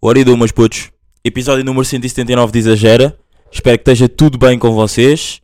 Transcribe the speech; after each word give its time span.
E 0.00 0.24
do 0.24 0.36
meus 0.36 0.52
putos. 0.52 0.90
Episódio 1.24 1.64
número 1.64 1.84
179 1.84 2.52
de 2.52 2.58
Exagera. 2.60 3.18
Espero 3.50 3.76
que 3.78 3.82
esteja 3.82 4.08
tudo 4.08 4.38
bem 4.38 4.56
com 4.58 4.72
vocês. 4.72 5.40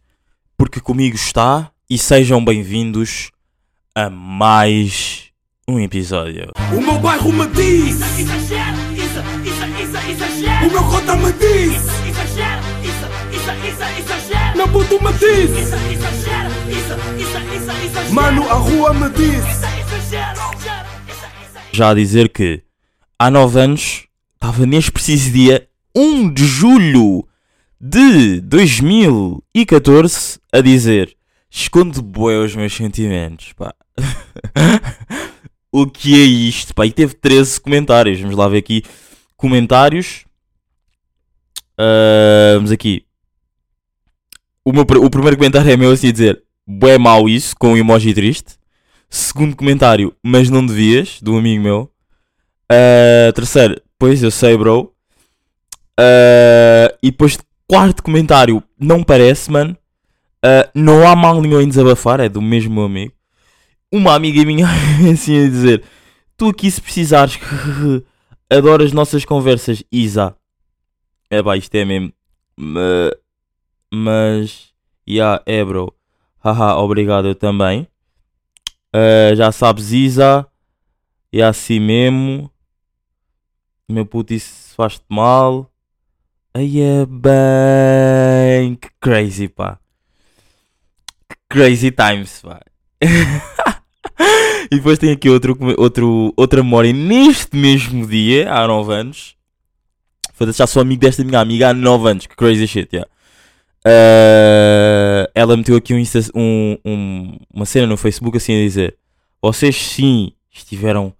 Porque 0.57 0.81
comigo 0.81 1.17
está. 1.17 1.71
E 1.91 1.99
sejam 1.99 2.43
bem-vindos 2.43 3.31
a 3.95 4.09
mais 4.09 5.25
um 5.69 5.81
episódio. 5.81 6.53
O 6.73 6.81
meu 6.81 6.99
bairro 6.99 7.33
me 7.33 7.47
diz, 7.49 7.97
isso, 7.97 8.21
isso, 8.21 8.33
exagero. 10.13 10.67
o 10.67 10.71
meu 10.71 10.85
cota 10.85 11.17
me 11.17 11.33
diz, 11.33 11.73
isso, 11.73 11.91
isso, 13.35 13.83
exagero. 14.01 14.57
meu 14.57 14.69
puto 14.69 15.03
me 15.05 15.13
diz, 15.13 15.51
Isso, 15.51 15.75
exagero, 15.75 16.51
isso, 16.71 16.95
isso, 17.19 17.39
isso, 17.57 17.71
exagero. 17.87 18.15
mano, 18.15 18.49
a 18.49 18.55
rua 18.55 18.95
me 18.95 19.11
diz. 19.11 19.45
Isso, 19.45 19.67
isso, 21.11 21.61
Já 21.73 21.91
a 21.91 21.95
dizer 21.95 22.29
que 22.31 22.63
há 23.19 23.31
9 23.31 23.61
anos 23.61 24.07
estava 24.45 24.67
neste 24.67 24.93
preciso 24.93 25.33
dia 25.33 25.67
1 25.97 26.31
de 26.35 26.45
julho 26.45 27.27
de 27.81 28.43
2014 28.43 30.39
a 30.53 30.61
dizer 30.61 31.17
esconde 31.51 32.03
bué 32.03 32.37
os 32.37 32.55
meus 32.55 32.75
sentimentos, 32.75 33.55
pá. 33.55 33.75
o 35.73 35.87
que 35.87 36.21
é 36.21 36.25
isto, 36.27 36.75
pá? 36.75 36.85
E 36.85 36.93
teve 36.93 37.15
13 37.15 37.59
comentários. 37.59 38.21
Vamos 38.21 38.37
lá 38.37 38.47
ver 38.47 38.59
aqui 38.59 38.83
comentários. 39.35 40.27
Ah, 41.79 42.53
vamos 42.57 42.71
aqui. 42.71 43.07
O, 44.63 44.75
meu, 44.75 44.83
o 44.83 45.09
primeiro 45.09 45.39
comentário 45.39 45.73
é 45.73 45.77
meu 45.77 45.91
assim 45.91 46.09
a 46.09 46.13
dizer 46.13 46.43
bué 46.67 46.99
mau 46.99 47.31
isso, 47.31 47.57
com 47.59 47.73
um 47.73 47.79
emoji 47.79 48.13
triste. 48.13 48.57
Segundo 49.09 49.57
comentário, 49.57 50.15
mas 50.23 50.51
não 50.51 50.67
devias, 50.67 51.19
de 51.23 51.31
um 51.31 51.39
amigo 51.39 51.63
meu. 51.63 51.91
Ah, 52.71 53.33
terceiro, 53.35 53.81
pois 54.05 54.23
eu 54.23 54.31
sei, 54.31 54.55
bro. 54.55 54.93
Ah, 55.99 56.95
e 57.03 57.11
depois, 57.11 57.39
quarto 57.67 58.03
comentário, 58.03 58.63
não 58.79 59.03
parece, 59.03 59.51
mano. 59.51 59.75
Ah, 60.45 60.69
não 60.75 61.09
há 61.09 61.17
mal 61.17 61.41
nenhum 61.41 61.59
em 61.59 61.67
desabafar, 61.69 62.21
é 62.21 62.29
do 62.29 62.43
mesmo 62.43 62.75
meu 62.75 62.85
amigo. 62.85 63.15
Uma 63.91 64.15
amiga 64.15 64.45
minha 64.45 64.67
assim 65.11 65.43
a 65.47 65.49
dizer: 65.49 65.83
Tu 66.37 66.51
aqui 66.51 66.71
se 66.71 66.83
precisares, 66.83 67.39
adoro 68.51 68.85
as 68.85 68.93
nossas 68.93 69.25
conversas, 69.25 69.83
Isa. 69.91 70.37
É 71.31 71.43
pá, 71.43 71.57
isto 71.57 71.75
é 71.75 71.87
mesmo. 71.87 72.13
Ma- 72.59 73.11
Mas, 73.91 74.75
yeah, 75.09 75.43
é, 75.47 75.65
bro. 75.65 75.95
Haha, 76.45 76.77
obrigado, 76.77 77.27
eu 77.29 77.35
também. 77.35 77.89
Ah, 78.93 79.35
já 79.35 79.51
sabes, 79.51 79.93
Isa. 79.93 80.47
É 81.33 81.43
assim 81.43 81.81
mesmo. 81.81 82.54
Meu 83.89 84.07
puto, 84.07 84.33
isso 84.33 84.75
faz-te 84.75 85.05
mal. 85.09 85.71
Aí 86.55 86.81
é 86.81 87.05
bem. 87.07 88.77
Que 88.77 88.89
crazy, 89.01 89.49
pá. 89.49 89.79
Que 91.29 91.37
crazy 91.49 91.91
times, 91.91 92.41
pá. 92.43 92.61
e 94.71 94.77
depois 94.77 94.99
tem 94.99 95.11
aqui 95.11 95.29
outro, 95.29 95.57
outro, 95.79 96.33
outra 96.37 96.63
memória 96.63 96.93
neste 96.93 97.57
mesmo 97.57 98.07
dia, 98.07 98.51
há 98.53 98.67
9 98.67 98.93
anos. 98.95 99.37
Foda-se, 100.33 100.59
já 100.59 100.67
sou 100.67 100.81
amigo 100.83 101.01
desta 101.01 101.23
minha 101.23 101.41
amiga 101.41 101.71
há 101.71 101.75
9 101.75 102.09
anos. 102.11 102.27
Que 102.27 102.35
crazy 102.37 102.67
shit, 102.67 102.89
yeah. 102.95 103.11
Ah, 103.85 105.29
ela 105.35 105.57
meteu 105.57 105.77
aqui 105.77 105.93
um 105.95 106.03
um- 106.35 106.79
um- 106.85 107.39
uma 107.53 107.67
cena 107.67 107.87
no 107.87 107.97
Facebook 107.99 108.37
assim 108.39 108.55
a 108.55 108.65
dizer: 108.65 108.97
Vocês 109.43 109.77
sim 109.77 110.33
estiveram 110.51 111.13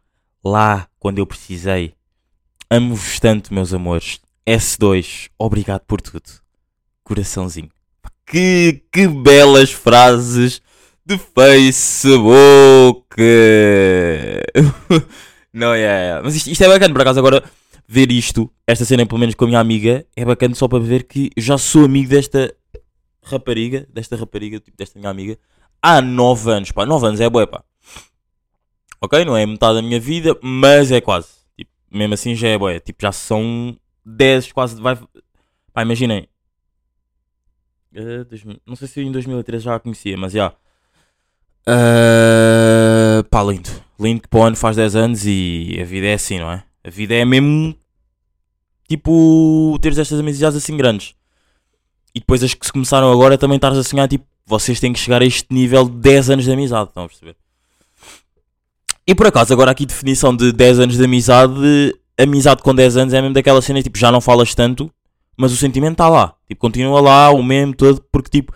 lá 0.43 0.89
quando 0.99 1.19
eu 1.19 1.27
precisei. 1.27 1.95
Amo-vos 2.75 3.21
tanto, 3.21 3.55
meus 3.55 3.73
amores. 3.73 4.21
S2, 4.45 5.29
obrigado 5.39 5.83
por 5.83 6.01
tudo. 6.01 6.25
Coraçãozinho. 7.05 7.71
Que, 8.27 8.83
que 8.91 9.07
belas 9.07 9.71
frases 9.71 10.61
de 11.07 11.17
Facebook. 11.17 13.15
Não, 15.55 15.73
é, 15.73 15.83
é. 15.83 16.21
Mas 16.21 16.35
isto, 16.35 16.51
isto 16.51 16.65
é 16.65 16.69
bacana, 16.69 16.93
por 16.93 17.03
acaso, 17.03 17.21
agora 17.21 17.45
ver 17.87 18.11
isto, 18.11 18.51
esta 18.67 18.85
cena, 18.85 19.07
pelo 19.07 19.21
menos 19.21 19.37
com 19.37 19.45
a 19.45 19.47
minha 19.47 19.61
amiga, 19.61 20.05
é 20.17 20.25
bacana 20.25 20.57
só 20.57 20.67
para 20.67 20.81
ver 20.81 21.05
que 21.05 21.31
já 21.37 21.57
sou 21.57 21.85
amigo 21.85 22.09
desta 22.09 22.53
rapariga, 23.23 23.87
desta 23.89 24.17
rapariga, 24.17 24.59
tipo, 24.59 24.77
desta 24.77 24.99
minha 24.99 25.13
amiga, 25.13 25.39
há 25.81 26.03
9 26.03 26.51
anos, 26.51 26.73
pá. 26.73 26.85
9 26.85 27.07
anos 27.07 27.21
é 27.21 27.31
bué, 27.31 27.47
pá. 27.47 27.63
Ok? 29.01 29.25
Não 29.25 29.37
é 29.37 29.47
metade 29.47 29.77
da 29.77 29.83
minha 29.83 30.01
vida, 30.01 30.37
mas 30.43 30.91
é 30.91 31.01
quase. 31.01 31.44
Mesmo 31.95 32.15
assim 32.15 32.35
já 32.35 32.49
é 32.49 32.59
bué. 32.59 32.81
Tipo, 32.81 33.03
já 33.03 33.13
são 33.13 33.77
10, 34.05 34.53
quase. 34.53 34.81
Vai... 34.81 34.99
Pá, 35.73 35.83
imaginem. 35.83 36.29
Eh, 37.95 38.25
2000 38.25 38.61
não 38.67 38.75
sei 38.75 38.89
se 38.89 39.01
em 39.01 39.13
2013 39.13 39.65
já 39.65 39.77
a 39.77 39.81
conhecia, 39.81 40.17
mas 40.17 40.33
já. 40.33 40.53
Eh, 41.67 43.23
pá, 43.31 43.43
lindo. 43.43 43.71
Lindo 43.99 44.23
que 44.23 44.29
para 44.29 44.41
o 44.41 44.43
ano 44.43 44.57
faz 44.57 44.77
10 44.77 44.97
anos 44.97 45.27
e 45.27 45.79
a 45.81 45.85
vida 45.85 46.09
é 46.09 46.15
assim, 46.15 46.41
não 46.41 46.51
é? 46.51 46.65
A 46.83 46.91
vida 46.91 47.15
é 47.15 47.25
mesmo. 47.25 47.77
Tipo, 48.89 49.79
teres 49.81 49.99
estas 49.99 50.19
amizades 50.19 50.57
assim 50.57 50.77
grandes. 50.77 51.15
E 52.15 52.21
depois 52.21 52.43
as 52.43 52.55
que 52.55 52.67
se 52.67 52.73
começaram 52.73 53.11
agora 53.11 53.39
também 53.39 53.57
estares 53.57 53.79
a 53.79 53.83
sonhar, 53.83 54.09
tipo, 54.09 54.27
vocês 54.47 54.79
têm 54.79 54.93
que 54.93 54.99
chegar 54.99 55.23
a 55.23 55.25
este 55.25 55.47
nível 55.53 55.89
de 55.89 55.97
10 55.99 56.31
anos 56.31 56.45
de 56.45 56.53
amizade, 56.53 56.89
estão 56.89 57.05
a 57.05 57.09
perceber? 57.09 57.37
E 59.07 59.15
por 59.15 59.27
acaso, 59.27 59.53
agora 59.53 59.71
aqui 59.71 59.85
definição 59.85 60.35
de 60.35 60.53
10 60.53 60.81
anos 60.81 60.97
de 60.97 61.05
amizade, 61.05 61.95
amizade 62.19 62.63
com 62.63 62.75
10 62.75 62.97
anos 62.97 63.15
é 63.15 63.21
mesmo 63.21 63.35
daquela 63.35 63.61
cena, 63.61 63.83
tipo, 63.83 63.99
já 63.99 64.11
não 64.11 64.21
falas 64.21 64.55
tanto, 64.55 64.91
mas 65.37 65.53
o 65.53 65.57
sentimento 65.57 65.93
está 65.93 66.09
lá. 66.09 66.35
Tipo, 66.49 66.61
continua 66.61 67.01
lá, 67.01 67.31
o 67.31 67.43
mesmo 67.43 67.75
todo, 67.75 68.03
porque 68.11 68.31
tipo, 68.31 68.55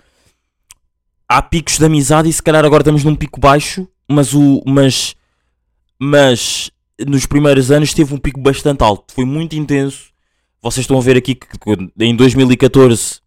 há 1.29 1.43
picos 1.43 1.79
de 1.79 1.85
amizade 1.85 2.29
e 2.29 2.33
se 2.33 2.43
calhar 2.43 2.65
agora 2.65 2.81
estamos 2.81 3.05
num 3.05 3.15
pico 3.15 3.39
baixo, 3.39 3.87
mas 4.09 4.33
o. 4.33 4.63
Mas. 4.67 5.15
Mas 6.01 6.71
nos 7.07 7.27
primeiros 7.27 7.71
anos 7.71 7.93
teve 7.93 8.15
um 8.15 8.19
pico 8.19 8.41
bastante 8.41 8.83
alto. 8.83 9.13
Foi 9.13 9.25
muito 9.25 9.55
intenso. 9.55 10.11
Vocês 10.63 10.85
estão 10.85 10.97
a 10.97 11.01
ver 11.01 11.17
aqui 11.17 11.35
que, 11.35 11.47
em 12.01 12.17
2014 12.17 13.21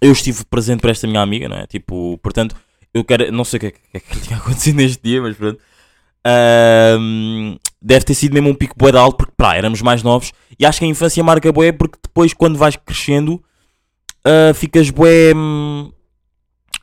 eu 0.00 0.12
estive 0.12 0.44
presente 0.44 0.80
para 0.80 0.90
esta 0.90 1.06
minha 1.06 1.20
amiga, 1.20 1.48
não 1.48 1.56
é? 1.56 1.66
Tipo, 1.66 2.18
portanto, 2.22 2.54
eu 2.94 3.04
quero. 3.04 3.30
Não 3.32 3.44
sei 3.44 3.56
o 3.56 3.60
que 3.60 3.66
é 3.66 3.70
que, 3.70 3.80
é 3.94 4.00
que 4.00 4.20
tinha 4.20 4.36
acontecido 4.38 4.76
neste 4.76 5.02
dia, 5.02 5.20
mas 5.20 5.36
pronto. 5.36 5.58
Ahm, 6.24 7.56
deve 7.80 8.04
ter 8.04 8.14
sido 8.14 8.34
mesmo 8.34 8.50
um 8.50 8.54
pico 8.54 8.74
bué 8.76 8.92
de 8.92 8.98
alto, 8.98 9.16
porque 9.16 9.34
pá, 9.36 9.54
éramos 9.54 9.82
mais 9.82 10.02
novos. 10.02 10.32
E 10.58 10.66
acho 10.66 10.78
que 10.78 10.84
a 10.84 10.88
infância 10.88 11.22
marca 11.24 11.52
bué, 11.52 11.72
porque 11.72 11.98
depois, 12.02 12.34
quando 12.34 12.58
vais 12.58 12.76
crescendo, 12.76 13.42
ah, 14.24 14.52
ficas 14.54 14.90
bué. 14.90 15.32
Hum, 15.34 15.90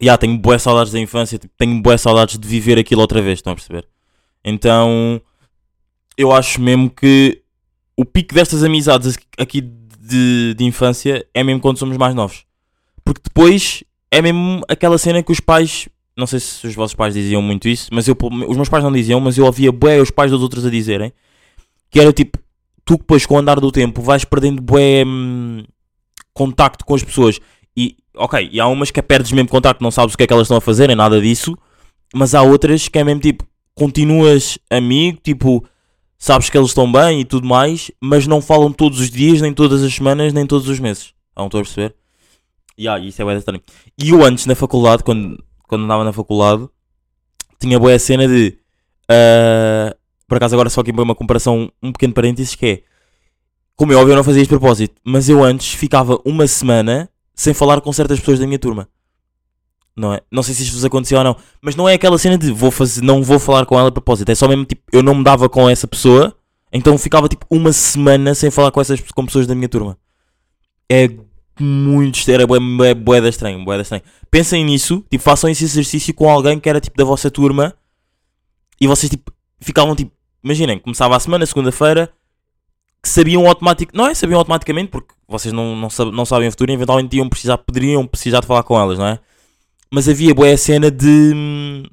já, 0.01 0.17
tenho 0.17 0.37
bué 0.37 0.57
saudades 0.57 0.91
da 0.91 0.99
infância, 0.99 1.37
tipo, 1.37 1.53
tenho 1.57 1.81
bué 1.81 1.97
saudades 1.97 2.37
de 2.37 2.47
viver 2.47 2.77
aquilo 2.77 3.01
outra 3.01 3.21
vez, 3.21 3.39
estão 3.39 3.53
a 3.53 3.55
perceber? 3.55 3.87
Então, 4.43 5.21
eu 6.17 6.31
acho 6.31 6.61
mesmo 6.61 6.89
que 6.89 7.41
o 7.95 8.05
pico 8.05 8.33
destas 8.33 8.63
amizades 8.63 9.17
aqui 9.37 9.61
de, 9.61 10.53
de 10.55 10.63
infância 10.63 11.25
é 11.33 11.43
mesmo 11.43 11.61
quando 11.61 11.79
somos 11.79 11.97
mais 11.97 12.13
novos. 12.13 12.45
Porque 13.03 13.21
depois 13.23 13.83
é 14.11 14.21
mesmo 14.21 14.61
aquela 14.67 14.97
cena 14.97 15.23
que 15.23 15.31
os 15.31 15.39
pais. 15.39 15.89
Não 16.17 16.25
sei 16.25 16.39
se 16.39 16.65
os 16.65 16.73
vossos 16.73 16.95
pais 16.95 17.13
diziam 17.13 17.41
muito 17.41 17.69
isso, 17.69 17.89
mas 17.91 18.07
eu, 18.07 18.17
os 18.47 18.55
meus 18.55 18.69
pais 18.69 18.83
não 18.83 18.91
diziam, 18.91 19.19
mas 19.19 19.37
eu 19.37 19.45
ouvia 19.45 19.71
bué 19.71 20.01
os 20.01 20.09
pais 20.09 20.31
dos 20.31 20.41
outros 20.41 20.65
a 20.65 20.69
dizerem 20.69 21.13
que 21.89 21.99
era 21.99 22.11
tipo, 22.11 22.39
tu 22.83 22.97
depois 22.97 23.25
com 23.25 23.35
o 23.35 23.37
andar 23.37 23.59
do 23.59 23.71
tempo 23.71 24.01
vais 24.01 24.25
perdendo 24.25 24.61
bué 24.61 25.05
hum, 25.05 25.63
contacto 26.33 26.83
com 26.83 26.95
as 26.95 27.03
pessoas 27.03 27.39
e 27.75 27.95
ok, 28.15 28.49
e 28.51 28.59
há 28.59 28.67
umas 28.67 28.89
que 28.89 29.01
perdes 29.01 29.31
mesmo 29.31 29.47
contacto, 29.47 29.83
não 29.83 29.91
sabes 29.91 30.15
o 30.15 30.17
que 30.17 30.23
é 30.23 30.27
que 30.27 30.33
elas 30.33 30.45
estão 30.45 30.57
a 30.57 30.61
fazer, 30.61 30.87
nem 30.87 30.95
nada 30.95 31.21
disso, 31.21 31.55
mas 32.13 32.33
há 32.33 32.41
outras 32.41 32.87
que 32.87 32.97
é 32.97 33.03
mesmo 33.03 33.21
tipo, 33.21 33.45
continuas 33.75 34.57
amigo, 34.71 35.19
tipo, 35.23 35.63
sabes 36.17 36.49
que 36.49 36.57
eles 36.57 36.69
estão 36.69 36.91
bem 36.91 37.21
e 37.21 37.25
tudo 37.25 37.47
mais, 37.47 37.91
mas 38.01 38.25
não 38.25 38.41
falam 38.41 38.71
todos 38.71 38.99
os 38.99 39.11
dias, 39.11 39.39
nem 39.39 39.53
todas 39.53 39.83
as 39.83 39.93
semanas, 39.93 40.33
nem 40.33 40.47
todos 40.47 40.67
os 40.67 40.79
meses. 40.79 41.13
Não 41.37 41.45
estou 41.45 41.59
a 41.59 41.63
perceber? 41.63 41.95
Yeah, 42.79 43.03
isso 43.03 43.21
é 43.21 43.37
estranho. 43.37 43.61
E 44.01 44.09
eu 44.09 44.23
antes 44.23 44.45
na 44.45 44.55
faculdade, 44.55 45.03
quando, 45.03 45.37
quando 45.67 45.83
andava 45.83 46.03
na 46.03 46.13
faculdade, 46.13 46.67
tinha 47.59 47.79
boa 47.79 47.97
cena 47.99 48.27
de. 48.27 48.57
ah, 49.09 49.95
por 50.27 50.37
acaso 50.37 50.55
agora 50.55 50.69
só 50.69 50.81
aqui 50.81 50.91
uma 50.91 51.15
comparação, 51.15 51.71
um 51.81 51.91
pequeno 51.91 52.13
parênteses 52.13 52.55
que 52.55 52.65
é. 52.65 52.83
Como 53.75 53.93
é 53.93 53.95
óbvio, 53.95 54.13
eu 54.13 54.15
não 54.15 54.23
fazia 54.23 54.41
isto 54.41 54.49
de 54.49 54.57
propósito, 54.57 54.99
mas 55.03 55.29
eu 55.29 55.43
antes 55.43 55.73
ficava 55.73 56.19
uma 56.25 56.47
semana 56.47 57.09
sem 57.35 57.53
falar 57.53 57.79
com 57.79 57.93
certas 57.93 58.19
pessoas 58.19 58.39
da 58.39 58.47
minha 58.47 58.57
turma. 58.57 58.89
Não 59.95 60.13
é? 60.13 60.21
Não 60.31 60.43
sei 60.43 60.55
se 60.55 60.63
isto 60.63 60.73
vos 60.73 60.85
aconteceu 60.85 61.17
ou 61.17 61.23
não, 61.23 61.35
mas 61.61 61.75
não 61.75 61.87
é 61.87 61.93
aquela 61.93 62.17
cena 62.17 62.37
de 62.37 62.51
vou 62.51 62.71
fazer, 62.71 63.01
não 63.01 63.23
vou 63.23 63.39
falar 63.39 63.65
com 63.65 63.79
ela 63.79 63.89
de 63.89 63.93
propósito, 63.93 64.29
é 64.29 64.35
só 64.35 64.47
mesmo 64.47 64.65
tipo, 64.65 64.81
eu 64.91 65.01
não 65.01 65.15
me 65.15 65.23
dava 65.23 65.47
com 65.47 65.69
essa 65.69 65.87
pessoa, 65.87 66.35
então 66.71 66.97
ficava 66.97 67.27
tipo 67.27 67.45
uma 67.49 67.71
semana 67.71 68.35
sem 68.35 68.51
falar 68.51 68.71
com 68.71 68.81
essas 68.81 68.99
com 68.99 69.25
pessoas 69.25 69.47
da 69.47 69.55
minha 69.55 69.69
turma. 69.69 69.97
É 70.89 71.09
muito 71.63 72.15
estranho, 72.19 72.37
era 72.37 72.47
bué, 72.47 72.59
bué, 72.59 72.93
bué 72.93 73.21
da 73.21 73.29
estranho, 73.29 73.63
bué 73.63 73.75
da 73.77 73.81
estranho. 73.81 74.03
Pensem 74.29 74.63
nisso, 74.65 75.03
tipo, 75.09 75.23
façam 75.23 75.49
esse 75.49 75.63
exercício 75.63 76.13
com 76.13 76.29
alguém 76.29 76.59
que 76.59 76.69
era 76.69 76.79
tipo 76.81 76.97
da 76.97 77.03
vossa 77.03 77.29
turma 77.31 77.73
e 78.79 78.87
vocês 78.87 79.09
tipo 79.09 79.31
ficavam 79.59 79.95
tipo, 79.95 80.11
imaginem, 80.43 80.77
começava 80.79 81.15
a 81.15 81.19
semana, 81.19 81.45
segunda-feira, 81.45 82.11
que 83.01 83.09
sabiam 83.09 83.47
automaticamente, 83.47 83.97
não 83.97 84.07
é 84.07 84.13
sabiam 84.13 84.37
automaticamente, 84.39 84.89
porque 84.91 85.13
vocês 85.27 85.53
não, 85.53 85.75
não, 85.75 85.89
sab- 85.89 86.11
não 86.11 86.25
sabem 86.25 86.47
o 86.47 86.51
futuro 86.51 86.71
e 86.71 86.73
eventualmente 86.75 87.15
iam 87.17 87.27
precisar, 87.29 87.57
poderiam 87.57 88.05
precisar 88.05 88.39
de 88.41 88.47
falar 88.47 88.63
com 88.63 88.79
elas, 88.79 88.99
não 88.99 89.07
é? 89.07 89.19
Mas 89.91 90.07
havia 90.09 90.33
boa 90.35 90.51
a 90.51 90.57
cena 90.57 90.91
de 90.91 91.31
hum, 91.33 91.83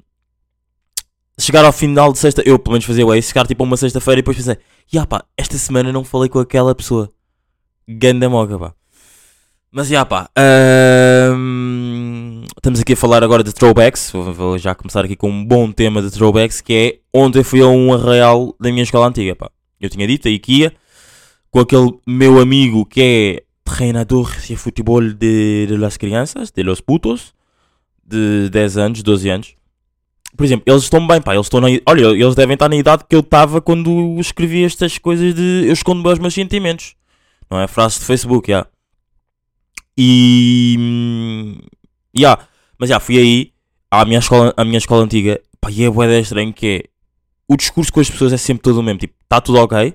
chegar 1.39 1.65
ao 1.65 1.71
final 1.73 2.11
de 2.11 2.19
sexta, 2.19 2.41
eu 2.45 2.57
pelo 2.59 2.73
menos 2.73 2.85
fazia 2.85 3.17
isso, 3.17 3.29
chegar 3.29 3.47
tipo 3.47 3.63
uma 3.63 3.77
sexta-feira 3.77 4.19
e 4.19 4.21
depois 4.21 4.37
pensei, 4.37 4.57
ya 4.93 5.05
pá, 5.05 5.23
esta 5.37 5.57
semana 5.57 5.91
não 5.91 6.03
falei 6.03 6.29
com 6.29 6.39
aquela 6.39 6.73
pessoa. 6.75 7.11
Ganda 7.87 8.29
moca, 8.29 8.57
pá. 8.57 8.73
Mas 9.77 9.89
já 9.89 10.05
pá, 10.05 10.29
hum, 11.35 12.43
estamos 12.55 12.79
aqui 12.79 12.93
a 12.93 12.95
falar 12.95 13.21
agora 13.25 13.43
de 13.43 13.51
throwbacks. 13.51 14.09
Vou, 14.09 14.57
já 14.57 14.73
começar 14.73 15.03
aqui 15.03 15.17
com 15.17 15.29
um 15.29 15.43
bom 15.43 15.69
tema 15.69 16.01
de 16.01 16.09
throwbacks 16.09 16.61
que 16.61 16.73
é 16.73 16.99
ontem 17.13 17.43
fui 17.43 17.59
a 17.59 17.67
um 17.67 17.93
arraial 17.93 18.55
da 18.57 18.69
minha 18.69 18.83
escola 18.83 19.07
antiga, 19.07 19.35
pá. 19.35 19.51
Eu 19.81 19.89
tinha 19.89 20.07
dito, 20.07 20.29
a 20.29 20.31
IKEA, 20.31 20.71
com 21.51 21.59
aquele 21.59 21.91
meu 22.07 22.39
amigo 22.39 22.85
que 22.85 23.01
é 23.01 23.43
treinador 23.69 24.33
de 24.47 24.55
futebol 24.55 25.01
de, 25.01 25.65
de 25.67 25.75
las 25.75 25.97
crianças, 25.97 26.51
de 26.51 26.63
los 26.63 26.79
putos, 26.79 27.33
de 28.01 28.49
10 28.51 28.77
anos, 28.77 29.03
12 29.03 29.29
anos. 29.29 29.55
Por 30.37 30.45
exemplo, 30.45 30.63
eles 30.67 30.83
estão 30.83 31.05
bem, 31.05 31.21
pá, 31.21 31.33
eles 31.33 31.47
estão 31.47 31.59
na, 31.59 31.67
olha, 31.85 32.05
eles 32.05 32.33
devem 32.33 32.53
estar 32.53 32.69
na 32.69 32.77
idade 32.77 33.03
que 33.09 33.13
eu 33.13 33.19
estava 33.19 33.59
quando 33.59 34.15
escrevi 34.21 34.63
estas 34.63 34.97
coisas 34.97 35.35
de 35.35 35.65
eu 35.67 35.73
escondo 35.73 36.09
os 36.09 36.17
meus 36.17 36.33
sentimentos. 36.33 36.95
Não 37.51 37.59
é? 37.59 37.67
Frases 37.67 37.99
de 37.99 38.05
Facebook, 38.05 38.49
já. 38.49 38.65
E. 39.97 40.75
hum, 40.79 41.57
Ya, 42.17 42.39
mas 42.79 42.89
já, 42.89 42.99
fui 42.99 43.17
aí 43.17 43.51
à 43.91 44.05
minha 44.05 44.19
escola, 44.19 44.53
à 44.55 44.63
minha 44.63 44.77
escola 44.77 45.03
antiga. 45.03 45.41
Pá, 45.59 45.69
e 45.69 45.83
é 45.83 45.89
bué 45.89 46.19
estranho 46.19 46.53
que 46.53 46.67
é. 46.67 46.89
O 47.47 47.57
discurso 47.57 47.91
com 47.91 47.99
as 47.99 48.09
pessoas 48.09 48.33
é 48.33 48.37
sempre 48.37 48.63
todo 48.63 48.79
o 48.79 48.83
mesmo. 48.83 48.99
Tipo, 48.99 49.13
está 49.21 49.41
tudo 49.41 49.59
ok. 49.59 49.93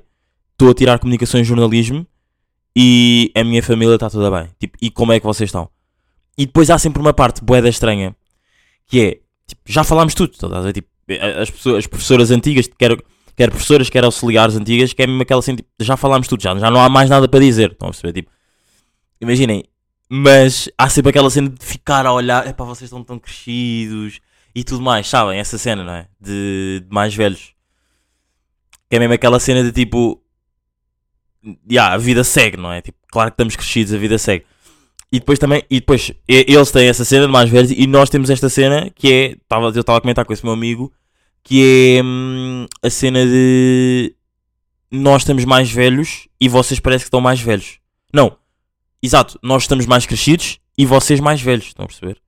Estou 0.52 0.70
a 0.70 0.74
tirar 0.74 0.98
comunicações 0.98 1.46
e 1.46 1.48
jornalismo. 1.48 2.06
E 2.76 3.32
a 3.34 3.42
minha 3.42 3.62
família 3.62 3.94
está 3.94 4.08
toda 4.08 4.30
bem. 4.30 4.50
Tipo, 4.58 4.76
e 4.80 4.90
como 4.90 5.12
é 5.12 5.18
que 5.18 5.26
vocês 5.26 5.48
estão? 5.48 5.68
E 6.38 6.46
depois 6.46 6.70
há 6.70 6.78
sempre 6.78 7.00
uma 7.00 7.12
parte 7.12 7.42
bué 7.42 7.66
estranha. 7.68 8.14
Que 8.86 9.00
é. 9.00 9.10
Tipo, 9.46 9.62
já 9.66 9.82
falámos 9.82 10.14
tudo. 10.14 10.32
estás 10.32 10.66
a? 10.66 10.72
Tipo, 10.72 10.88
as, 11.40 11.50
pessoas, 11.50 11.78
as 11.78 11.86
professoras 11.86 12.30
antigas, 12.30 12.68
quer, 12.78 12.96
quer 13.36 13.50
professoras, 13.50 13.90
quer 13.90 14.04
auxiliares 14.04 14.54
antigas, 14.54 14.92
que 14.92 15.02
é 15.02 15.06
mesmo 15.06 15.22
aquela 15.22 15.40
assim, 15.40 15.56
tipo, 15.56 15.68
já 15.80 15.96
falámos 15.96 16.28
tudo, 16.28 16.42
já, 16.42 16.56
já 16.56 16.70
não 16.70 16.80
há 16.80 16.88
mais 16.88 17.10
nada 17.10 17.26
para 17.26 17.40
dizer. 17.40 17.72
Estão 17.72 17.88
a 17.88 17.90
perceber? 17.90 18.12
Tipo, 18.12 18.30
imaginem, 19.20 19.64
mas 20.12 20.68
há 20.76 20.88
sempre 20.88 21.10
aquela 21.10 21.30
cena 21.30 21.48
de 21.48 21.64
ficar 21.64 22.04
a 22.04 22.12
olhar, 22.12 22.44
é 22.44 22.52
para 22.52 22.66
vocês 22.66 22.88
estão 22.88 23.04
tão 23.04 23.16
crescidos 23.16 24.20
e 24.52 24.64
tudo 24.64 24.82
mais, 24.82 25.08
sabem? 25.08 25.38
Essa 25.38 25.56
cena, 25.56 25.84
não 25.84 25.92
é? 25.92 26.08
De, 26.20 26.80
de 26.84 26.92
mais 26.92 27.14
velhos. 27.14 27.54
Que 28.88 28.96
é 28.96 28.98
mesmo 28.98 29.14
aquela 29.14 29.38
cena 29.38 29.62
de 29.62 29.70
tipo, 29.70 30.20
já, 31.70 31.92
a 31.92 31.96
vida 31.96 32.24
segue, 32.24 32.56
não 32.56 32.72
é? 32.72 32.80
Tipo, 32.80 32.98
claro 33.06 33.30
que 33.30 33.34
estamos 33.34 33.54
crescidos, 33.54 33.94
a 33.94 33.98
vida 33.98 34.18
segue. 34.18 34.44
E 35.12 35.20
depois 35.20 35.38
também, 35.38 35.62
e 35.70 35.78
depois, 35.78 36.12
eles 36.26 36.70
têm 36.72 36.88
essa 36.88 37.04
cena 37.04 37.26
de 37.26 37.32
mais 37.32 37.48
velhos 37.48 37.70
e 37.70 37.86
nós 37.86 38.10
temos 38.10 38.30
esta 38.30 38.48
cena 38.48 38.90
que 38.90 39.12
é, 39.12 39.36
tava, 39.48 39.66
eu 39.66 39.80
estava 39.80 39.98
a 39.98 40.00
comentar 40.00 40.24
com 40.24 40.32
esse 40.32 40.44
meu 40.44 40.52
amigo, 40.52 40.92
que 41.44 41.96
é 41.98 42.02
hum, 42.02 42.66
a 42.82 42.90
cena 42.90 43.24
de 43.24 44.12
nós 44.90 45.22
estamos 45.22 45.44
mais 45.44 45.70
velhos 45.70 46.26
e 46.40 46.48
vocês 46.48 46.80
parece 46.80 47.04
que 47.04 47.08
estão 47.08 47.20
mais 47.20 47.40
velhos. 47.40 47.78
Não, 48.12 48.36
exato, 49.02 49.38
nós 49.42 49.62
estamos 49.62 49.86
mais 49.86 50.06
crescidos 50.06 50.58
e 50.76 50.86
vocês 50.86 51.20
mais 51.20 51.40
velhos, 51.40 51.66
estão 51.66 51.84
a 51.84 51.88
perceber? 51.88 52.18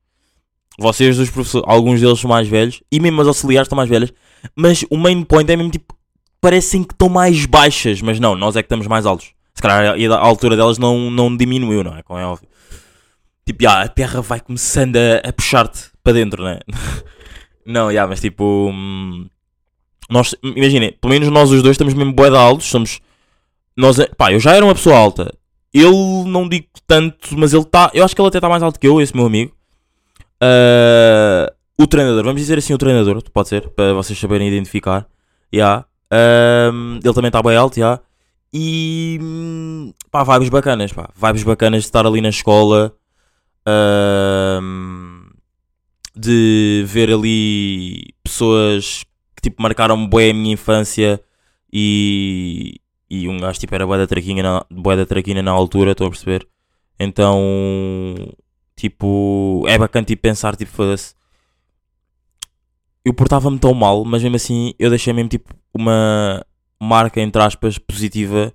Vocês, 0.79 1.19
os 1.19 1.31
professores, 1.31 1.67
alguns 1.69 2.01
deles 2.01 2.19
são 2.19 2.29
mais 2.29 2.49
velhos 2.49 2.83
e 2.91 2.99
mesmo 2.99 3.21
as 3.21 3.29
auxiliares 3.29 3.67
estão 3.67 3.77
mais 3.77 3.89
velhas, 3.89 4.13
mas 4.57 4.85
o 4.91 4.97
main 4.97 5.23
point 5.23 5.51
é 5.51 5.57
mesmo 5.57 5.71
tipo, 5.71 5.95
parecem 6.41 6.83
que 6.83 6.93
estão 6.93 7.09
mais 7.09 7.47
baixas, 7.47 8.01
mas 8.01 8.19
não, 8.19 8.35
nós 8.35 8.57
é 8.57 8.63
que 8.63 8.67
estamos 8.67 8.87
mais 8.87 9.07
altos. 9.07 9.31
Se 9.55 9.63
calhar 9.63 9.95
a 9.95 10.19
altura 10.19 10.57
delas 10.57 10.79
não, 10.79 11.11
não 11.11 11.37
diminuiu, 11.37 11.85
não 11.85 11.97
é? 11.97 12.03
Como 12.03 12.19
é 12.19 12.25
óbvio. 12.25 12.49
Tipo, 13.45 13.63
já, 13.63 13.83
a 13.83 13.89
terra 13.89 14.21
vai 14.21 14.41
começando 14.41 14.97
a, 14.97 15.29
a 15.29 15.33
puxar-te 15.33 15.91
para 16.03 16.15
dentro, 16.15 16.43
não 16.43 16.51
é? 16.51 16.61
não, 17.67 17.93
já, 17.93 18.07
mas 18.07 18.21
tipo. 18.21 18.71
hum, 18.73 19.29
nós, 20.09 20.35
imaginem, 20.43 20.93
pelo 20.93 21.13
menos 21.13 21.29
nós 21.29 21.51
os 21.51 21.63
dois 21.63 21.75
estamos 21.75 21.95
mesmo 21.95 22.13
de 22.13 22.37
altos, 22.37 22.67
somos. 22.67 23.01
Nós, 23.77 23.97
pá, 24.17 24.33
eu 24.33 24.41
já 24.41 24.55
era 24.55 24.65
uma 24.65 24.75
pessoa 24.75 24.97
alta. 24.97 25.33
Ele 25.73 26.25
não 26.27 26.49
digo 26.49 26.67
tanto, 26.87 27.37
mas 27.39 27.53
ele 27.53 27.63
está. 27.63 27.91
Eu 27.95 28.05
acho 28.05 28.15
que 28.15 28.21
ele 28.21 28.29
até 28.29 28.39
está 28.39 28.49
mais 28.49 28.63
alto 28.63 28.79
que 28.79 28.87
eu, 28.87 29.01
esse 29.01 29.15
meu 29.17 29.27
amigo. 29.27 29.53
Ah, 30.41 31.53
o 31.79 31.87
treinador, 31.87 32.25
vamos 32.25 32.41
dizer 32.41 32.59
assim, 32.59 32.75
o 32.75 32.79
treinador, 32.79 33.23
pode 33.33 33.49
ser, 33.49 33.69
para 33.71 33.95
vocês 33.95 34.19
saberem 34.19 34.49
identificar. 34.49 35.07
Já. 35.53 35.85
Ahm, 36.11 37.01
ele 37.03 37.15
também 37.15 37.29
está 37.29 37.43
bem 37.43 37.57
alto, 37.57 37.79
já. 37.79 38.01
E 38.53 39.19
hum, 39.23 39.93
pá, 40.11 40.25
vibes 40.25 40.49
bacanas, 40.51 40.93
pá. 40.93 41.09
Vibes 41.17 41.43
bacanas 41.45 41.83
de 41.83 41.89
estar 41.89 42.07
ali 42.07 42.21
na 42.21 42.29
escola. 42.29 42.95
ahm, 43.67 45.31
de 46.15 46.85
ver 46.87 47.11
ali 47.11 48.15
pessoas 48.23 49.05
que 49.35 49.43
tipo 49.43 49.63
marcaram 49.63 50.07
bué 50.07 50.31
a 50.31 50.35
minha 50.35 50.53
infância 50.53 51.21
e, 51.73 52.75
e 53.13 53.29
um 53.29 53.37
gajo 53.37 53.61
tipo 53.61 53.75
era 53.75 53.87
bué 53.87 53.99
da 53.99 54.07
traquina 54.07 54.43
na, 54.43 54.65
da 55.05 55.43
na 55.43 55.51
altura, 55.51 55.91
estou 55.93 56.07
a 56.07 56.11
perceber? 56.11 56.49
Então, 56.99 57.39
tipo, 58.75 59.67
é 59.69 59.77
bacana 59.77 60.07
tipo, 60.07 60.23
pensar, 60.23 60.57
tipo, 60.57 60.71
foda-se. 60.73 61.15
Eu 63.05 63.13
portava-me 63.13 63.59
tão 63.59 63.75
mal, 63.75 64.03
mas 64.03 64.23
mesmo 64.23 64.37
assim 64.37 64.73
eu 64.79 64.89
deixei 64.89 65.13
mesmo 65.13 65.29
tipo 65.29 65.55
uma 65.75 66.43
marca, 66.81 67.21
entre 67.21 67.43
aspas, 67.43 67.77
positiva 67.77 68.51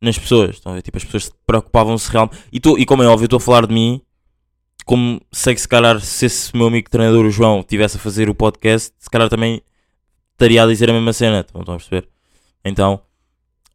nas 0.00 0.18
pessoas. 0.18 0.58
Ver? 0.64 0.80
Tipo, 0.80 0.96
as 0.96 1.04
pessoas 1.04 1.30
preocupavam-se 1.46 2.10
realmente. 2.10 2.38
E, 2.50 2.58
tô, 2.58 2.78
e 2.78 2.86
como 2.86 3.02
é 3.02 3.06
óbvio, 3.06 3.26
estou 3.26 3.36
a 3.36 3.40
falar 3.40 3.66
de 3.66 3.74
mim, 3.74 4.00
como 4.86 5.20
sei 5.30 5.54
que 5.54 5.60
se 5.60 5.68
calhar 5.68 6.00
se 6.00 6.24
esse 6.24 6.56
meu 6.56 6.68
amigo 6.68 6.88
treinador, 6.88 7.26
o 7.26 7.30
João, 7.30 7.62
tivesse 7.62 7.98
a 7.98 8.00
fazer 8.00 8.30
o 8.30 8.34
podcast, 8.34 8.90
se 8.98 9.10
calhar 9.10 9.28
também 9.28 9.60
estaria 10.32 10.62
a 10.62 10.66
dizer 10.66 10.88
a 10.88 10.94
mesma 10.94 11.12
cena. 11.12 11.40
Estão 11.40 11.60
a 11.60 11.76
perceber? 11.76 12.08
Então, 12.64 13.02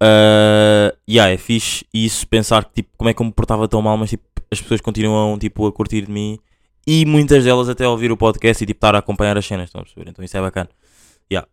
uh, 0.03 0.97
yeah, 1.09 1.31
é 1.31 1.37
fixe 1.37 1.85
isso, 1.93 2.27
pensar 2.27 2.65
que 2.65 2.73
tipo, 2.75 2.89
como 2.97 3.09
é 3.09 3.13
que 3.13 3.21
eu 3.21 3.25
me 3.25 3.31
portava 3.31 3.67
tão 3.67 3.81
mal, 3.81 3.97
mas 3.97 4.09
tipo, 4.09 4.23
as 4.51 4.61
pessoas 4.61 4.81
continuam 4.81 5.37
tipo, 5.39 5.65
a 5.65 5.71
curtir 5.71 6.01
de 6.05 6.11
mim 6.11 6.37
e 6.85 7.05
muitas 7.05 7.43
delas 7.43 7.69
até 7.69 7.87
ouvir 7.87 8.11
o 8.11 8.17
podcast 8.17 8.63
e 8.63 8.67
tipo, 8.67 8.77
estar 8.77 8.93
a 8.95 8.99
acompanhar 8.99 9.37
as 9.37 9.45
cenas. 9.45 9.69
Estão 9.69 9.81
a 9.81 9.83
perceber? 9.83 10.09
Então 10.09 10.23
isso 10.23 10.35
é 10.37 10.41
bacana. 10.41 10.69
Yeah. 11.31 11.47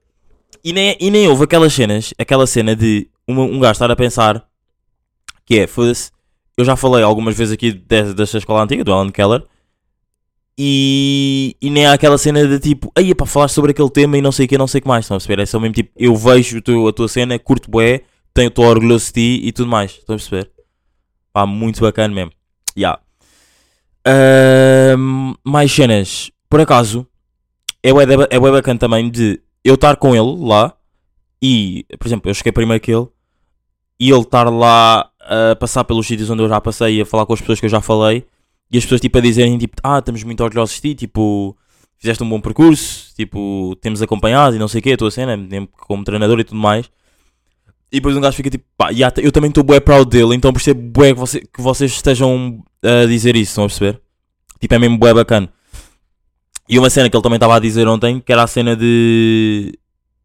E, 0.64 0.72
nem, 0.72 0.96
e 1.00 1.10
nem 1.10 1.28
houve 1.28 1.44
aquelas 1.44 1.72
cenas, 1.72 2.12
aquela 2.18 2.46
cena 2.46 2.74
de 2.74 3.08
uma- 3.26 3.44
um 3.44 3.60
gajo 3.60 3.72
estar 3.72 3.90
a 3.90 3.96
pensar 3.96 4.44
que 5.46 5.60
é, 5.60 5.66
foda-se, 5.66 6.10
eu 6.56 6.64
já 6.64 6.76
falei 6.76 7.02
algumas 7.02 7.36
vezes 7.36 7.54
aqui 7.54 7.72
de- 7.72 8.14
desta 8.14 8.38
escola 8.38 8.62
antiga, 8.62 8.84
do 8.84 8.92
Alan 8.92 9.10
Keller, 9.10 9.42
e, 10.58 11.56
e 11.60 11.70
nem 11.70 11.86
há 11.86 11.94
aquela 11.94 12.18
cena 12.18 12.46
de 12.46 12.58
tipo, 12.58 12.92
aí 12.94 13.10
é 13.12 13.14
para 13.14 13.26
falar 13.26 13.48
sobre 13.48 13.70
aquele 13.70 13.88
tema 13.88 14.18
e 14.18 14.22
não 14.22 14.30
sei 14.30 14.44
o 14.44 14.48
que, 14.48 14.58
não 14.58 14.66
sei 14.66 14.80
o 14.80 14.82
que 14.82 14.88
mais. 14.88 15.04
Estão 15.06 15.16
a 15.16 15.20
perceber? 15.20 15.42
É 15.42 15.46
só 15.46 15.58
mesmo 15.58 15.74
tipo, 15.74 15.90
eu 15.96 16.14
vejo 16.14 16.58
a 16.88 16.92
tua 16.92 17.08
cena, 17.08 17.38
curto 17.38 17.70
bué, 17.70 18.02
tenho- 18.34 18.48
estou 18.48 18.64
orgulhoso 18.66 19.06
de 19.06 19.12
ti 19.12 19.40
e 19.46 19.52
tudo 19.52 19.68
mais. 19.70 19.92
Estão 19.92 20.14
a 20.14 20.18
perceber? 20.18 20.50
Pá, 21.32 21.46
muito 21.46 21.80
bacana 21.80 22.14
mesmo. 22.14 22.32
Yeah. 22.76 23.00
Ahm, 24.06 25.34
mais 25.44 25.70
cenas. 25.72 26.30
Por 26.48 26.60
acaso, 26.60 27.06
é 27.82 27.92
da- 27.92 28.28
é 28.30 28.38
bacana 28.40 28.78
também 28.78 29.10
de 29.10 29.40
eu 29.64 29.74
estar 29.74 29.96
com 29.96 30.14
ele 30.14 30.44
lá 30.46 30.74
e, 31.40 31.84
por 31.98 32.08
exemplo, 32.08 32.30
eu 32.30 32.34
cheguei 32.34 32.52
primeiro 32.52 32.82
que 32.82 32.90
ele 32.92 33.06
e 33.98 34.10
ele 34.10 34.20
estar 34.22 34.48
lá 34.48 35.10
a 35.20 35.54
passar 35.56 35.84
pelos 35.84 36.06
sítios 36.06 36.30
onde 36.30 36.42
eu 36.42 36.48
já 36.48 36.60
passei 36.60 36.96
e 36.96 37.00
a 37.02 37.06
falar 37.06 37.26
com 37.26 37.34
as 37.34 37.40
pessoas 37.40 37.60
que 37.60 37.66
eu 37.66 37.70
já 37.70 37.80
falei 37.80 38.26
e 38.70 38.78
as 38.78 38.84
pessoas 38.84 39.00
tipo 39.00 39.18
a 39.18 39.20
dizerem 39.20 39.58
tipo, 39.58 39.76
ah, 39.82 39.98
estamos 39.98 40.22
muito 40.24 40.42
orgulhosos 40.42 40.74
de 40.76 40.80
ti, 40.80 40.94
tipo, 40.94 41.56
fizeste 41.98 42.22
um 42.22 42.28
bom 42.28 42.40
percurso, 42.40 43.14
tipo, 43.14 43.76
temos 43.80 44.00
acompanhado 44.00 44.56
e 44.56 44.58
não 44.58 44.68
sei 44.68 44.80
o 44.80 44.82
que, 44.82 44.92
a 44.92 44.96
tua 44.96 45.10
cena, 45.10 45.36
como 45.86 46.02
treinador 46.04 46.40
e 46.40 46.44
tudo 46.44 46.58
mais. 46.58 46.90
E 47.92 47.96
depois 47.96 48.16
um 48.16 48.20
gajo 48.20 48.36
fica 48.36 48.50
tipo, 48.50 48.64
pá, 48.76 48.90
yeah, 48.90 49.12
eu 49.20 49.32
também 49.32 49.48
estou 49.48 49.64
bué 49.64 49.80
proud 49.80 50.08
dele, 50.08 50.34
então 50.36 50.52
percebo 50.52 50.80
bué 50.80 51.12
que, 51.12 51.18
você- 51.18 51.40
que 51.40 51.60
vocês 51.60 51.90
estejam 51.92 52.62
a 52.82 53.06
dizer 53.06 53.34
isso, 53.34 53.50
estão 53.50 53.64
a 53.64 53.66
perceber? 53.68 54.00
Tipo, 54.60 54.74
é 54.74 54.78
mesmo 54.78 54.96
bué 54.98 55.12
bacana. 55.12 55.52
E 56.68 56.78
uma 56.78 56.88
cena 56.88 57.10
que 57.10 57.16
ele 57.16 57.22
também 57.22 57.36
estava 57.36 57.56
a 57.56 57.58
dizer 57.58 57.88
ontem, 57.88 58.20
que 58.20 58.32
era 58.32 58.44
a 58.44 58.46
cena 58.46 58.76
de, 58.76 59.76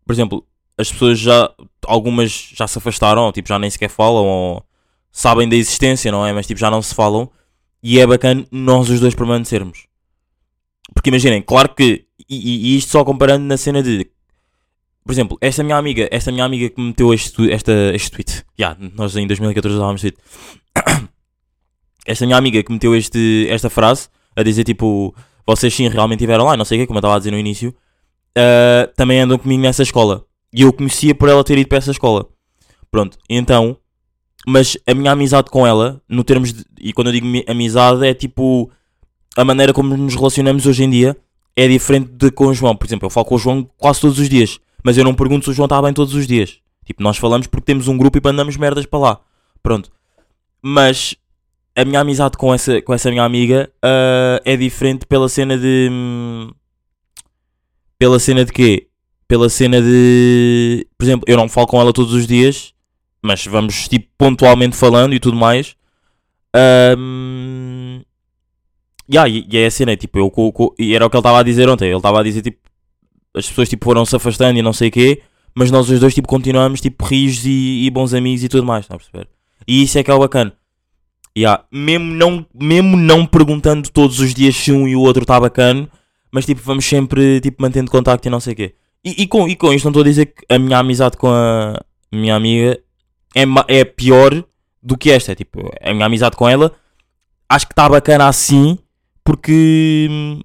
por 0.05 0.13
exemplo, 0.13 0.45
as 0.77 0.91
pessoas 0.91 1.17
já, 1.17 1.49
algumas 1.87 2.49
já 2.53 2.67
se 2.67 2.77
afastaram, 2.77 3.31
tipo, 3.31 3.47
já 3.49 3.57
nem 3.57 3.69
sequer 3.69 3.89
falam, 3.89 4.23
ou 4.25 4.63
sabem 5.11 5.49
da 5.49 5.55
existência, 5.55 6.11
não 6.11 6.23
é? 6.25 6.31
Mas 6.33 6.45
tipo, 6.45 6.59
já 6.59 6.69
não 6.69 6.81
se 6.83 6.93
falam. 6.93 7.31
E 7.81 7.99
é 7.99 8.05
bacana 8.05 8.45
nós 8.51 8.89
os 8.89 8.99
dois 8.99 9.15
permanecermos. 9.15 9.87
Porque 10.93 11.09
imaginem, 11.09 11.41
claro 11.41 11.69
que, 11.73 12.05
e- 12.29 12.73
e 12.73 12.77
isto 12.77 12.91
só 12.91 13.03
comparando 13.03 13.43
na 13.45 13.57
cena 13.57 13.81
de, 13.81 14.07
por 15.05 15.11
exemplo, 15.13 15.37
esta 15.39 15.63
minha 15.63 15.77
amiga, 15.77 16.07
esta 16.11 16.31
minha 16.31 16.43
amiga 16.43 16.69
que 16.69 16.81
me 16.81 16.87
meteu 16.87 17.13
este, 17.13 17.51
esta, 17.51 17.71
este 17.93 18.11
tweet, 18.11 18.43
já, 18.57 18.75
nós 18.95 19.15
em 19.15 19.27
2014 19.27 19.75
usávamos 19.75 20.01
tweet, 20.01 20.17
esta 22.05 22.25
minha 22.25 22.37
amiga 22.37 22.61
que 22.63 22.71
meteu 22.71 22.95
este, 22.95 23.47
esta 23.49 23.69
frase, 23.69 24.09
a 24.35 24.43
dizer 24.43 24.63
tipo, 24.63 25.13
vocês 25.45 25.73
sim 25.73 25.87
realmente 25.87 26.19
estiveram 26.19 26.45
lá, 26.45 26.57
não 26.57 26.65
sei 26.65 26.77
o 26.77 26.81
que, 26.81 26.87
como 26.87 26.97
eu 26.97 27.01
estava 27.01 27.15
a 27.15 27.17
dizer 27.17 27.31
no 27.31 27.39
início, 27.39 27.73
ah, 28.37 28.89
também 28.95 29.19
andam 29.19 29.37
comigo 29.37 29.61
nessa 29.61 29.83
escola. 29.83 30.25
E 30.53 30.61
eu 30.61 30.71
conhecia 30.73 31.13
por 31.13 31.27
ela 31.29 31.43
ter 31.43 31.57
ido 31.57 31.67
para 31.67 31.77
essa 31.79 31.91
escola. 31.91 32.27
Pronto, 32.91 33.17
então, 33.29 33.77
Mas 34.47 34.77
a 34.87 34.93
minha 34.93 35.11
amizade 35.11 35.49
com 35.49 35.65
ela, 35.65 36.01
no 36.07 36.23
termos 36.23 36.53
de, 36.53 36.63
e 36.79 36.93
quando 36.93 37.07
eu 37.07 37.13
digo 37.13 37.25
mi- 37.25 37.43
amizade, 37.47 38.05
é 38.05 38.13
tipo 38.13 38.69
a 39.35 39.43
maneira 39.43 39.73
como 39.73 39.97
nos 39.97 40.15
relacionamos 40.15 40.65
hoje 40.67 40.83
em 40.83 40.89
dia 40.89 41.17
é 41.55 41.67
diferente 41.67 42.11
de 42.11 42.29
com 42.31 42.45
o 42.47 42.53
João. 42.53 42.75
Por 42.75 42.85
exemplo, 42.85 43.05
eu 43.07 43.09
falo 43.09 43.25
com 43.25 43.35
o 43.35 43.37
João 43.39 43.67
quase 43.77 44.01
todos 44.01 44.19
os 44.19 44.29
dias, 44.29 44.59
mas 44.85 44.97
eu 44.97 45.03
não 45.03 45.15
pergunto 45.15 45.45
se 45.45 45.49
o 45.51 45.53
João 45.53 45.65
está 45.65 45.81
bem 45.81 45.91
todos 45.91 46.13
os 46.13 46.27
dias. 46.27 46.59
Tipo, 46.85 47.01
nós 47.01 47.17
falamos 47.17 47.47
porque 47.47 47.65
temos 47.65 47.87
um 47.87 47.97
grupo 47.97 48.17
e 48.17 48.21
mandamos 48.23 48.55
merdas 48.55 48.85
para 48.85 48.99
lá. 48.99 49.19
Pronto. 49.63 49.91
Mas 50.61 51.15
a 51.75 51.83
minha 51.83 51.99
amizade 51.99 52.37
com 52.37 52.53
essa, 52.53 52.79
com 52.83 52.93
essa 52.93 53.09
minha 53.09 53.23
amiga 53.23 53.71
ah, 53.81 54.39
é 54.45 54.55
diferente 54.55 55.05
pela 55.07 55.27
cena 55.27 55.57
de. 55.57 55.89
hum, 55.91 56.51
Pela 57.97 58.19
cena 58.19 58.45
de 58.45 58.51
quê? 58.53 58.87
Pela 59.27 59.49
cena 59.49 59.81
de. 59.81 60.85
Por 60.97 61.03
exemplo, 61.05 61.25
eu 61.27 61.35
não 61.37 61.49
falo 61.49 61.65
com 61.67 61.81
ela 61.81 61.91
todos 61.91 62.13
os 62.13 62.27
dias, 62.27 62.73
mas 63.23 63.45
vamos 63.47 63.87
tipo 63.87 64.07
pontualmente 64.17 64.75
falando 64.75 65.13
e 65.15 65.19
tudo 65.19 65.35
mais. 65.35 65.75
Ahm, 66.55 68.01
yeah, 69.11 69.27
e, 69.29 69.47
e 69.51 69.57
é 69.57 69.65
a 69.65 69.71
cena, 69.71 69.95
tipo, 69.97 70.17
eu 70.19 70.29
co- 70.29 70.51
co- 70.51 70.75
e 70.77 70.93
era 70.95 71.05
o 71.05 71.09
que 71.09 71.15
ele 71.15 71.19
estava 71.21 71.39
a 71.39 71.43
dizer 71.43 71.67
ontem. 71.69 71.87
Ele 71.87 71.97
estava 71.97 72.19
a 72.19 72.23
dizer 72.23 72.41
tipo, 72.41 72.59
as 73.35 73.47
pessoas 73.47 73.69
tipo 73.69 73.85
foram 73.85 74.05
se 74.05 74.15
afastando 74.15 74.57
e 74.57 74.61
não 74.61 74.73
sei 74.73 74.89
o 74.89 74.91
quê, 74.91 75.21
mas 75.53 75.71
nós 75.71 75.89
os 75.89 75.99
dois 75.99 76.13
tipo 76.13 76.27
continuamos 76.27 76.81
tipo 76.81 77.03
rios 77.05 77.45
e, 77.45 77.85
e 77.85 77.89
bons 77.89 78.13
amigos 78.13 78.43
e 78.43 78.49
tudo 78.49 78.65
mais, 78.65 78.85
está 78.85 78.95
a 78.95 78.97
perceber? 78.97 79.27
E 79.67 79.83
isso 79.83 79.97
é 79.97 80.03
que 80.03 80.11
é 80.11 80.13
o 80.13 80.19
bacana. 80.19 80.53
Yeah, 81.37 81.65
mesmo, 81.69 82.13
não, 82.13 82.45
mesmo 82.53 82.95
não 82.95 83.25
perguntando 83.25 83.89
todos 83.89 84.19
os 84.19 84.33
dias 84.33 84.55
se 84.55 84.71
um 84.71 84.87
e 84.87 84.95
o 84.95 85.01
outro 85.01 85.23
está 85.23 85.37
bacana, 85.37 85.89
mas 86.31 86.45
tipo, 86.45 86.61
vamos 86.61 86.85
sempre 86.85 87.41
tipo, 87.41 87.61
mantendo 87.61 87.91
contacto 87.91 88.25
e 88.27 88.31
não 88.31 88.39
sei 88.39 88.53
o 88.53 88.55
quê. 88.55 88.75
E, 89.03 89.23
e 89.23 89.27
com, 89.27 89.47
e 89.47 89.55
com 89.55 89.73
isto 89.73 89.85
não 89.85 89.91
estou 89.91 90.01
a 90.01 90.05
dizer 90.05 90.27
que 90.27 90.45
a 90.49 90.57
minha 90.57 90.77
amizade 90.79 91.17
com 91.17 91.27
a 91.27 91.79
minha 92.11 92.35
amiga 92.35 92.79
é, 93.35 93.43
é 93.67 93.83
pior 93.83 94.43
do 94.81 94.97
que 94.97 95.11
esta. 95.11 95.33
É, 95.33 95.35
tipo, 95.35 95.69
a 95.81 95.93
minha 95.93 96.05
amizade 96.05 96.37
com 96.37 96.47
ela 96.47 96.73
acho 97.49 97.67
que 97.67 97.73
está 97.73 97.87
bacana 97.89 98.27
assim, 98.27 98.77
porque. 99.23 100.07
hum, 100.09 100.39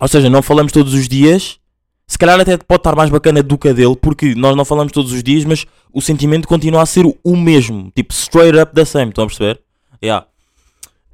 Ou 0.00 0.08
seja, 0.08 0.30
não 0.30 0.42
falamos 0.42 0.72
todos 0.72 0.94
os 0.94 1.08
dias. 1.08 1.58
Se 2.06 2.18
calhar 2.18 2.38
até 2.38 2.56
pode 2.56 2.80
estar 2.80 2.94
mais 2.94 3.10
bacana 3.10 3.42
do 3.42 3.56
que 3.56 3.68
a 3.68 3.72
dele, 3.72 3.96
porque 3.96 4.34
nós 4.34 4.54
não 4.56 4.64
falamos 4.64 4.92
todos 4.92 5.12
os 5.12 5.22
dias, 5.22 5.44
mas 5.44 5.66
o 5.92 6.02
sentimento 6.02 6.46
continua 6.46 6.82
a 6.82 6.86
ser 6.86 7.04
o 7.06 7.36
mesmo. 7.36 7.90
Tipo, 7.94 8.12
straight 8.12 8.58
up 8.58 8.74
the 8.74 8.84
same, 8.84 9.08
estão 9.08 9.24
a 9.24 9.26
perceber? 9.26 9.60
Yeah. 10.02 10.26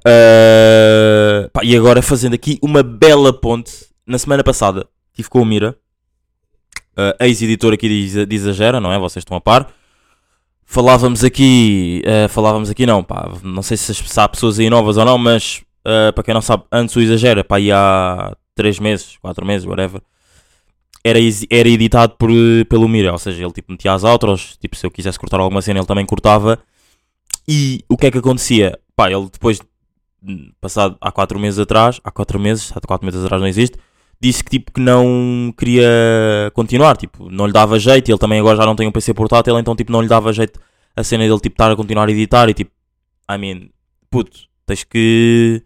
Uh, 0.01 1.49
pá, 1.51 1.61
e 1.63 1.75
agora 1.75 2.01
fazendo 2.01 2.33
aqui 2.33 2.59
uma 2.61 2.83
bela 2.83 3.31
ponte. 3.31 3.89
Na 4.05 4.17
semana 4.17 4.43
passada 4.43 4.87
estive 5.11 5.29
com 5.29 5.41
o 5.41 5.45
Mira, 5.45 5.77
uh, 6.97 7.23
ex-editor 7.23 7.73
aqui 7.73 8.25
de, 8.25 8.35
Exagera, 8.35 8.79
não 8.79 8.91
é? 8.91 8.99
Vocês 8.99 9.21
estão 9.21 9.37
a 9.37 9.41
par. 9.41 9.71
Falávamos 10.65 11.23
aqui, 11.23 12.01
uh, 12.05 12.27
falávamos 12.29 12.69
aqui 12.69 12.85
não, 12.85 13.03
pá, 13.03 13.31
não 13.43 13.61
sei 13.61 13.77
se, 13.77 13.93
há 14.19 14.27
pessoas 14.27 14.57
aí 14.57 14.69
novas 14.69 14.97
ou 14.97 15.05
não, 15.05 15.17
mas 15.17 15.61
para 16.13 16.23
quem 16.23 16.33
não 16.33 16.41
sabe, 16.41 16.63
antes 16.71 16.95
o 16.95 17.01
Exagera, 17.01 17.43
pá, 17.43 17.57
aí 17.57 17.71
há 17.71 18.35
3 18.55 18.79
meses, 18.79 19.17
4 19.17 19.45
meses, 19.45 19.67
whatever, 19.67 19.99
era, 21.03 21.19
era 21.49 21.69
editado 21.69 22.15
por, 22.17 22.29
pelo 22.69 22.87
Mira, 22.87 23.11
ou 23.11 23.17
seja, 23.17 23.43
ele 23.43 23.51
tipo 23.51 23.71
metia 23.71 23.93
as 23.93 24.03
outros, 24.03 24.57
tipo 24.57 24.75
se 24.75 24.85
eu 24.85 24.91
quisesse 24.91 25.19
cortar 25.19 25.39
alguma 25.39 25.61
cena 25.61 25.79
ele 25.79 25.87
também 25.87 26.05
cortava, 26.05 26.59
e 27.47 27.83
o 27.89 27.97
que 27.97 28.07
é 28.07 28.11
que 28.11 28.17
acontecia? 28.17 28.79
Pá, 28.95 29.11
ele 29.11 29.27
depois, 29.31 29.59
hum, 30.23 30.51
passado 30.61 30.97
há 31.01 31.11
4 31.11 31.39
meses 31.39 31.59
atrás, 31.59 31.99
há 32.03 32.11
4 32.11 32.39
meses, 32.39 32.71
há 32.75 32.79
4 32.79 33.05
meses 33.05 33.23
atrás 33.23 33.41
não 33.41 33.47
existe, 33.47 33.77
disse 34.21 34.43
que 34.43 34.51
tipo 34.51 34.71
que 34.71 34.79
não 34.79 35.53
queria 35.57 36.51
continuar, 36.53 36.95
tipo, 36.97 37.29
não 37.29 37.47
lhe 37.47 37.53
dava 37.53 37.79
jeito, 37.79 38.09
ele 38.09 38.19
também 38.19 38.39
agora 38.39 38.57
já 38.57 38.65
não 38.65 38.75
tem 38.75 38.87
um 38.87 38.91
PC 38.91 39.13
portátil, 39.13 39.57
então 39.57 39.75
tipo 39.75 39.91
não 39.91 40.01
lhe 40.01 40.07
dava 40.07 40.31
jeito 40.31 40.59
a 40.95 41.03
cena 41.03 41.23
dele 41.23 41.39
tipo 41.39 41.53
estar 41.53 41.71
a 41.71 41.75
continuar 41.75 42.07
a 42.07 42.11
editar 42.11 42.49
e 42.49 42.53
tipo, 42.53 42.71
I 43.29 43.37
mean, 43.37 43.69
puto, 44.09 44.41
tens 44.65 44.83
que 44.83 45.63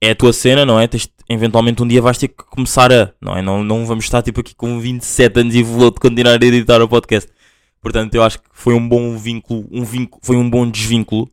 é 0.00 0.10
a 0.10 0.14
tua 0.14 0.32
cena, 0.32 0.64
não 0.64 0.78
é? 0.78 0.86
Tens, 0.86 1.08
eventualmente 1.28 1.82
um 1.82 1.88
dia 1.88 2.00
vais 2.02 2.18
ter 2.18 2.28
que 2.28 2.44
começar 2.44 2.92
a, 2.92 3.12
não 3.20 3.36
é? 3.36 3.42
Não, 3.42 3.62
não 3.64 3.86
vamos 3.86 4.04
estar 4.04 4.22
tipo 4.22 4.40
aqui 4.40 4.54
com 4.54 4.78
27 4.80 5.40
anos 5.40 5.54
e 5.54 5.62
vou 5.62 5.92
continuar 5.92 6.32
a 6.32 6.46
editar 6.46 6.80
o 6.80 6.88
podcast. 6.88 7.30
Portanto, 7.80 8.14
eu 8.14 8.22
acho 8.22 8.38
que 8.38 8.48
foi 8.52 8.74
um 8.74 8.88
bom 8.88 9.16
vínculo, 9.16 9.66
um 9.70 9.84
vínculo, 9.84 10.20
foi 10.24 10.36
um 10.36 10.48
bom 10.48 10.68
desvínculo. 10.68 11.30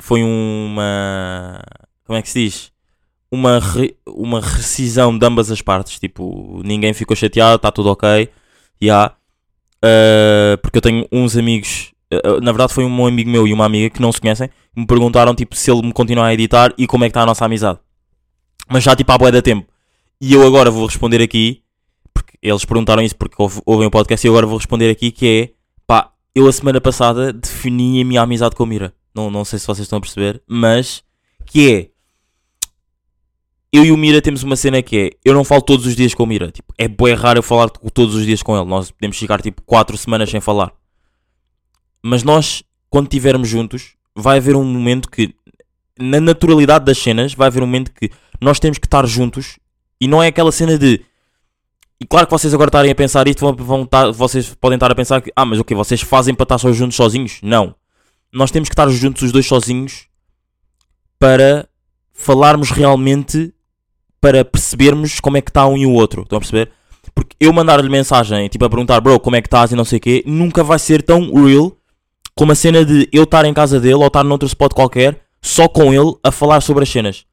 Foi 0.00 0.22
uma 0.22 1.60
como 2.04 2.18
é 2.18 2.22
que 2.22 2.28
se 2.30 2.44
diz? 2.44 2.72
Uma 3.30 3.58
re- 3.58 3.96
uma 4.06 4.40
rescisão 4.40 5.16
de 5.16 5.26
ambas 5.26 5.50
as 5.50 5.60
partes, 5.60 5.98
tipo, 5.98 6.62
ninguém 6.64 6.94
ficou 6.94 7.16
chateado, 7.16 7.56
está 7.56 7.72
tudo 7.72 7.90
ok. 7.90 8.28
Yeah. 8.82 9.16
Uh, 9.84 10.56
porque 10.62 10.78
eu 10.78 10.82
tenho 10.82 11.06
uns 11.12 11.36
amigos, 11.36 11.92
uh, 12.12 12.40
na 12.40 12.52
verdade 12.52 12.72
foi 12.72 12.84
um 12.84 13.06
amigo 13.06 13.28
meu 13.30 13.46
e 13.46 13.52
uma 13.52 13.64
amiga 13.64 13.90
que 13.90 14.00
não 14.00 14.12
se 14.12 14.20
conhecem, 14.20 14.48
me 14.76 14.86
perguntaram 14.86 15.34
tipo 15.34 15.56
se 15.56 15.70
ele 15.70 15.82
me 15.82 15.92
continuar 15.92 16.26
a 16.26 16.34
editar 16.34 16.72
e 16.76 16.86
como 16.86 17.04
é 17.04 17.08
que 17.08 17.10
está 17.10 17.22
a 17.22 17.26
nossa 17.26 17.44
amizade. 17.44 17.78
Mas 18.68 18.84
já 18.84 18.94
tipo 18.94 19.10
há 19.12 19.18
bué 19.18 19.30
da 19.32 19.40
tempo. 19.40 19.66
E 20.20 20.32
eu 20.32 20.46
agora 20.46 20.70
vou 20.70 20.86
responder 20.86 21.22
aqui, 21.22 21.62
porque 22.12 22.36
eles 22.42 22.64
perguntaram 22.64 23.02
isso 23.02 23.16
porque 23.16 23.34
ouv- 23.38 23.60
ouvem 23.64 23.86
o 23.86 23.90
podcast 23.90 24.26
e 24.26 24.30
agora 24.30 24.46
vou 24.46 24.56
responder 24.56 24.90
aqui 24.90 25.10
que 25.10 25.26
é, 25.26 25.54
pá, 25.86 26.12
eu 26.34 26.46
a 26.48 26.52
semana 26.52 26.80
passada 26.80 27.32
defini 27.32 28.00
a 28.02 28.04
minha 28.04 28.22
amizade 28.22 28.54
com 28.54 28.62
o 28.64 28.66
Mira. 28.66 28.94
Não, 29.14 29.30
não 29.30 29.44
sei 29.44 29.58
se 29.58 29.66
vocês 29.66 29.84
estão 29.84 29.98
a 29.98 30.00
perceber, 30.00 30.42
mas 30.46 31.02
que 31.46 31.72
é, 31.72 31.90
eu 33.72 33.84
e 33.84 33.92
o 33.92 33.96
Mira 33.96 34.20
temos 34.22 34.42
uma 34.42 34.56
cena 34.56 34.82
que 34.82 34.96
é, 34.98 35.10
eu 35.24 35.34
não 35.34 35.44
falo 35.44 35.62
todos 35.62 35.86
os 35.86 35.94
dias 35.96 36.14
com 36.14 36.22
o 36.22 36.26
Mira, 36.26 36.50
tipo, 36.50 36.72
é 36.78 36.88
bué 36.88 37.12
raro 37.14 37.38
eu 37.38 37.42
falar 37.42 37.68
todos 37.70 38.14
os 38.14 38.24
dias 38.24 38.42
com 38.42 38.56
ele, 38.56 38.66
nós 38.66 38.90
podemos 38.90 39.16
ficar 39.18 39.40
tipo 39.42 39.62
4 39.62 39.96
semanas 39.96 40.30
sem 40.30 40.40
falar. 40.40 40.72
Mas 42.02 42.22
nós, 42.22 42.62
quando 42.88 43.06
estivermos 43.06 43.48
juntos, 43.48 43.94
vai 44.16 44.38
haver 44.38 44.56
um 44.56 44.64
momento 44.64 45.10
que, 45.10 45.34
na 45.98 46.20
naturalidade 46.20 46.84
das 46.84 46.98
cenas, 46.98 47.34
vai 47.34 47.48
haver 47.48 47.62
um 47.62 47.66
momento 47.66 47.92
que 47.92 48.10
nós 48.40 48.58
temos 48.58 48.78
que 48.78 48.86
estar 48.86 49.06
juntos 49.06 49.58
e 50.00 50.08
não 50.08 50.22
é 50.22 50.28
aquela 50.28 50.50
cena 50.50 50.78
de. 50.78 51.02
E 52.00 52.06
claro 52.06 52.26
que 52.26 52.32
vocês 52.32 52.52
agora 52.52 52.68
estarem 52.68 52.90
a 52.90 52.94
pensar 52.94 53.26
isto, 53.28 53.40
vão, 53.40 53.54
vão 53.54 53.82
estar- 53.82 54.10
vocês 54.10 54.54
podem 54.60 54.76
estar 54.76 54.90
a 54.90 54.94
pensar 54.94 55.20
que, 55.22 55.32
ah, 55.34 55.44
mas 55.44 55.58
o 55.58 55.64
que 55.64 55.74
vocês 55.74 56.00
fazem 56.02 56.34
para 56.34 56.44
estar 56.44 56.58
só 56.58 56.72
juntos 56.72 56.96
sozinhos? 56.96 57.38
Não. 57.42 57.74
Nós 58.32 58.50
temos 58.50 58.68
que 58.68 58.74
estar 58.74 58.88
juntos 58.90 59.22
os 59.22 59.32
dois 59.32 59.46
sozinhos 59.46 60.06
para 61.18 61.66
falarmos 62.12 62.70
realmente, 62.70 63.52
para 64.20 64.44
percebermos 64.44 65.20
como 65.20 65.36
é 65.36 65.40
que 65.40 65.50
está 65.50 65.66
um 65.66 65.76
e 65.76 65.86
o 65.86 65.92
outro. 65.92 66.22
Estão 66.22 66.36
a 66.36 66.40
perceber? 66.40 66.70
Porque 67.14 67.34
eu 67.40 67.52
mandar-lhe 67.52 67.88
mensagem, 67.88 68.46
tipo 68.48 68.64
a 68.64 68.68
perguntar, 68.68 69.00
bro, 69.00 69.18
como 69.18 69.36
é 69.36 69.40
que 69.40 69.46
estás 69.46 69.72
e 69.72 69.76
não 69.76 69.84
sei 69.84 69.96
o 69.98 70.00
quê, 70.00 70.22
nunca 70.26 70.62
vai 70.62 70.78
ser 70.78 71.02
tão 71.02 71.32
real 71.32 71.74
como 72.36 72.52
a 72.52 72.54
cena 72.54 72.84
de 72.84 73.08
eu 73.12 73.24
estar 73.24 73.44
em 73.44 73.54
casa 73.54 73.80
dele 73.80 73.94
ou 73.94 74.06
estar 74.06 74.22
noutro 74.22 74.46
spot 74.46 74.72
qualquer, 74.72 75.20
só 75.40 75.66
com 75.68 75.92
ele, 75.92 76.14
a 76.22 76.30
falar 76.30 76.60
sobre 76.60 76.82
as 76.82 76.90
cenas. 76.90 77.24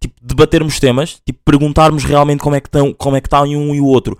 Tipo, 0.00 0.14
debatermos 0.22 0.78
temas, 0.78 1.20
tipo, 1.26 1.40
perguntarmos 1.44 2.04
realmente 2.04 2.40
como 2.40 2.54
é 2.54 2.60
que 2.60 2.68
estão, 2.68 2.92
como 2.92 3.16
é 3.16 3.20
que 3.20 3.26
está 3.26 3.42
um 3.42 3.74
e 3.74 3.80
o 3.80 3.86
outro. 3.86 4.18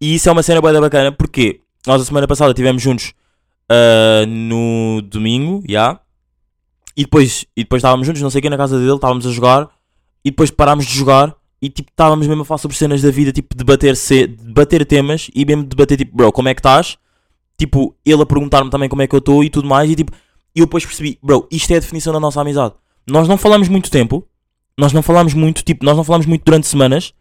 E 0.00 0.14
isso 0.14 0.28
é 0.28 0.32
uma 0.32 0.42
cena 0.42 0.62
bem 0.62 0.80
bacana, 0.80 1.12
porque 1.12 1.60
nós 1.86 2.00
a 2.00 2.04
semana 2.04 2.26
passada 2.26 2.50
estivemos 2.50 2.82
juntos 2.82 3.12
ah, 3.68 4.24
no 4.26 5.02
domingo, 5.02 5.62
já. 5.68 6.00
E 6.96 7.02
depois, 7.02 7.44
e 7.56 7.62
depois 7.62 7.80
estávamos 7.80 8.06
juntos, 8.06 8.22
não 8.22 8.30
sei 8.30 8.40
o 8.40 8.42
que, 8.42 8.50
na 8.50 8.56
casa 8.56 8.78
dele, 8.78 8.94
estávamos 8.94 9.26
a 9.26 9.30
jogar, 9.30 9.68
e 10.24 10.30
depois 10.30 10.50
parámos 10.50 10.86
de 10.86 10.96
jogar, 10.96 11.34
e 11.60 11.68
tipo, 11.68 11.90
estávamos 11.90 12.26
mesmo 12.26 12.42
a 12.42 12.44
falar 12.44 12.58
sobre 12.58 12.76
cenas 12.76 13.02
da 13.02 13.10
vida, 13.10 13.30
tipo, 13.32 13.54
debater, 13.56 13.94
se, 13.96 14.26
debater 14.26 14.84
temas, 14.84 15.30
e 15.34 15.44
mesmo 15.44 15.64
debater, 15.64 15.96
tipo, 15.98 16.16
bro, 16.16 16.32
como 16.32 16.48
é 16.48 16.54
que 16.54 16.60
estás? 16.60 16.98
Tipo, 17.58 17.94
ele 18.06 18.22
a 18.22 18.26
perguntar-me 18.26 18.70
também 18.70 18.88
como 18.88 19.02
é 19.02 19.06
que 19.06 19.14
eu 19.14 19.18
estou 19.18 19.42
e 19.42 19.50
tudo 19.50 19.66
mais, 19.66 19.90
e 19.90 19.96
tipo, 19.96 20.12
eu 20.54 20.66
depois 20.66 20.86
percebi, 20.86 21.18
bro, 21.22 21.46
isto 21.50 21.70
é 21.72 21.76
a 21.76 21.80
definição 21.80 22.12
da 22.12 22.20
nossa 22.20 22.40
amizade. 22.40 22.74
Nós 23.06 23.26
não 23.26 23.36
falamos 23.36 23.68
muito 23.68 23.90
tempo, 23.90 24.26
nós 24.78 24.92
não 24.92 25.02
falamos 25.02 25.34
muito, 25.34 25.64
tipo, 25.64 25.84
nós 25.84 25.96
não 25.96 26.04
falamos 26.04 26.26
muito 26.26 26.44
durante 26.44 26.66
semanas. 26.66 27.12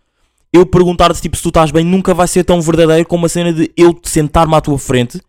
Eu 0.54 0.66
perguntar-te, 0.66 1.22
tipo, 1.22 1.36
se 1.36 1.42
tu 1.42 1.50
estás 1.50 1.72
bem, 1.72 1.84
nunca 1.84 2.14
vai 2.14 2.28
ser 2.28 2.44
tão 2.44 2.62
verdadeiro 2.62 3.08
como 3.08 3.26
a 3.26 3.30
cena 3.30 3.52
de 3.52 3.72
eu 3.76 4.00
sentar-me 4.04 4.56
à 4.56 4.62
tua 4.62 4.78
frente, 4.78 5.20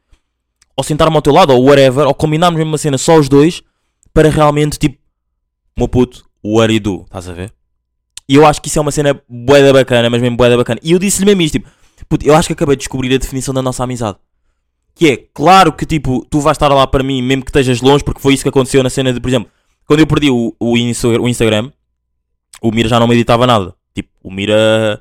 ou 0.76 0.84
sentar-me 0.84 1.16
ao 1.16 1.22
teu 1.22 1.32
lado, 1.32 1.52
ou 1.52 1.64
whatever, 1.64 2.06
ou 2.06 2.14
combinarmos 2.14 2.58
mesmo 2.58 2.70
uma 2.70 2.78
cena 2.78 2.98
só 2.98 3.18
os 3.18 3.28
dois, 3.28 3.62
para 4.12 4.28
realmente, 4.28 4.78
tipo, 4.78 4.98
meu 5.76 5.88
puto, 5.88 6.24
what 6.44 6.72
you 6.72 6.80
do? 6.80 7.02
Estás 7.04 7.28
a 7.28 7.32
ver? 7.32 7.52
E 8.28 8.34
eu 8.34 8.46
acho 8.46 8.60
que 8.60 8.68
isso 8.68 8.78
é 8.78 8.82
uma 8.82 8.92
cena 8.92 9.20
bué 9.28 9.62
da 9.62 9.72
bacana, 9.72 10.10
mas 10.10 10.20
mesmo 10.20 10.36
bué 10.36 10.50
da 10.50 10.56
bacana. 10.56 10.78
E 10.82 10.92
eu 10.92 10.98
disse-lhe 10.98 11.24
mesmo 11.24 11.42
isto, 11.42 11.58
tipo, 11.58 11.68
puto, 12.08 12.26
eu 12.26 12.34
acho 12.34 12.48
que 12.48 12.52
acabei 12.52 12.76
de 12.76 12.80
descobrir 12.80 13.14
a 13.14 13.18
definição 13.18 13.54
da 13.54 13.62
nossa 13.62 13.82
amizade. 13.82 14.18
Que 14.98 15.12
é, 15.12 15.16
claro 15.32 15.72
que, 15.72 15.86
tipo, 15.86 16.26
tu 16.28 16.40
vais 16.40 16.56
estar 16.56 16.66
lá 16.66 16.84
para 16.84 17.04
mim, 17.04 17.22
mesmo 17.22 17.44
que 17.44 17.50
estejas 17.50 17.80
longe, 17.80 18.02
porque 18.02 18.20
foi 18.20 18.34
isso 18.34 18.42
que 18.42 18.48
aconteceu 18.48 18.82
na 18.82 18.90
cena 18.90 19.12
de, 19.12 19.20
por 19.20 19.28
exemplo, 19.28 19.48
quando 19.86 20.00
eu 20.00 20.06
perdi 20.08 20.28
o, 20.28 20.52
o, 20.58 20.72
o 20.72 21.28
Instagram, 21.28 21.70
o 22.60 22.72
Mira 22.72 22.88
já 22.88 22.98
não 22.98 23.06
me 23.06 23.14
editava 23.14 23.46
nada. 23.46 23.76
Tipo, 23.94 24.10
o 24.24 24.28
Mira. 24.28 25.00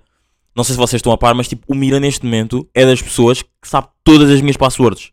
Não 0.56 0.64
sei 0.64 0.74
se 0.76 0.80
vocês 0.80 1.00
estão 1.00 1.12
a 1.12 1.18
par, 1.18 1.34
mas 1.34 1.48
tipo, 1.48 1.66
o 1.68 1.74
Mira 1.74 2.00
neste 2.00 2.24
momento 2.24 2.70
é 2.76 2.86
das 2.86 3.02
pessoas 3.02 3.42
que 3.42 3.68
sabe 3.68 3.88
todas 4.04 4.30
as 4.30 4.40
minhas 4.40 4.56
passwords. 4.56 5.12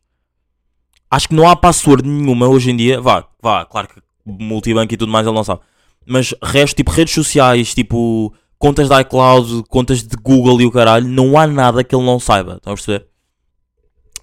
Acho 1.11 1.29
que 1.29 1.35
não 1.35 1.49
há 1.49 1.57
password 1.57 2.07
nenhuma 2.07 2.47
hoje 2.47 2.71
em 2.71 2.77
dia. 2.77 3.01
Vá, 3.01 3.27
vá, 3.43 3.65
claro 3.65 3.89
que 3.89 4.03
multibanco 4.27 4.93
e 4.93 4.99
tudo 4.99 5.11
mais 5.11 5.27
ele 5.27 5.35
não 5.35 5.45
sabe. 5.45 5.63
Mas 6.07 6.35
resto, 6.43 6.77
tipo, 6.77 6.91
redes 6.91 7.15
sociais, 7.15 7.73
tipo, 7.73 8.35
contas 8.59 8.91
de 8.91 9.01
iCloud, 9.01 9.65
contas 9.69 10.03
de 10.03 10.15
Google 10.17 10.61
e 10.61 10.67
o 10.67 10.71
caralho, 10.71 11.09
não 11.09 11.39
há 11.39 11.47
nada 11.47 11.83
que 11.83 11.95
ele 11.95 12.05
não 12.05 12.21
saiba. 12.21 12.57
Estão 12.57 12.75
a 12.75 12.77
perceber? 12.77 13.14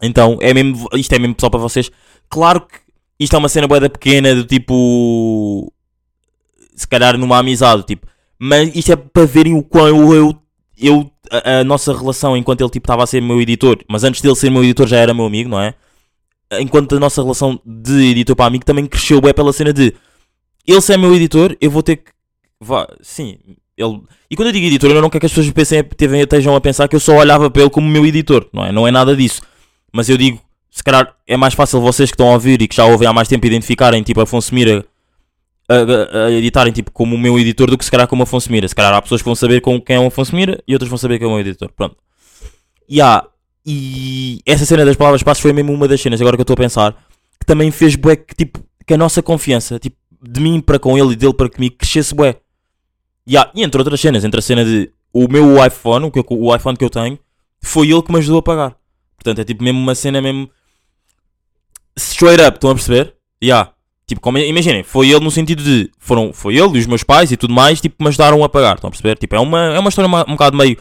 Então, 0.01 0.37
é 0.41 0.53
mesmo, 0.53 0.87
isto 0.95 1.13
é 1.13 1.19
mesmo 1.19 1.35
só 1.39 1.49
para 1.49 1.59
vocês. 1.59 1.91
Claro 2.29 2.61
que 2.61 2.79
isto 3.19 3.35
é 3.35 3.39
uma 3.39 3.49
cena 3.49 3.67
boeda 3.67 3.89
pequena 3.89 4.33
do 4.33 4.43
tipo. 4.45 5.71
Se 6.75 6.87
calhar 6.87 7.17
numa 7.17 7.37
amizade, 7.37 7.83
tipo. 7.83 8.07
Mas 8.39 8.75
isto 8.75 8.91
é 8.91 8.95
para 8.95 9.25
verem 9.25 9.53
o 9.53 9.63
quão 9.63 9.87
eu. 9.87 10.13
eu, 10.13 10.41
eu- 10.77 11.11
a, 11.33 11.59
a 11.59 11.63
nossa 11.63 11.95
relação 11.97 12.35
enquanto 12.35 12.59
ele 12.61 12.69
tipo 12.69 12.83
estava 12.85 13.03
a 13.03 13.07
ser 13.07 13.21
meu 13.21 13.39
editor, 13.39 13.77
mas 13.89 14.03
antes 14.03 14.21
dele 14.21 14.35
ser 14.35 14.49
meu 14.49 14.63
editor 14.63 14.85
já 14.85 14.97
era 14.97 15.13
meu 15.13 15.25
amigo, 15.25 15.49
não 15.49 15.61
é? 15.61 15.73
Enquanto 16.59 16.93
a 16.95 16.99
nossa 16.99 17.21
relação 17.21 17.57
de 17.65 18.09
editor 18.11 18.35
para 18.35 18.47
amigo 18.47 18.65
também 18.65 18.85
cresceu 18.85 19.21
bem 19.21 19.33
pela 19.33 19.53
cena 19.53 19.71
de 19.71 19.93
ele 20.67 20.81
se 20.81 20.93
é 20.93 20.97
meu 20.97 21.15
editor, 21.15 21.55
eu 21.61 21.71
vou 21.71 21.81
ter 21.81 21.97
que. 21.97 22.11
Vá, 22.59 22.85
sim, 23.01 23.37
ele. 23.77 24.01
E 24.29 24.35
quando 24.35 24.47
eu 24.47 24.51
digo 24.51 24.65
editor, 24.65 24.91
eu 24.91 25.01
não 25.01 25.09
quero 25.09 25.21
que 25.21 25.25
as 25.27 25.31
pessoas 25.31 25.49
pensem, 25.51 25.79
estejam 26.23 26.53
a 26.55 26.59
pensar 26.59 26.87
que 26.89 26.95
eu 26.95 26.99
só 26.99 27.15
olhava 27.15 27.49
para 27.49 27.61
ele 27.61 27.71
como 27.71 27.87
meu 27.87 28.05
editor, 28.05 28.47
não 28.51 28.65
é? 28.65 28.71
Não 28.71 28.85
é 28.87 28.91
nada 28.91 29.15
disso. 29.15 29.41
Mas 29.91 30.09
eu 30.09 30.17
digo, 30.17 30.39
se 30.69 30.83
calhar 30.83 31.15
é 31.27 31.35
mais 31.37 31.53
fácil 31.53 31.81
vocês 31.81 32.09
que 32.09 32.15
estão 32.15 32.29
a 32.29 32.33
ouvir 32.33 32.61
e 32.61 32.67
que 32.67 32.75
já 32.75 32.85
ouvem 32.85 33.07
há 33.07 33.13
mais 33.13 33.27
tempo 33.27 33.45
identificarem, 33.45 34.01
tipo, 34.03 34.21
Afonso 34.21 34.53
Mira 34.55 34.85
a, 35.69 35.73
a- 35.75 36.25
a 36.27 36.31
editarem, 36.31 36.71
tipo, 36.73 36.91
como 36.91 37.15
o 37.15 37.19
meu 37.19 37.37
editor 37.39 37.69
do 37.69 37.77
que 37.77 37.85
se 37.85 37.91
calhar 37.91 38.07
como 38.07 38.23
Afonso 38.23 38.51
Mira. 38.51 38.67
Se 38.67 38.75
calhar 38.75 38.93
há 38.93 39.01
pessoas 39.01 39.21
que 39.21 39.25
vão 39.25 39.35
saber 39.35 39.61
com 39.61 39.79
quem 39.81 39.95
é 39.95 39.99
o 39.99 40.07
Afonso 40.07 40.35
Mira 40.35 40.61
e 40.67 40.73
outras 40.73 40.89
vão 40.89 40.97
saber 40.97 41.17
quem 41.19 41.25
é 41.25 41.29
o 41.29 41.33
meu 41.33 41.39
editor. 41.41 41.71
Pronto. 41.75 41.95
E 42.87 43.01
há. 43.01 43.25
E 43.65 44.41
essa 44.45 44.65
cena 44.65 44.83
das 44.83 44.95
palavras 44.95 45.21
passos 45.23 45.41
foi 45.41 45.53
mesmo 45.53 45.71
uma 45.71 45.87
das 45.87 46.01
cenas, 46.01 46.19
agora 46.19 46.35
que 46.35 46.41
eu 46.41 46.43
estou 46.43 46.55
a 46.55 46.57
pensar, 46.57 46.93
que 47.39 47.45
também 47.45 47.69
fez 47.69 47.95
bué 47.95 48.15
que, 48.15 48.33
tipo, 48.33 48.59
que 48.87 48.93
a 48.93 48.97
nossa 48.97 49.21
confiança, 49.21 49.77
tipo, 49.77 49.97
de 50.23 50.39
mim 50.41 50.59
para 50.59 50.79
com 50.79 50.97
ele 50.97 51.13
e 51.13 51.15
dele 51.15 51.33
para 51.33 51.47
comigo, 51.49 51.75
crescesse 51.77 52.13
bué. 52.15 52.37
E, 53.27 53.37
há- 53.37 53.51
e 53.53 53.61
entre 53.63 53.79
outras 53.79 53.99
cenas, 54.01 54.23
entre 54.25 54.39
a 54.39 54.41
cena 54.41 54.65
de 54.65 54.91
o 55.13 55.27
meu 55.27 55.63
iPhone, 55.63 56.05
o, 56.07 56.11
que 56.11 56.23
o 56.27 56.55
iPhone 56.55 56.75
que 56.75 56.83
eu 56.83 56.89
tenho, 56.89 57.19
foi 57.61 57.89
ele 57.91 58.01
que 58.01 58.11
me 58.11 58.17
ajudou 58.17 58.39
a 58.39 58.41
pagar. 58.41 58.75
Portanto, 59.21 59.39
é 59.39 59.43
tipo 59.43 59.63
mesmo 59.63 59.79
uma 59.79 59.93
cena 59.93 60.19
mesmo 60.19 60.49
straight 61.95 62.41
up, 62.41 62.57
estão 62.57 62.71
a 62.71 62.75
perceber? 62.75 63.15
Yeah. 63.43 63.71
Tipo, 64.07 64.19
como, 64.19 64.37
imaginem, 64.39 64.83
foi 64.83 65.09
ele 65.09 65.19
no 65.19 65.31
sentido 65.31 65.63
de 65.63 65.89
foram, 65.99 66.33
foi 66.33 66.55
ele 66.57 66.77
e 66.77 66.79
os 66.79 66.87
meus 66.87 67.03
pais 67.03 67.31
e 67.31 67.37
tudo 67.37 67.53
mais, 67.53 67.79
tipo, 67.79 68.03
me 68.03 68.09
ajudaram 68.09 68.43
a 68.43 68.49
pagar, 68.49 68.75
estão 68.75 68.87
a 68.87 68.91
perceber? 68.91 69.17
Tipo, 69.17 69.35
é 69.35 69.39
uma, 69.39 69.75
é 69.75 69.79
uma 69.79 69.89
história 69.89 70.09
um 70.27 70.31
bocado 70.31 70.57
meio 70.57 70.77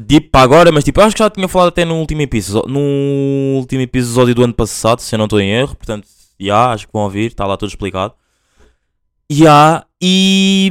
deep 0.00 0.28
para 0.28 0.42
agora, 0.42 0.70
mas 0.70 0.84
tipo, 0.84 1.00
acho 1.00 1.16
que 1.16 1.22
já 1.22 1.28
tinha 1.28 1.48
falado 1.48 1.68
até 1.68 1.84
no 1.84 1.96
último 1.96 2.22
episódio, 2.22 2.70
no 2.70 3.58
último 3.58 3.82
episódio 3.82 4.34
do 4.34 4.44
ano 4.44 4.54
passado, 4.54 5.00
se 5.00 5.14
eu 5.14 5.18
não 5.18 5.26
estou 5.26 5.40
em 5.40 5.50
erro, 5.50 5.74
portanto, 5.74 6.06
já, 6.38 6.72
acho 6.72 6.86
que 6.86 6.92
vão 6.92 7.02
ouvir, 7.02 7.26
está 7.26 7.46
lá 7.46 7.56
tudo 7.56 7.70
explicado. 7.70 8.14
Já, 9.28 9.84
e. 10.00 10.70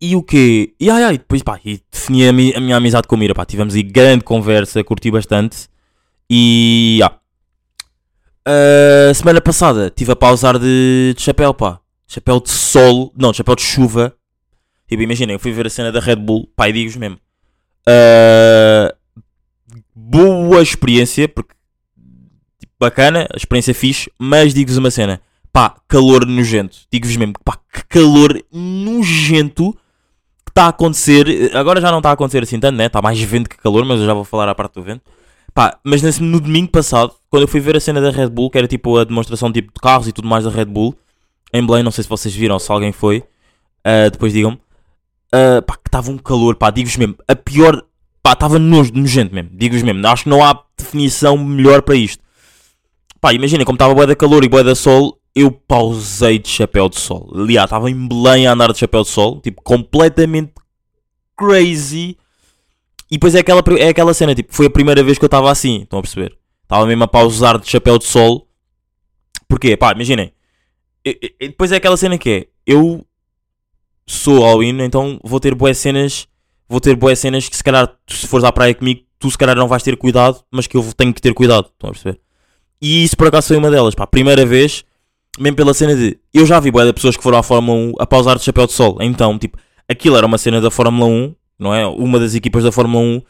E 0.00 0.16
o 0.16 0.22
quê? 0.22 0.74
E, 0.80 0.88
ai, 0.88 1.04
ai, 1.04 1.18
depois, 1.18 1.42
pá, 1.42 1.60
e 1.64 1.80
defini 1.92 2.26
a, 2.26 2.32
mi- 2.32 2.54
a 2.54 2.60
minha 2.60 2.76
amizade 2.76 3.06
com 3.06 3.16
o 3.16 3.18
Mira, 3.18 3.34
pá, 3.34 3.44
tivemos 3.44 3.74
aí 3.74 3.82
grande 3.82 4.24
conversa, 4.24 4.82
curti 4.82 5.10
bastante. 5.10 5.68
E. 6.28 7.00
Ah, 8.46 9.12
semana 9.14 9.40
passada 9.40 9.88
estive 9.88 10.12
a 10.12 10.16
pausar 10.16 10.58
de, 10.58 11.12
de 11.14 11.22
chapéu, 11.22 11.52
pá. 11.52 11.80
Chapéu 12.06 12.40
de 12.40 12.50
sol, 12.50 13.12
não, 13.16 13.32
chapéu 13.32 13.54
de 13.54 13.62
chuva. 13.62 14.14
Tipo, 14.88 15.02
imaginem, 15.02 15.34
eu 15.34 15.38
fui 15.38 15.52
ver 15.52 15.66
a 15.66 15.70
cena 15.70 15.92
da 15.92 16.00
Red 16.00 16.16
Bull, 16.16 16.50
pá, 16.56 16.68
e 16.68 16.72
digo-vos 16.72 16.96
mesmo. 16.96 17.18
Ah, 17.86 18.92
boa 19.94 20.62
experiência, 20.62 21.28
porque, 21.28 21.54
tipo, 22.58 22.72
bacana, 22.80 23.28
experiência 23.36 23.74
fixe, 23.74 24.10
mas 24.18 24.54
digo-vos 24.54 24.78
uma 24.78 24.90
cena. 24.90 25.20
Pá, 25.52 25.76
calor 25.86 26.24
nojento. 26.26 26.78
Digo-vos 26.90 27.16
mesmo, 27.16 27.34
pá, 27.44 27.58
que 27.72 27.84
calor 27.84 28.42
nojento 28.50 29.76
está 30.50 30.64
a 30.64 30.68
acontecer. 30.68 31.50
Agora 31.56 31.80
já 31.80 31.90
não 31.90 31.98
está 31.98 32.10
a 32.10 32.12
acontecer 32.12 32.42
assim 32.42 32.60
tanto, 32.60 32.76
né? 32.76 32.86
Está 32.86 33.00
mais 33.00 33.20
vento 33.20 33.48
que 33.48 33.56
calor, 33.56 33.84
mas 33.84 34.00
eu 34.00 34.06
já 34.06 34.14
vou 34.14 34.24
falar 34.24 34.48
à 34.48 34.54
parte 34.54 34.74
do 34.74 34.82
vento. 34.82 35.02
Pá, 35.54 35.78
mas 35.82 36.00
nesse- 36.02 36.22
no 36.22 36.40
domingo 36.40 36.70
passado, 36.70 37.12
quando 37.28 37.42
eu 37.42 37.48
fui 37.48 37.58
ver 37.60 37.76
a 37.76 37.80
cena 37.80 38.00
da 38.00 38.10
Red 38.10 38.28
Bull, 38.28 38.50
que 38.50 38.58
era 38.58 38.68
tipo 38.68 38.96
a 38.98 39.04
demonstração 39.04 39.50
tipo, 39.52 39.72
de 39.72 39.80
carros 39.80 40.06
e 40.06 40.12
tudo 40.12 40.28
mais 40.28 40.44
da 40.44 40.50
Red 40.50 40.66
Bull, 40.66 40.94
em 41.52 41.66
Belém, 41.66 41.82
não 41.82 41.90
sei 41.90 42.04
se 42.04 42.10
vocês 42.10 42.34
viram, 42.34 42.58
se 42.58 42.70
alguém 42.70 42.92
foi, 42.92 43.24
ah, 43.84 44.08
depois 44.10 44.32
digam-me. 44.32 44.60
Ah, 45.32 45.62
pá, 45.62 45.74
que 45.74 45.88
estava 45.88 46.10
um 46.10 46.18
calor, 46.18 46.54
pá, 46.56 46.70
digo-vos 46.70 46.96
mesmo, 46.96 47.16
a 47.26 47.34
pior, 47.34 47.82
pá, 48.22 48.32
estava 48.32 48.58
nojento 48.58 49.34
mesmo, 49.34 49.50
digo-vos 49.52 49.82
mesmo, 49.82 50.06
acho 50.06 50.24
que 50.24 50.28
não 50.28 50.44
há 50.44 50.62
definição 50.78 51.36
melhor 51.36 51.82
para 51.82 51.94
isto. 51.96 52.22
Pá, 53.20 53.32
imagina, 53.34 53.64
como 53.64 53.74
estava 53.76 53.92
boa 53.94 54.06
da 54.06 54.16
calor 54.16 54.44
e 54.44 54.48
boa 54.48 54.62
da 54.64 54.74
sol, 54.74 55.18
eu 55.34 55.50
pausei 55.50 56.38
de 56.38 56.48
chapéu 56.48 56.88
de 56.88 56.98
sol. 56.98 57.30
Aliás, 57.34 57.66
estava 57.66 57.90
em 57.90 58.08
Belém 58.08 58.46
a 58.46 58.52
andar 58.52 58.72
de 58.72 58.78
chapéu 58.78 59.02
de 59.02 59.08
sol, 59.08 59.40
tipo, 59.40 59.62
completamente 59.62 60.52
crazy. 61.36 62.16
E 63.10 63.16
depois 63.16 63.34
é 63.34 63.40
aquela, 63.40 63.62
é 63.78 63.88
aquela 63.88 64.14
cena, 64.14 64.34
tipo, 64.34 64.54
foi 64.54 64.66
a 64.66 64.70
primeira 64.70 65.02
vez 65.02 65.18
que 65.18 65.24
eu 65.24 65.28
estava 65.28 65.50
assim, 65.50 65.82
estão 65.82 65.98
a 65.98 66.02
perceber? 66.02 66.36
Estava 66.62 66.86
mesmo 66.86 67.02
a 67.04 67.08
pausar 67.08 67.58
de 67.58 67.68
chapéu 67.68 67.98
de 67.98 68.04
sol. 68.04 68.48
Porquê? 69.48 69.76
Pá, 69.76 69.92
imaginem. 69.92 70.32
E- 71.04 71.34
e- 71.40 71.48
depois 71.48 71.72
é 71.72 71.76
aquela 71.76 71.96
cena 71.96 72.16
que 72.18 72.30
é, 72.30 72.46
eu 72.66 73.04
sou 74.06 74.44
all-in, 74.44 74.80
então 74.82 75.18
vou 75.24 75.40
ter 75.40 75.54
boas 75.54 75.78
cenas, 75.78 76.28
vou 76.68 76.80
ter 76.80 76.94
boas 76.94 77.18
cenas 77.18 77.48
que 77.48 77.56
se 77.56 77.64
calhar, 77.64 77.96
se 78.06 78.26
fores 78.26 78.44
à 78.44 78.52
praia 78.52 78.74
comigo, 78.74 79.02
tu 79.18 79.30
se 79.30 79.38
calhar 79.38 79.56
não 79.56 79.66
vais 79.68 79.82
ter 79.82 79.96
cuidado, 79.96 80.44
mas 80.50 80.66
que 80.66 80.76
eu 80.76 80.92
tenho 80.96 81.12
que 81.12 81.20
ter 81.20 81.34
cuidado, 81.34 81.66
estão 81.72 81.90
a 81.90 81.92
perceber? 81.92 82.20
E 82.80 83.02
isso 83.04 83.16
por 83.16 83.26
acaso 83.26 83.48
foi 83.48 83.56
uma 83.56 83.70
delas, 83.70 83.94
pá, 83.94 84.06
primeira 84.06 84.44
vez, 84.46 84.84
mesmo 85.38 85.56
pela 85.56 85.74
cena 85.74 85.94
de, 85.94 86.18
eu 86.32 86.44
já 86.44 86.58
vi 86.60 86.70
boas 86.70 86.86
de 86.86 86.92
pessoas 86.92 87.16
que 87.16 87.22
foram 87.22 87.38
à 87.38 87.42
Fórmula 87.42 87.78
1 87.78 87.92
a 87.98 88.06
pausar 88.06 88.36
de 88.36 88.44
chapéu 88.44 88.66
de 88.66 88.72
sol, 88.72 88.98
então, 89.00 89.38
tipo, 89.38 89.58
aquilo 89.88 90.16
era 90.16 90.26
uma 90.26 90.38
cena 90.38 90.60
da 90.60 90.70
Fórmula 90.70 91.10
1, 91.10 91.34
não 91.58 91.74
é? 91.74 91.86
Uma 91.86 92.18
das 92.18 92.34
equipas 92.34 92.64
da 92.64 92.72
Fórmula 92.72 93.04
1, 93.04 93.22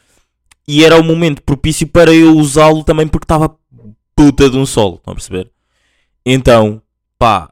e 0.67 0.83
era 0.83 0.99
o 0.99 1.03
momento 1.03 1.41
propício 1.41 1.87
para 1.87 2.13
eu 2.13 2.35
usá-lo 2.37 2.83
também 2.83 3.07
porque 3.07 3.25
estava 3.25 3.55
puta 4.15 4.49
de 4.49 4.57
um 4.57 4.65
sol, 4.65 4.95
estão 4.95 5.11
a 5.11 5.15
perceber? 5.15 5.51
Então, 6.25 6.81
pá, 7.17 7.51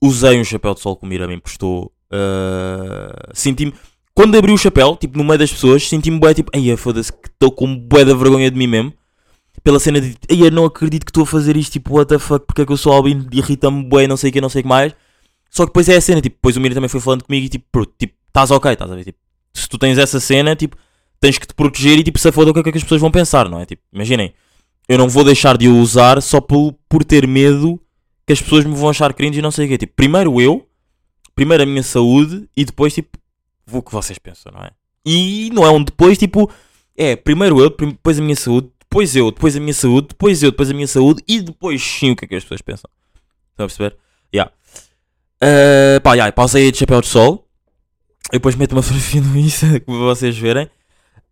usei 0.00 0.40
um 0.40 0.44
chapéu 0.44 0.74
de 0.74 0.80
sol 0.80 0.96
que 0.96 1.04
o 1.04 1.08
Mira 1.08 1.26
me 1.26 1.34
emprestou. 1.34 1.92
ah, 2.10 3.30
senti-me. 3.34 3.74
Quando 4.14 4.36
abri 4.36 4.52
o 4.52 4.58
chapéu, 4.58 4.96
tipo, 4.96 5.16
no 5.16 5.24
meio 5.24 5.38
das 5.38 5.52
pessoas, 5.52 5.88
senti-me 5.88 6.18
bué, 6.18 6.34
tipo, 6.34 6.50
ai, 6.54 6.76
foda-se, 6.76 7.12
que 7.12 7.28
estou 7.28 7.50
com 7.52 7.74
bué 7.76 8.04
da 8.04 8.14
vergonha 8.14 8.50
de 8.50 8.58
mim 8.58 8.66
mesmo. 8.66 8.92
Pela 9.62 9.78
cena 9.78 10.00
de, 10.00 10.16
eu 10.28 10.50
não 10.50 10.64
acredito 10.64 11.04
que 11.04 11.10
estou 11.10 11.24
a 11.24 11.26
fazer 11.26 11.56
isto, 11.56 11.72
tipo, 11.72 11.94
what 11.94 12.08
the 12.08 12.18
fuck, 12.18 12.46
porque 12.46 12.62
é 12.62 12.66
que 12.66 12.72
eu 12.72 12.76
sou 12.76 12.92
albino, 12.92 13.26
irrita-me 13.32 13.84
bué, 13.84 14.06
não 14.06 14.16
sei 14.16 14.30
o 14.30 14.32
que, 14.32 14.40
não 14.40 14.48
sei 14.48 14.60
o 14.60 14.62
que 14.62 14.68
mais. 14.68 14.94
Só 15.50 15.64
que 15.64 15.70
depois 15.70 15.88
é 15.88 15.96
a 15.96 16.00
cena, 16.00 16.20
tipo, 16.20 16.36
depois 16.36 16.56
o 16.56 16.60
Mira 16.60 16.74
também 16.74 16.88
foi 16.88 17.00
falando 17.00 17.24
comigo 17.24 17.44
e 17.44 17.48
tipo, 17.48 17.66
pô, 17.70 17.84
tipo, 17.84 18.14
estás 18.28 18.50
ok, 18.50 18.72
estás 18.72 18.90
a 18.90 18.94
ver, 18.94 19.04
tipo, 19.04 19.18
se 19.52 19.68
tu 19.68 19.76
tens 19.76 19.98
essa 19.98 20.20
cena, 20.20 20.54
tipo, 20.56 20.76
tens 21.20 21.36
que 21.36 21.46
te 21.46 21.54
proteger 21.54 21.98
e 21.98 22.02
tipo, 22.02 22.18
se 22.18 22.32
foda 22.32 22.50
o 22.50 22.54
que 22.54 22.60
é 22.60 22.72
que 22.72 22.78
as 22.78 22.82
pessoas 22.82 23.00
vão 23.00 23.10
pensar, 23.10 23.48
não 23.48 23.60
é? 23.60 23.66
Tipo, 23.66 23.82
imaginem, 23.92 24.32
eu 24.88 24.96
não 24.96 25.08
vou 25.08 25.22
deixar 25.24 25.56
de 25.56 25.68
o 25.68 25.76
usar 25.78 26.22
só 26.22 26.40
por, 26.40 26.74
por 26.88 27.04
ter 27.04 27.26
medo 27.26 27.80
que 28.26 28.32
as 28.32 28.40
pessoas 28.40 28.64
me 28.64 28.74
vão 28.74 28.88
achar 28.88 29.12
cringe 29.12 29.38
e 29.38 29.42
não 29.42 29.50
sei 29.50 29.66
o 29.66 29.68
quê. 29.68 29.78
Tipo, 29.78 29.92
primeiro 29.94 30.40
eu, 30.40 30.66
primeiro 31.34 31.62
a 31.62 31.66
minha 31.66 31.82
saúde 31.82 32.48
e 32.56 32.64
depois, 32.64 32.94
tipo, 32.94 33.18
o 33.70 33.82
que 33.82 33.92
vocês 33.92 34.18
pensam, 34.18 34.52
não 34.52 34.62
é? 34.62 34.70
E 35.04 35.50
não 35.52 35.64
é 35.64 35.70
um 35.70 35.82
depois, 35.82 36.16
tipo, 36.16 36.50
é 36.96 37.16
primeiro 37.16 37.60
eu, 37.60 37.70
depois 37.70 38.18
a 38.18 38.22
minha 38.22 38.36
saúde, 38.36 38.70
depois 38.90 39.14
eu, 39.14 39.30
depois 39.30 39.56
a 39.56 39.60
minha 39.60 39.72
saúde, 39.72 40.08
depois 40.08 40.42
eu, 40.42 40.50
depois 40.50 40.68
a 40.68 40.74
minha 40.74 40.86
saúde 40.88 41.22
e 41.28 41.40
depois 41.40 41.80
sim 41.80 42.10
o 42.10 42.16
que 42.16 42.24
é 42.24 42.28
que 42.28 42.34
as 42.34 42.42
pessoas 42.42 42.60
pensam. 42.60 42.90
Estão 43.52 43.66
a 43.66 43.68
perceber? 43.68 43.96
Yeah. 44.34 44.52
Uh, 45.40 46.00
pá, 46.02 46.14
yeah, 46.14 46.32
pausei 46.32 46.72
de 46.72 46.78
chapéu 46.78 47.00
de 47.00 47.06
sol. 47.06 47.46
Eu 48.32 48.40
depois 48.40 48.56
meto 48.56 48.72
uma 48.72 48.82
fotografia 48.82 49.20
no 49.20 49.38
Insta 49.38 49.80
para 49.80 49.94
vocês 49.94 50.36
verem. 50.36 50.64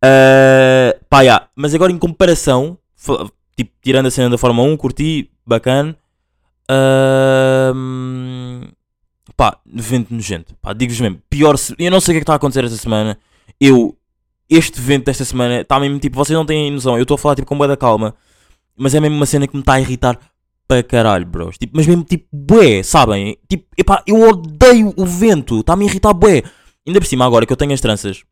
Uh, 0.05 1.05
pá, 1.11 1.23
yeah. 1.23 1.49
Mas 1.57 1.75
agora 1.75 1.91
em 1.91 1.99
comparação, 1.99 2.79
tipo, 3.57 3.73
tirando 3.83 4.07
a 4.07 4.11
cena 4.13 4.31
da 4.31 4.39
Fórmula 4.39 4.69
1, 4.69 4.77
curti, 4.77 5.29
bacana. 5.45 5.99
Ahm, 6.71 8.69
pá, 9.37 9.59
vento 9.67 10.15
nojento. 10.15 10.55
Pá, 10.63 10.73
digo-vos 10.73 11.01
mesmo, 11.01 11.21
pior. 11.29 11.57
Eu 11.77 11.91
não 11.91 12.01
sei 12.01 12.13
o 12.13 12.15
que 12.15 12.19
é 12.19 12.21
que 12.21 12.23
está 12.23 12.35
a 12.35 12.37
acontecer 12.37 12.63
esta 12.65 12.77
semana. 12.77 13.19
Eu, 13.61 13.98
este 14.49 14.81
vento 14.81 15.07
desta 15.07 15.25
semana, 15.25 15.61
está 15.61 15.79
mesmo 15.79 15.99
tipo, 15.99 16.17
vocês 16.17 16.37
não 16.37 16.47
têm 16.47 16.71
noção. 16.71 16.97
Eu 16.97 17.03
estou 17.03 17.17
a 17.17 17.19
falar 17.19 17.35
tipo 17.35 17.47
com 17.47 17.57
boa 17.57 17.69
da 17.69 17.77
calma, 17.77 18.15
mas 18.77 18.95
é 18.95 19.01
mesmo 19.01 19.17
uma 19.17 19.27
cena 19.27 19.47
que 19.47 19.55
me 19.55 19.61
está 19.61 19.75
a 19.75 19.81
irritar 19.81 20.19
para 20.67 20.83
caralho, 20.83 21.27
bros. 21.27 21.57
Tipo, 21.59 21.77
mas 21.77 21.87
mesmo 21.87 22.05
tipo, 22.05 22.27
bué, 22.33 22.83
sabem? 22.83 23.37
Tipo, 23.49 23.67
epá, 23.77 24.03
eu 24.07 24.21
odeio 24.21 24.93
o 24.97 25.07
vento, 25.07 25.61
está-me 25.61 25.85
a 25.85 25.89
irritar 25.89 26.13
bué. 26.13 26.43
Ainda 26.87 27.01
por 27.01 27.07
cima, 27.07 27.25
agora 27.27 27.45
que 27.45 27.53
eu 27.53 27.57
tenho 27.57 27.73
as 27.73 27.81
tranças, 27.81 28.23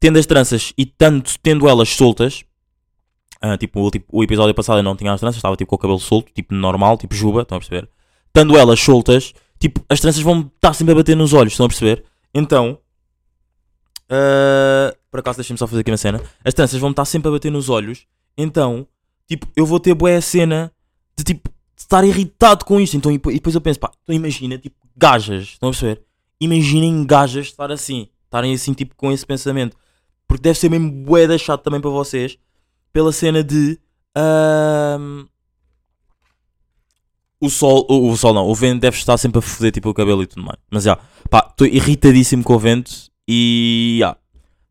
tendo 0.00 0.18
as 0.18 0.26
tranças 0.26 0.72
e 0.76 0.86
tanto 0.86 1.38
tendo 1.42 1.68
elas 1.68 1.88
soltas, 1.90 2.44
ah, 3.40 3.56
tipo, 3.56 3.80
o, 3.80 3.90
tipo, 3.90 4.06
o 4.10 4.22
episódio 4.22 4.54
passado 4.54 4.78
eu 4.78 4.82
não 4.82 4.96
tinha 4.96 5.12
as 5.12 5.20
tranças, 5.20 5.36
estava 5.36 5.56
tipo 5.56 5.68
com 5.68 5.76
o 5.76 5.78
cabelo 5.78 5.98
solto, 5.98 6.32
tipo 6.32 6.54
normal, 6.54 6.96
tipo 6.96 7.14
juba, 7.14 7.42
estão 7.42 7.56
a 7.56 7.60
perceber? 7.60 7.88
Tendo 8.32 8.56
elas 8.56 8.80
soltas, 8.80 9.32
tipo, 9.58 9.84
as 9.88 10.00
tranças 10.00 10.22
vão 10.22 10.50
estar 10.54 10.72
sempre 10.72 10.92
a 10.92 10.96
bater 10.96 11.16
nos 11.16 11.32
olhos, 11.32 11.52
estão 11.52 11.66
a 11.66 11.68
perceber? 11.68 12.04
Então, 12.34 12.78
ah, 14.10 14.94
por 15.10 15.20
acaso 15.20 15.38
deixem-me 15.38 15.58
só 15.58 15.66
fazer 15.66 15.80
aqui 15.80 15.90
uma 15.90 15.96
cena, 15.96 16.20
as 16.44 16.54
tranças 16.54 16.80
vão 16.80 16.90
estar 16.90 17.04
sempre 17.04 17.28
a 17.28 17.32
bater 17.32 17.50
nos 17.50 17.68
olhos, 17.68 18.06
então, 18.36 18.86
tipo, 19.26 19.46
eu 19.56 19.64
vou 19.66 19.80
ter 19.80 19.94
boa 19.94 20.20
cena 20.20 20.72
de 21.16 21.24
tipo, 21.24 21.48
de 21.48 21.82
estar 21.82 22.04
irritado 22.04 22.64
com 22.64 22.80
isto, 22.80 22.96
então, 22.96 23.10
e 23.12 23.18
depois- 23.18 23.54
eu 23.54 23.60
penso, 23.60 23.80
pá, 23.80 23.90
então 24.02 24.14
imagina, 24.14 24.58
tipo, 24.58 24.76
gajas, 24.96 25.44
estão 25.44 25.68
a 25.68 25.72
perceber? 25.72 26.02
Imaginem 26.40 27.04
gajas 27.04 27.46
estar 27.46 27.70
assim, 27.72 28.08
estarem 28.24 28.54
assim, 28.54 28.72
tipo, 28.72 28.94
com 28.96 29.10
esse 29.12 29.24
pensamento, 29.26 29.76
porque 30.26 30.42
deve 30.42 30.58
ser 30.58 30.68
mesmo 30.70 30.90
bué 30.90 31.38
chato 31.38 31.62
também 31.62 31.80
para 31.80 31.90
vocês, 31.90 32.38
pela 32.92 33.12
cena 33.12 33.42
de. 33.42 33.78
o 37.40 37.48
sol, 37.48 37.86
o, 37.88 38.10
o 38.10 38.16
sol 38.16 38.34
não, 38.34 38.46
o 38.46 38.54
vento 38.54 38.80
deve 38.80 38.96
estar 38.96 39.16
sempre 39.16 39.38
a 39.38 39.42
foder 39.42 39.70
tipo 39.72 39.88
o 39.88 39.94
cabelo 39.94 40.22
e 40.22 40.26
tudo 40.26 40.44
mais. 40.44 40.58
Mas 40.70 40.84
já, 40.84 40.96
pá, 41.30 41.46
estou 41.50 41.66
irritadíssimo 41.66 42.42
com 42.42 42.54
o 42.54 42.58
vento 42.58 42.90
e 43.28 43.98
já, 44.00 44.16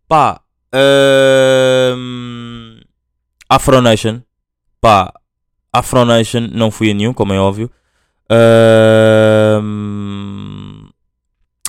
pá, 0.07 0.41
hum, 1.95 2.79
Afro 3.49 3.81
Nation, 3.81 4.21
pá, 4.81 5.13
Afro 5.71 6.05
Nation 6.05 6.47
não 6.51 6.71
fui 6.71 6.91
a 6.91 6.93
nenhum, 6.93 7.13
como 7.13 7.33
é 7.33 7.39
óbvio. 7.39 7.71
Hum, 9.61 10.89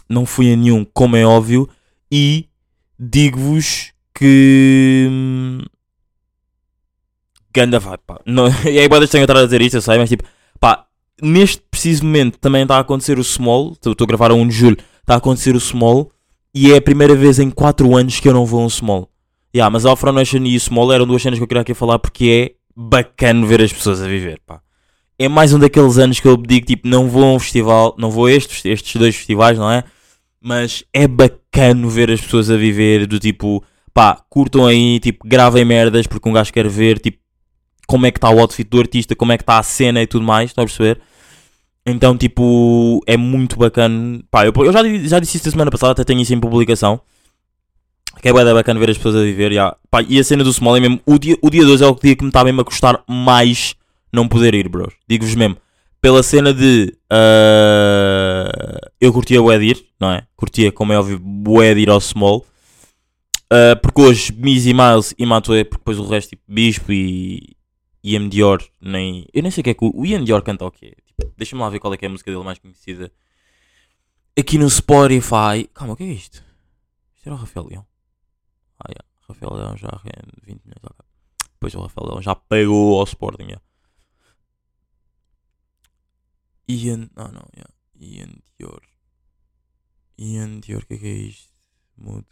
não 0.08 0.24
fui 0.26 0.52
a 0.52 0.56
nenhum, 0.56 0.84
como 0.84 1.16
é 1.16 1.24
óbvio, 1.24 1.68
e 2.10 2.48
digo-vos 2.98 3.92
que. 4.14 5.06
hum, 5.10 5.60
Ganda 7.52 7.78
vibe, 7.78 8.00
pá. 8.06 8.20
Não, 8.26 8.46
igual 8.64 9.02
estranho 9.02 9.22
eu 9.22 9.24
estar 9.24 9.36
a 9.36 9.44
dizer 9.44 9.60
isto, 9.62 9.76
eu 9.76 9.82
sei, 9.82 9.98
mas 9.98 10.08
tipo, 10.08 10.24
pá, 10.60 10.86
neste 11.20 11.62
preciso 11.70 12.04
momento 12.04 12.38
também 12.38 12.62
está 12.62 12.76
a 12.76 12.80
acontecer 12.80 13.18
o 13.18 13.24
Small. 13.24 13.72
Estou 13.72 13.94
a 14.00 14.06
gravar 14.06 14.30
a 14.30 14.34
1 14.34 14.48
de 14.48 14.54
julho, 14.54 14.78
está 15.00 15.14
a 15.14 15.16
acontecer 15.18 15.56
o 15.56 15.60
Small, 15.60 16.12
e 16.60 16.72
é 16.72 16.78
a 16.78 16.82
primeira 16.82 17.14
vez 17.14 17.38
em 17.38 17.50
4 17.50 17.96
anos 17.96 18.18
que 18.18 18.28
eu 18.28 18.34
não 18.34 18.44
vou 18.44 18.60
a 18.60 18.64
um 18.64 18.68
Small. 18.68 19.08
Yeah, 19.54 19.70
mas 19.70 19.86
Afro 19.86 20.10
Nation 20.10 20.38
e 20.38 20.56
o 20.56 20.60
Small 20.60 20.92
eram 20.92 21.06
duas 21.06 21.22
cenas 21.22 21.38
que 21.38 21.42
eu 21.44 21.46
queria 21.46 21.62
aqui 21.62 21.72
falar 21.72 22.00
porque 22.00 22.52
é 22.52 22.58
bacana 22.76 23.46
ver 23.46 23.62
as 23.62 23.72
pessoas 23.72 24.02
a 24.02 24.08
viver, 24.08 24.40
pá. 24.44 24.60
É 25.16 25.28
mais 25.28 25.52
um 25.52 25.58
daqueles 25.60 25.98
anos 25.98 26.18
que 26.18 26.26
eu 26.26 26.36
digo, 26.36 26.66
tipo, 26.66 26.88
não 26.88 27.08
vou 27.08 27.22
a 27.22 27.32
um 27.34 27.38
festival, 27.38 27.94
não 27.96 28.10
vou 28.10 28.26
a 28.26 28.32
estes, 28.32 28.64
estes 28.64 28.96
dois 28.96 29.14
festivais, 29.14 29.56
não 29.56 29.70
é? 29.70 29.84
Mas 30.40 30.82
é 30.92 31.06
bacana 31.06 31.86
ver 31.86 32.10
as 32.10 32.20
pessoas 32.20 32.50
a 32.50 32.56
viver, 32.56 33.06
do 33.06 33.20
tipo, 33.20 33.62
pá, 33.94 34.20
curtam 34.28 34.66
aí, 34.66 34.98
tipo, 34.98 35.28
gravem 35.28 35.64
merdas, 35.64 36.08
porque 36.08 36.28
um 36.28 36.32
gajo 36.32 36.52
quer 36.52 36.66
ver, 36.66 36.98
tipo, 36.98 37.18
como 37.86 38.04
é 38.04 38.10
que 38.10 38.18
está 38.18 38.30
o 38.30 38.40
outfit 38.40 38.68
do 38.68 38.80
artista, 38.80 39.14
como 39.14 39.30
é 39.30 39.36
que 39.36 39.44
está 39.44 39.58
a 39.60 39.62
cena 39.62 40.02
e 40.02 40.08
tudo 40.08 40.24
mais, 40.24 40.50
estão 40.50 40.64
a 40.64 40.66
perceber? 40.66 41.00
Então, 41.88 42.16
tipo, 42.16 43.02
é 43.06 43.16
muito 43.16 43.56
bacana. 43.58 44.20
Pá, 44.30 44.46
eu, 44.46 44.52
eu 44.56 44.72
já, 44.72 44.82
já 45.06 45.18
disse 45.18 45.36
isso 45.36 45.50
semana 45.50 45.70
passada, 45.70 45.92
até 45.92 46.04
tenho 46.04 46.20
isso 46.20 46.34
em 46.34 46.40
publicação. 46.40 47.00
Que 48.20 48.28
é 48.28 48.32
da 48.32 48.54
bacana 48.54 48.80
ver 48.80 48.90
as 48.90 48.96
pessoas 48.96 49.16
a 49.16 49.22
viver. 49.22 49.52
já. 49.52 49.76
Pá, 49.90 50.02
e 50.02 50.18
a 50.18 50.24
cena 50.24 50.42
do 50.42 50.52
Small 50.52 50.76
é 50.76 50.80
mesmo. 50.80 51.00
O 51.06 51.18
dia, 51.18 51.36
o 51.40 51.50
dia 51.50 51.64
2 51.64 51.82
é 51.82 51.86
o 51.86 51.94
dia 51.94 52.16
que 52.16 52.24
me 52.24 52.30
está 52.30 52.42
mesmo 52.44 52.60
a 52.60 52.64
custar 52.64 53.02
mais 53.08 53.76
não 54.12 54.26
poder 54.26 54.54
ir, 54.54 54.68
bros. 54.68 54.92
Digo-vos 55.08 55.34
mesmo. 55.34 55.56
Pela 56.00 56.22
cena 56.22 56.52
de. 56.52 56.94
ah, 57.10 58.78
eu 59.00 59.12
curtia 59.12 59.40
bué 59.40 59.58
de 59.58 59.66
ir, 59.66 59.84
não 60.00 60.10
é? 60.10 60.24
Curtia, 60.36 60.72
como 60.72 60.92
é 60.92 60.98
óbvio, 60.98 61.18
bué 61.18 61.74
de 61.74 61.80
ir 61.80 61.90
ao 61.90 62.00
Small. 62.00 62.44
Ah, 63.50 63.76
porque 63.80 64.00
hoje 64.00 64.32
Miz 64.32 64.66
e 64.66 64.74
Miles 64.74 65.14
e 65.18 65.24
Matoe, 65.26 65.64
porque 65.64 65.80
depois 65.80 65.98
o 65.98 66.06
resto, 66.06 66.30
tipo 66.30 66.42
Bispo 66.46 66.92
e, 66.92 67.56
Ian 68.04 68.28
Dior, 68.28 68.62
nem. 68.80 69.26
Eu 69.32 69.42
nem 69.42 69.50
sei 69.50 69.60
o 69.60 69.64
que 69.64 69.70
é 69.70 69.74
que 69.74 69.84
o, 69.84 69.92
o 69.94 70.06
Ian 70.06 70.24
Dior 70.24 70.42
canta 70.42 70.64
o 70.64 70.70
quê. 70.70 70.94
Deixa-me 71.36 71.62
lá 71.62 71.68
ver 71.68 71.80
qual 71.80 71.92
é 71.94 71.96
que 71.96 72.04
é 72.04 72.08
a 72.08 72.10
música 72.10 72.30
dele 72.30 72.44
mais 72.44 72.58
conhecida. 72.58 73.12
Aqui 74.38 74.58
no 74.58 74.68
Spotify. 74.70 75.68
Calma, 75.74 75.94
o 75.94 75.96
que 75.96 76.04
é 76.04 76.06
isto? 76.06 76.44
Isto 77.16 77.26
era 77.26 77.34
o 77.34 77.38
Rafael 77.38 77.66
Leão. 77.66 77.86
Ah, 78.78 78.90
yeah. 78.90 79.04
Rafael 79.28 79.54
Leão 79.54 79.76
já 79.76 79.88
rende 79.88 80.32
20 80.42 80.64
milhões. 80.64 80.84
ok. 80.84 81.06
Depois 81.54 81.74
o 81.74 81.80
Rafael 81.80 82.06
Leão 82.06 82.22
já 82.22 82.34
pegou 82.34 82.98
ao 82.98 83.04
Sporting. 83.04 83.44
Yeah. 83.44 83.62
Ian. 86.68 87.10
Ah, 87.16 87.28
não, 87.28 87.48
yeah. 87.54 87.72
Ian 87.96 88.34
Dior. 88.58 88.82
Ian 90.18 90.60
Dior, 90.60 90.82
o 90.82 90.86
que 90.86 90.94
é 90.94 90.98
que 90.98 91.06
é 91.06 91.10
isto? 91.10 91.52
Mude. 91.96 92.26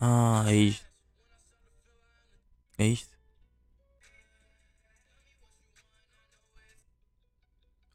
Ah, 0.00 0.44
é 0.46 0.54
isto. 0.54 0.86
É 2.78 2.86
isto? 2.86 3.17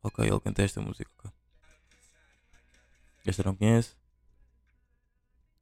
Ok, 0.04 0.26
ele 0.26 0.40
canta 0.40 0.62
esta 0.64 0.82
música. 0.82 1.10
ok. 1.18 1.32
Esta 3.26 3.44
não 3.44 3.56
conheço. 3.56 3.96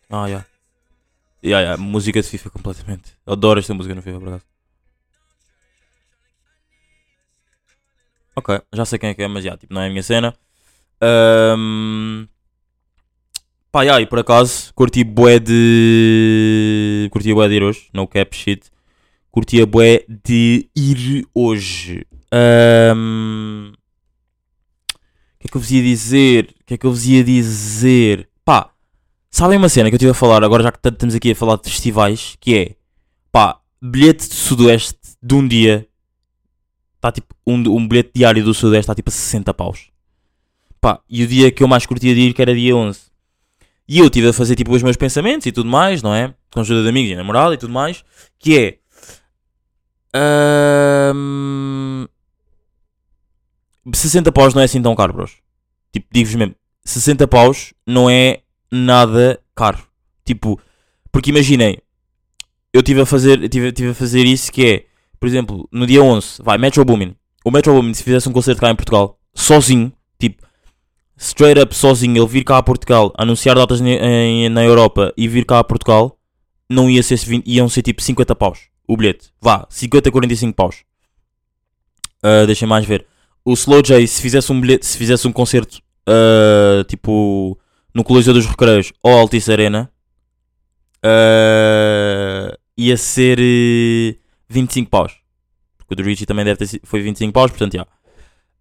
Ah, 0.10 0.27
já. 0.30 0.45
Ya, 1.43 1.62
ya, 1.62 1.77
música 1.77 2.21
de 2.21 2.27
FIFA 2.27 2.49
completamente. 2.49 3.13
Adoro 3.25 3.60
esta 3.60 3.73
música 3.73 3.95
no 3.95 4.01
FIFA, 4.01 4.19
por 4.19 4.27
acaso. 4.30 4.45
Ok, 8.36 8.62
já 8.73 8.86
sei 8.86 8.97
quem 8.99 9.10
é 9.10 9.13
que 9.13 9.23
é, 9.23 9.27
mas 9.27 9.43
já, 9.43 9.58
tipo, 9.58 9.73
não 9.73 9.82
é 9.82 9.88
a 9.88 9.89
minha 9.89 10.04
cena. 10.04 10.34
Ahm, 11.01 12.27
Pá, 13.71 13.86
e 13.86 14.06
por 14.06 14.19
acaso, 14.19 14.73
curti 14.73 15.01
bué 15.04 15.39
de... 15.39 17.08
Curti 17.12 17.34
bué 17.34 17.47
de 17.47 17.56
ir 17.56 17.63
hoje, 17.63 17.88
no 17.93 18.06
cap 18.06 18.36
shit. 18.36 18.69
Curtia 19.32 19.65
bué 19.65 20.06
de 20.10 20.69
ir 20.75 21.25
hoje. 21.34 22.06
O 22.34 23.80
que 25.41 25.47
é 25.47 25.49
que 25.49 25.58
eu 25.58 25.62
vos 25.62 25.71
ia 25.71 25.82
dizer? 25.82 26.56
O 26.62 26.65
que 26.65 26.73
é 26.75 26.77
que 26.77 26.86
eu 26.86 26.91
vos 26.91 27.06
ia 27.06 27.23
dizer? 27.23 28.30
Pá, 28.45 28.71
sabem 29.30 29.58
uma 29.58 29.69
cena 29.69 29.89
que 29.89 29.95
eu 29.95 29.97
estive 29.97 30.12
a 30.12 30.15
falar, 30.15 30.43
agora 30.43 30.63
já 30.63 30.71
que 30.71 30.80
estamos 30.88 31.15
aqui 31.15 31.32
a 31.32 31.36
falar 31.36 31.56
de 31.58 31.69
festivais, 31.69 32.38
que 32.39 32.56
é, 32.56 32.75
pá, 33.32 33.60
bilhete 33.82 34.27
de 34.27 34.36
Sudoeste 34.36 34.99
de 35.21 35.36
um 35.36 35.47
dia, 35.47 35.88
está 36.95 37.12
tipo, 37.12 37.34
um, 37.45 37.56
um 37.75 37.88
bilhete 37.88 38.12
diário 38.13 38.43
do 38.43 38.54
Sudoeste 38.54 38.84
está 38.84 38.95
tipo 38.95 39.10
a 39.10 39.12
60 39.12 39.54
paus. 39.54 39.89
Pá, 40.80 40.99
e 41.10 41.23
o 41.23 41.27
dia 41.27 41.51
que 41.51 41.63
eu 41.63 41.67
mais 41.67 41.86
curtia 41.86 42.13
de 42.13 42.21
ir, 42.21 42.34
que 42.34 42.41
era 42.41 42.54
dia 42.54 42.75
11. 42.75 42.99
E 43.88 43.99
eu 43.99 44.06
estive 44.06 44.30
a 44.30 44.34
fazer 44.34 44.56
tipo 44.56 44.73
os 44.73 44.84
meus 44.84 44.95
pensamentos 44.95 45.45
e 45.47 45.51
tudo 45.51 45.69
mais, 45.69 46.01
não 46.01 46.13
é? 46.13 46.34
Com 46.51 46.60
a 46.60 46.62
ajuda 46.62 46.84
de 46.84 46.89
amigos 46.89 47.12
e 47.12 47.15
namorada 47.15 47.54
e 47.54 47.58
tudo 47.58 47.73
mais, 47.73 48.04
que 48.39 48.58
é... 48.58 48.77
ahm, 50.13 52.06
60 53.97 54.32
paus 54.32 54.54
não 54.54 54.62
é 54.62 54.65
assim 54.65 54.82
tão 54.82 54.95
caro, 54.95 55.13
bros. 55.13 55.32
Tipo, 55.91 56.08
digo-vos 56.12 56.36
mesmo, 56.36 56.56
60 56.86 57.27
paus 57.27 57.73
não 57.86 58.10
é 58.10 58.39
nada 58.71 59.39
caro. 59.56 59.80
Tipo, 60.25 60.60
porque 61.12 61.30
imaginem, 61.30 61.77
eu 62.73 62.80
estive 62.80 63.01
a 63.01 63.06
fazer, 63.06 63.49
tive, 63.49 63.71
tive 63.71 63.89
a 63.89 63.93
fazer 63.93 64.25
isso 64.25 64.51
que 64.51 64.65
é, 64.65 64.86
por 65.19 65.27
exemplo, 65.27 65.67
no 65.71 65.86
dia 65.86 66.01
11, 66.01 66.41
vai, 66.41 66.58
Metro 66.58 66.86
Boomin. 66.86 67.15
O 67.43 67.51
Metro 67.51 67.73
Boomin, 67.73 67.93
se 67.93 68.04
fizesse 68.04 68.30
um 68.30 68.32
concerto 68.32 68.62
cá 68.62 68.69
em 68.69 68.75
Portugal, 68.75 69.19
sozinho, 69.34 69.91
tipo, 70.19 70.45
straight 71.17 71.60
up 71.60 71.75
sozinho, 71.75 72.17
ele 72.21 72.27
vir 72.30 72.43
cá 72.43 72.58
a 72.58 72.63
Portugal, 72.63 73.12
anunciar 73.17 73.56
datas 73.56 73.82
em- 73.82 74.47
na 74.49 74.63
Europa 74.63 75.13
e 75.17 75.27
vir 75.27 75.45
cá 75.45 75.60
a 75.60 75.63
Portugal, 75.63 76.17
não 76.69 76.89
ia 76.89 77.04
ser 77.04 77.17
20, 77.17 77.45
iam 77.47 77.67
ser 77.67 77.82
tipo 77.82 78.01
50 78.01 78.34
paus 78.36 78.69
o 78.88 78.95
bilhete. 78.95 79.30
Vá, 79.41 79.65
50, 79.69 80.10
45 80.12 80.56
paus. 80.56 80.84
Ah, 82.23 82.45
deixem 82.45 82.67
mais 82.67 82.86
ver. 82.86 83.06
O 83.43 83.54
Slow 83.54 83.82
J, 83.82 84.06
se 84.08 84.21
fizesse 84.21 84.51
um 84.51 84.60
bilhete, 84.62 84.86
se 84.86 84.97
fizesse 84.97 85.27
um 85.27 85.32
concerto 85.32 85.80
ah, 86.08 86.84
tipo 86.88 87.58
no 87.93 88.04
Coliseu 88.04 88.34
dos 88.34 88.45
Recreios 88.45 88.91
ou 89.04 89.12
Altice 89.17 89.51
Arena, 89.51 89.91
ah, 91.04 92.58
ia 92.77 92.97
ser 92.97 93.39
eh, 93.39 94.15
25 94.49 94.89
paus. 94.89 95.13
Porque 95.77 95.93
o 95.93 95.95
do 95.97 96.04
Richie 96.04 96.25
também 96.25 96.45
deve 96.45 96.58
ter 96.58 96.67
sido, 96.67 96.82
foi 96.86 97.01
25 97.01 97.34
paus, 97.34 97.51
portanto, 97.51 97.73
já. 97.73 97.88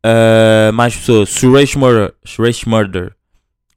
Ah, 0.03 0.71
mais 0.73 0.97
pessoas. 0.97 1.29
Suresh 1.31 1.77
Murder. 1.77 2.15
Suresh 2.25 2.65
Murder. 2.65 3.15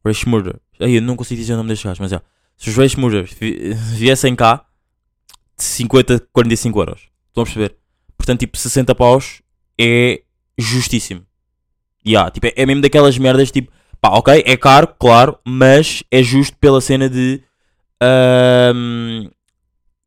Suresh 0.02 0.26
Murder. 0.26 0.56
Ai, 0.80 0.98
eu 0.98 1.02
não 1.02 1.16
consigo 1.16 1.39
dizer 1.39 1.54
o 1.54 1.58
nome 1.58 1.70
destes 1.70 1.86
gajos, 1.86 2.00
mas 2.00 2.12
já. 2.12 2.22
Se 2.58 2.70
os 2.70 2.76
Suresh 2.76 2.96
Murder 2.96 3.28
vi- 3.39 3.74
viessem 3.96 4.36
cá, 4.36 4.66
de 5.58 5.63
50, 5.63 6.20
45 6.32 6.80
euros. 6.80 7.02
Estão 7.28 7.44
a 7.44 7.46
perceber? 7.46 7.76
Portanto, 8.18 8.39
tipo, 8.39 8.58
60 8.58 8.96
paus 8.96 9.42
é 9.80 10.22
justíssimo. 10.58 11.26
Yeah, 12.06 12.30
tipo, 12.32 12.48
é, 12.48 12.54
é 12.56 12.66
mesmo 12.66 12.82
daquelas 12.82 13.18
merdas, 13.18 13.52
tipo, 13.52 13.72
pá, 14.02 14.10
ok, 14.10 14.44
é 14.46 14.58
caro, 14.58 14.88
claro, 15.00 15.38
mas 15.46 16.04
é 16.12 16.22
justo 16.22 16.58
pela 16.58 16.82
cena 16.82 17.10
de 17.10 17.42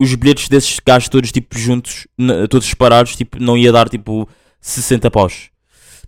os 0.01 0.15
bilhetes 0.15 0.49
desses 0.49 0.79
gajos 0.85 1.09
todos, 1.09 1.33
tipo, 1.33 1.59
juntos, 1.59 2.07
todos 2.51 2.69
separados, 2.69 3.17
tipo, 3.17 3.39
não 3.41 3.57
ia 3.57 3.73
dar, 3.73 3.89
tipo, 3.89 4.29
60 4.61 5.11
paus. 5.11 5.51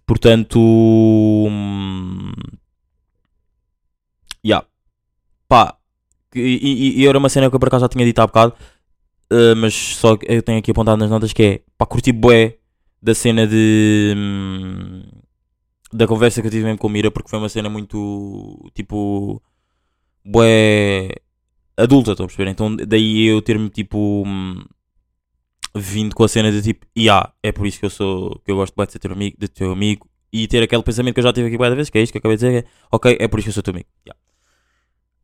Portanto, 0.06 0.58
hum, 0.60 2.32
yeah. 4.44 4.66
pá, 5.48 5.76
e, 6.34 6.40
e- 6.40 7.00
e 7.02 7.06
era 7.06 7.18
uma 7.18 7.28
cena 7.28 7.48
que 7.48 7.56
eu 7.56 7.60
por 7.60 7.68
acaso 7.68 7.84
já 7.84 7.88
tinha 7.88 8.04
dito 8.04 8.18
há 8.20 8.26
bocado, 8.26 8.54
Uh, 9.30 9.54
mas 9.56 9.74
só 9.74 10.16
eu 10.22 10.42
tenho 10.42 10.58
aqui 10.58 10.70
apontado 10.70 10.96
nas 10.96 11.10
notas 11.10 11.34
que 11.34 11.42
é 11.42 11.60
pá, 11.76 11.84
curti 11.84 12.12
bué 12.12 12.57
da 13.02 13.14
cena 13.14 13.46
de 13.46 14.14
hum, 14.16 15.02
da 15.92 16.06
conversa 16.06 16.40
que 16.40 16.48
eu 16.48 16.50
tive 16.50 16.64
mesmo 16.64 16.78
com 16.78 16.86
o 16.88 16.90
Mira 16.90 17.10
porque 17.10 17.30
foi 17.30 17.38
uma 17.38 17.48
cena 17.48 17.68
muito 17.68 18.70
tipo 18.74 19.42
bué 20.24 21.10
adulta, 21.76 22.12
estão 22.12 22.24
a 22.24 22.26
perceber? 22.28 22.50
Então 22.50 22.74
daí 22.76 23.26
eu 23.26 23.40
ter-me 23.42 23.70
tipo 23.70 24.24
hum, 24.26 24.64
vindo 25.74 26.14
com 26.14 26.24
a 26.24 26.28
cena 26.28 26.50
de 26.50 26.62
tipo, 26.62 26.86
e 26.94 27.02
yeah, 27.02 27.32
é 27.42 27.52
por 27.52 27.66
isso 27.66 27.78
que 27.78 27.86
eu 27.86 27.90
sou 27.90 28.40
que 28.44 28.50
eu 28.50 28.56
gosto 28.56 28.74
de 28.86 28.92
ser 28.92 28.98
teu 28.98 29.12
amigo, 29.12 29.36
de 29.38 29.48
teu 29.48 29.72
amigo 29.72 30.08
e 30.32 30.46
ter 30.46 30.62
aquele 30.62 30.82
pensamento 30.82 31.14
que 31.14 31.20
eu 31.20 31.24
já 31.24 31.32
tive 31.32 31.48
aqui 31.48 31.56
bué 31.56 31.70
da 31.70 31.76
vez, 31.76 31.88
que 31.90 31.98
é 31.98 32.02
isto 32.02 32.12
que 32.12 32.18
eu 32.18 32.20
acabei 32.20 32.36
de 32.36 32.46
dizer, 32.46 32.64
é, 32.64 32.68
ok, 32.92 33.16
é 33.18 33.28
por 33.28 33.38
isso 33.38 33.46
que 33.46 33.50
eu 33.50 33.54
sou 33.54 33.62
teu 33.62 33.72
amigo. 33.72 33.88
Yeah. 34.06 34.18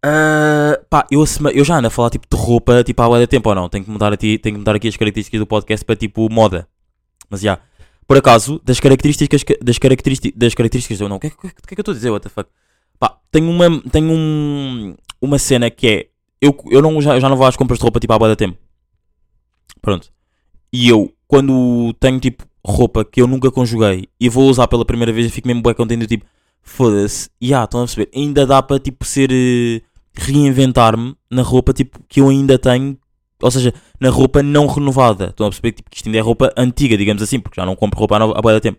Ah, 0.07 0.79
pá, 0.91 1.07
eu, 1.11 1.25
eu 1.55 1.65
já 1.65 1.79
ando 1.79 1.87
a 1.87 1.91
falar 1.91 2.11
tipo 2.11 2.27
de 2.31 2.37
roupa 2.37 2.85
tipo 2.85 3.01
há 3.01 3.09
bué 3.09 3.21
de 3.21 3.27
tempo 3.27 3.49
ou 3.49 3.55
não? 3.55 3.69
Tenho 3.71 3.85
que, 3.85 3.91
mudar 3.91 4.13
aqui, 4.13 4.39
tenho 4.39 4.57
que 4.57 4.59
mudar 4.59 4.77
aqui 4.77 4.89
as 4.89 4.97
características 4.97 5.41
do 5.41 5.47
podcast 5.47 5.85
para 5.85 5.97
tipo 5.97 6.29
moda. 6.31 6.69
Mas 7.31 7.41
já, 7.41 7.59
Por 8.07 8.17
acaso, 8.19 8.61
das 8.65 8.79
características. 8.81 9.43
Das 9.63 9.79
características. 9.79 10.39
Das 10.39 10.55
características. 10.55 11.01
Não, 11.09 11.17
o 11.17 11.21
que, 11.21 11.29
é 11.29 11.31
que- 11.31 11.37
que 11.39 11.47
é 11.47 11.51
que 11.75 11.81
eu 11.81 11.83
estou 11.83 11.93
a 11.93 11.95
dizer? 11.95 12.11
What 12.11 12.23
the 12.25 12.29
fuck? 12.29 12.51
Pá, 12.99 13.19
tenho 13.33 13.49
uma. 13.51 13.81
Tenho 13.91 14.11
um, 14.13 14.95
uma 15.23 15.39
cena 15.39 15.71
que 15.71 15.87
é. 15.89 16.07
Eu, 16.41 16.55
eu, 16.71 16.83
não, 16.83 17.01
já, 17.01 17.15
eu 17.15 17.21
já 17.21 17.29
não 17.31 17.37
vou 17.37 17.47
às 17.47 17.57
compras 17.57 17.79
de 17.79 17.83
roupa 17.83 17.99
tipo 17.99 18.13
há 18.13 18.19
boa 18.19 18.29
da 18.29 18.37
tempo. 18.37 18.59
Pronto. 19.81 20.11
E 20.73 20.89
eu, 20.89 21.13
quando 21.27 21.95
tenho 22.01 22.21
tipo 22.21 22.45
roupa 22.67 23.05
que 23.05 23.21
eu 23.23 23.27
nunca 23.27 23.51
conjuguei 23.51 24.09
e 24.21 24.29
vou 24.29 24.49
usar 24.51 24.67
pela 24.69 24.85
primeira 24.85 25.13
vez, 25.13 25.27
eu 25.27 25.33
fico 25.33 25.49
mesmo 25.49 25.63
bué 25.63 25.73
contente. 25.75 26.03
eu, 26.03 26.09
Tipo, 26.09 26.27
foda-se. 26.63 27.31
E 27.41 27.55
ah, 27.55 27.65
estão 27.65 27.81
a 27.81 27.85
perceber? 27.85 28.11
Ainda 28.15 28.47
dá 28.47 28.63
para 28.63 28.79
tipo 28.79 29.05
ser. 29.05 29.31
eh, 29.33 29.81
reinventar-me 30.17 31.17
na 31.31 31.43
roupa 31.43 31.73
tipo 31.73 31.99
que 32.09 32.21
eu 32.21 32.29
ainda 32.29 32.59
tenho. 32.59 32.99
Ou 33.43 33.51
seja, 33.51 33.75
na 34.01 34.11
roupa 34.11 34.43
não 34.43 34.67
renovada. 34.67 35.27
Estão 35.27 35.47
a 35.47 35.51
perceber 35.51 35.73
tipo, 35.73 35.91
que 35.91 35.97
isto 35.97 36.07
ainda 36.07 36.19
é 36.19 36.21
roupa 36.21 36.53
antiga, 36.57 36.97
digamos 36.97 37.23
assim, 37.23 37.39
porque 37.41 37.61
já 37.61 37.67
não 37.67 37.77
compro 37.77 37.99
roupa 37.99 38.17
há, 38.17 38.19
no- 38.21 38.33
há 38.37 38.41
da 38.41 38.61
tempo. 38.61 38.79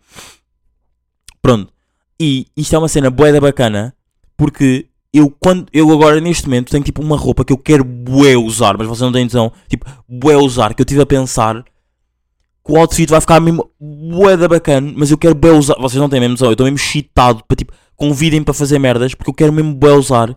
Pronto. 1.41 1.71
E 2.19 2.47
isto 2.55 2.75
é 2.75 2.79
uma 2.79 2.87
cena 2.87 3.09
bué 3.09 3.31
da 3.31 3.41
bacana, 3.41 3.93
porque 4.37 4.87
eu, 5.13 5.29
quando, 5.39 5.67
eu 5.71 5.91
agora 5.91 6.19
neste 6.19 6.45
momento 6.45 6.71
tenho 6.71 6.83
tipo 6.83 7.01
uma 7.01 7.17
roupa 7.17 7.43
que 7.45 7.53
eu 7.53 7.57
quero 7.57 7.83
bué 7.83 8.35
usar, 8.35 8.77
mas 8.77 8.87
vocês 8.87 9.01
não 9.01 9.11
têm 9.11 9.25
noção, 9.25 9.51
tipo, 9.67 9.85
bué 10.07 10.35
usar, 10.37 10.73
que 10.73 10.81
eu 10.81 10.85
estive 10.85 11.01
a 11.01 11.05
pensar 11.05 11.63
que 11.63 12.71
o 12.71 12.77
outfit 12.77 13.09
vai 13.09 13.21
ficar 13.21 13.39
mesmo 13.39 13.69
bué 13.79 14.35
da 14.35 14.47
bacana, 14.47 14.91
mas 14.95 15.11
eu 15.11 15.17
quero 15.17 15.35
bué 15.35 15.51
usar, 15.51 15.75
vocês 15.79 16.01
não 16.01 16.09
têm 16.09 16.19
mesmo 16.19 16.33
noção, 16.33 16.47
eu 16.47 16.53
estou 16.53 16.65
mesmo 16.65 16.77
excitado 16.77 17.43
para 17.47 17.55
tipo, 17.55 17.73
convidem 17.95 18.41
para 18.43 18.53
fazer 18.53 18.79
merdas, 18.79 19.13
porque 19.13 19.29
eu 19.29 19.33
quero 19.33 19.53
mesmo 19.53 19.73
bué 19.75 19.91
usar, 19.91 20.35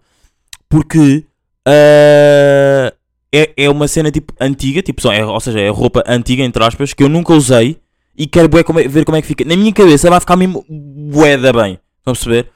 porque 0.69 1.25
ah, 1.67 2.93
é, 3.35 3.53
é 3.57 3.71
uma 3.71 3.87
cena 3.89 4.11
tipo 4.11 4.33
antiga, 4.41 4.83
tipo, 4.83 5.01
só- 5.03 5.13
é, 5.13 5.25
ou 5.25 5.41
seja, 5.41 5.61
é 5.61 5.69
roupa 5.69 6.03
antiga, 6.07 6.43
entre 6.43 6.63
aspas, 6.65 6.93
que 6.95 7.03
eu 7.03 7.09
nunca 7.09 7.33
usei 7.35 7.79
e 8.17 8.27
quero 8.27 8.49
bué 8.49 8.63
como 8.63 8.81
é- 8.81 8.89
ver 8.89 9.05
como 9.05 9.17
é 9.17 9.23
que 9.23 9.29
fica. 9.29 9.45
Na 9.45 9.57
minha 9.57 9.73
cabeça 9.73 10.09
vai 10.11 10.21
ficar 10.21 10.37
mesmo 10.37 10.65
bué 10.69 11.37
da 11.37 11.53
bem, 11.53 11.79
estão 11.99 12.13
a 12.13 12.15
perceber? 12.15 12.51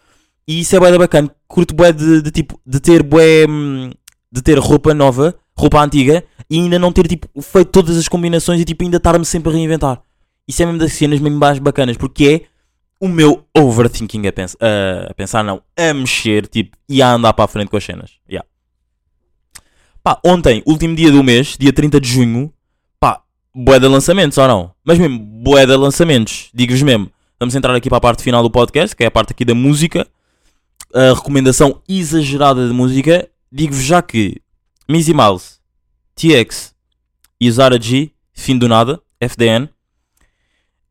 E 0.49 0.61
isso 0.61 0.75
é 0.75 0.81
bué 0.81 0.91
da 0.91 0.99
bacana, 0.99 1.31
curto 1.47 1.75
bué 1.75 1.93
de, 1.93 2.23
de 2.23 2.31
tipo, 2.31 2.59
de 2.67 2.81
ter 2.81 3.03
bué, 3.03 3.47
hum, 3.49 3.91
de 4.31 4.43
ter 4.43 4.59
roupa 4.59 4.93
nova, 4.95 5.35
roupa 5.57 5.81
antiga, 5.83 6.25
e 6.51 6.59
ainda 6.59 6.79
não 6.79 6.91
ter 6.93 7.07
tipo, 7.07 7.29
feito 7.41 7.71
todas 7.71 7.97
as 7.97 8.09
combinações 8.09 8.61
e 8.61 8.65
tipo, 8.65 8.83
ainda 8.83 8.97
estar-me 8.97 9.25
sempre 9.25 9.51
a 9.51 9.55
reinventar. 9.55 10.03
Isso 10.49 10.63
é 10.63 10.67
mesmo 10.67 10.79
das 10.81 10.93
cenas 10.95 11.21
mesmo 11.21 11.39
mais 11.39 11.59
bacanas, 11.59 11.97
porque 11.97 12.43
é 12.49 12.53
o 13.05 13.09
meu 13.09 13.45
overthinking 13.57 14.23
a, 14.27 15.11
a 15.11 15.15
pensar, 15.15 15.43
não, 15.45 15.63
a 15.77 15.93
mexer, 15.95 16.47
tipo, 16.47 16.77
e 16.89 17.01
a 17.03 17.13
andar 17.13 17.33
para 17.33 17.45
a 17.45 17.49
frente 17.49 17.69
com 17.69 17.77
as 17.77 17.85
cenas. 17.85 18.13
Yeah. 18.29 18.47
Pá, 20.03 20.21
ontem, 20.25 20.63
último 20.67 20.97
dia 20.97 21.13
do 21.13 21.23
mês, 21.23 21.57
dia 21.57 21.73
30 21.73 22.01
de 22.01 22.09
junho, 22.09 22.53
pá, 22.99 23.23
bué 23.55 23.79
de 23.79 23.87
lançamentos 23.87 24.37
ou 24.37 24.49
não? 24.49 24.75
Mas 24.85 24.99
mesmo, 24.99 25.19
bué 25.19 25.65
de 25.65 25.77
lançamentos, 25.77 26.51
digo-vos 26.53 26.83
mesmo. 26.83 27.09
Vamos 27.39 27.55
entrar 27.55 27.75
aqui 27.75 27.89
para 27.89 27.99
a 27.99 28.01
parte 28.01 28.23
final 28.23 28.43
do 28.43 28.51
podcast, 28.51 28.97
que 28.97 29.05
é 29.05 29.07
a 29.07 29.11
parte 29.11 29.33
aqui 29.33 29.45
da 29.45 29.55
música. 29.55 30.07
A 30.93 31.15
recomendação 31.15 31.81
exagerada 31.89 32.67
de 32.67 32.75
música. 32.75 33.29
Digo-vos 33.51 33.85
já 33.85 34.03
que 34.03 34.41
Mizzy 34.89 35.15
Mouse, 35.15 35.59
TX 36.17 36.75
e 37.41 37.51
Zara 37.51 37.81
G, 37.81 38.11
fim 38.33 38.59
do 38.59 38.69
nada, 38.69 39.01
FDN. 39.21 39.69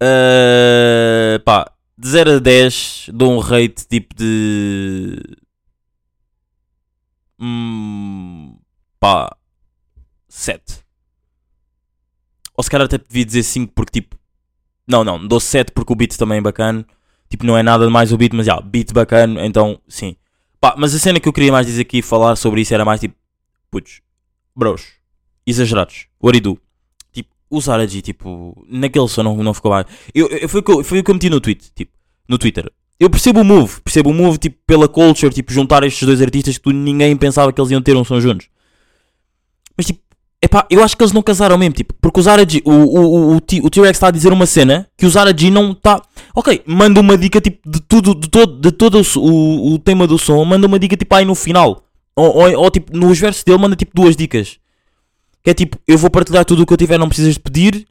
Uh, 0.02 1.40
pá, 1.44 1.72
de 1.98 2.08
0 2.08 2.32
a 2.38 2.40
10 2.40 3.10
dou 3.14 3.34
um 3.34 3.40
rate 3.40 3.86
tipo 3.88 4.16
de. 4.16 5.22
Hum, 7.40 8.58
pá, 9.02 9.36
7. 10.30 10.62
Ou 12.56 12.64
se 12.64 12.70
calhar 12.70 12.86
até 12.86 12.98
devia 12.98 13.26
dizer 13.26 13.44
5 13.44 13.74
porque 13.74 14.00
tipo. 14.00 14.16
Não, 14.88 15.04
não, 15.04 15.28
dou 15.28 15.40
7 15.40 15.72
porque 15.72 15.92
o 15.92 15.96
beat 15.96 16.16
também 16.16 16.38
é 16.38 16.42
bacana. 16.42 16.86
Tipo, 17.30 17.46
não 17.46 17.58
é 17.58 17.64
nada 17.64 17.90
mais 17.90 18.14
o 18.14 18.18
beat, 18.18 18.34
mas 18.34 18.46
já, 18.46 18.60
beat 18.62 18.94
bacana, 18.94 19.46
então 19.46 19.82
sim. 19.88 20.16
Pá, 20.60 20.76
mas 20.78 20.94
a 20.94 21.00
cena 21.00 21.20
que 21.20 21.28
eu 21.28 21.34
queria 21.34 21.52
mais 21.52 21.66
dizer 21.66 21.82
aqui 21.82 21.98
e 22.00 22.02
falar 22.02 22.36
sobre 22.36 22.62
isso 22.62 22.74
era 22.74 22.86
mais 22.86 23.00
tipo. 23.02 23.16
Putz, 23.72 24.02
bros, 24.56 24.84
exagerados. 25.48 26.08
What 26.22 26.40
do? 26.40 26.60
Tipo, 27.12 27.30
usar 27.50 27.80
a 27.80 27.88
G, 27.88 28.02
tipo, 28.02 28.66
naquele 28.70 29.08
som 29.08 29.24
não, 29.24 29.38
não 29.38 29.54
ficou 29.54 29.72
mais. 29.72 29.88
Eu, 30.14 30.28
eu, 30.28 30.48
foi, 30.48 30.60
o 30.60 30.64
que 30.64 30.72
eu, 30.72 30.84
foi 30.84 31.00
o 31.00 31.04
que 31.04 31.10
eu 31.10 31.16
meti 31.16 31.30
no 31.30 31.42
tweet, 31.42 31.72
tipo, 31.74 31.92
no 32.28 32.38
Twitter. 32.38 32.72
Eu 33.00 33.10
percebo 33.10 33.40
o 33.40 33.44
move, 33.46 33.82
percebo 33.82 34.12
o 34.12 34.14
move, 34.14 34.38
tipo, 34.38 34.58
pela 34.68 34.88
culture, 34.88 35.34
tipo, 35.34 35.52
juntar 35.52 35.84
estes 35.84 36.06
dois 36.06 36.22
artistas 36.22 36.58
que 36.58 36.64
tu 36.64 36.72
ninguém 36.72 37.16
pensava 37.16 37.52
que 37.52 37.60
eles 37.60 37.72
iam 37.72 37.82
ter 37.82 37.96
um 37.96 38.04
som 38.04 38.20
juntos. 38.20 38.48
Mas, 39.82 39.88
tipo, 39.88 40.00
epá, 40.40 40.68
eu 40.70 40.84
acho 40.84 40.96
que 40.96 41.02
eles 41.02 41.12
não 41.12 41.24
casaram 41.24 41.58
mesmo, 41.58 41.74
tipo, 41.74 41.92
porque 42.00 42.20
o 42.20 42.22
Zara 42.24 42.48
G, 42.48 42.62
o, 42.64 42.72
o, 42.72 43.32
o, 43.32 43.36
o, 43.38 43.42
T-Rex 43.42 43.98
está 43.98 44.10
a 44.10 44.12
dizer 44.12 44.32
uma 44.32 44.46
cena 44.46 44.88
que 44.96 45.08
o 45.08 45.10
Zara 45.10 45.36
G 45.36 45.50
não 45.50 45.72
está. 45.72 46.00
Ok, 46.36 46.62
manda 46.68 47.00
uma 47.00 47.18
dica, 47.18 47.42
tipo, 47.42 47.68
de 47.68 47.82
tudo, 47.82 48.14
de 48.14 48.30
todo, 48.30 48.62
de 48.62 48.72
todo 48.72 49.02
o, 49.02 49.20
o, 49.20 49.74
o 49.74 49.80
tema 49.80 50.06
do 50.06 50.20
som, 50.20 50.46
manda 50.46 50.68
uma 50.68 50.78
dica, 50.78 50.96
tipo, 50.96 51.16
aí 51.16 51.26
no 51.26 51.34
final. 51.34 51.84
Ou, 52.16 52.38
ou, 52.38 52.60
ou, 52.60 52.70
tipo, 52.70 52.96
nos 52.96 53.18
versos 53.18 53.44
dele, 53.44 53.58
manda, 53.58 53.76
tipo, 53.76 53.92
duas 53.96 54.16
dicas. 54.16 54.60
Que 55.44 55.50
é 55.50 55.54
tipo, 55.56 55.80
eu 55.88 55.98
vou 55.98 56.12
partilhar 56.12 56.46
tudo 56.46 56.62
o 56.62 56.66
que 56.68 56.74
eu 56.74 56.78
tiver, 56.78 57.00
não 57.00 57.08
precisas 57.08 57.34
de 57.34 57.40
pedir. 57.40 57.88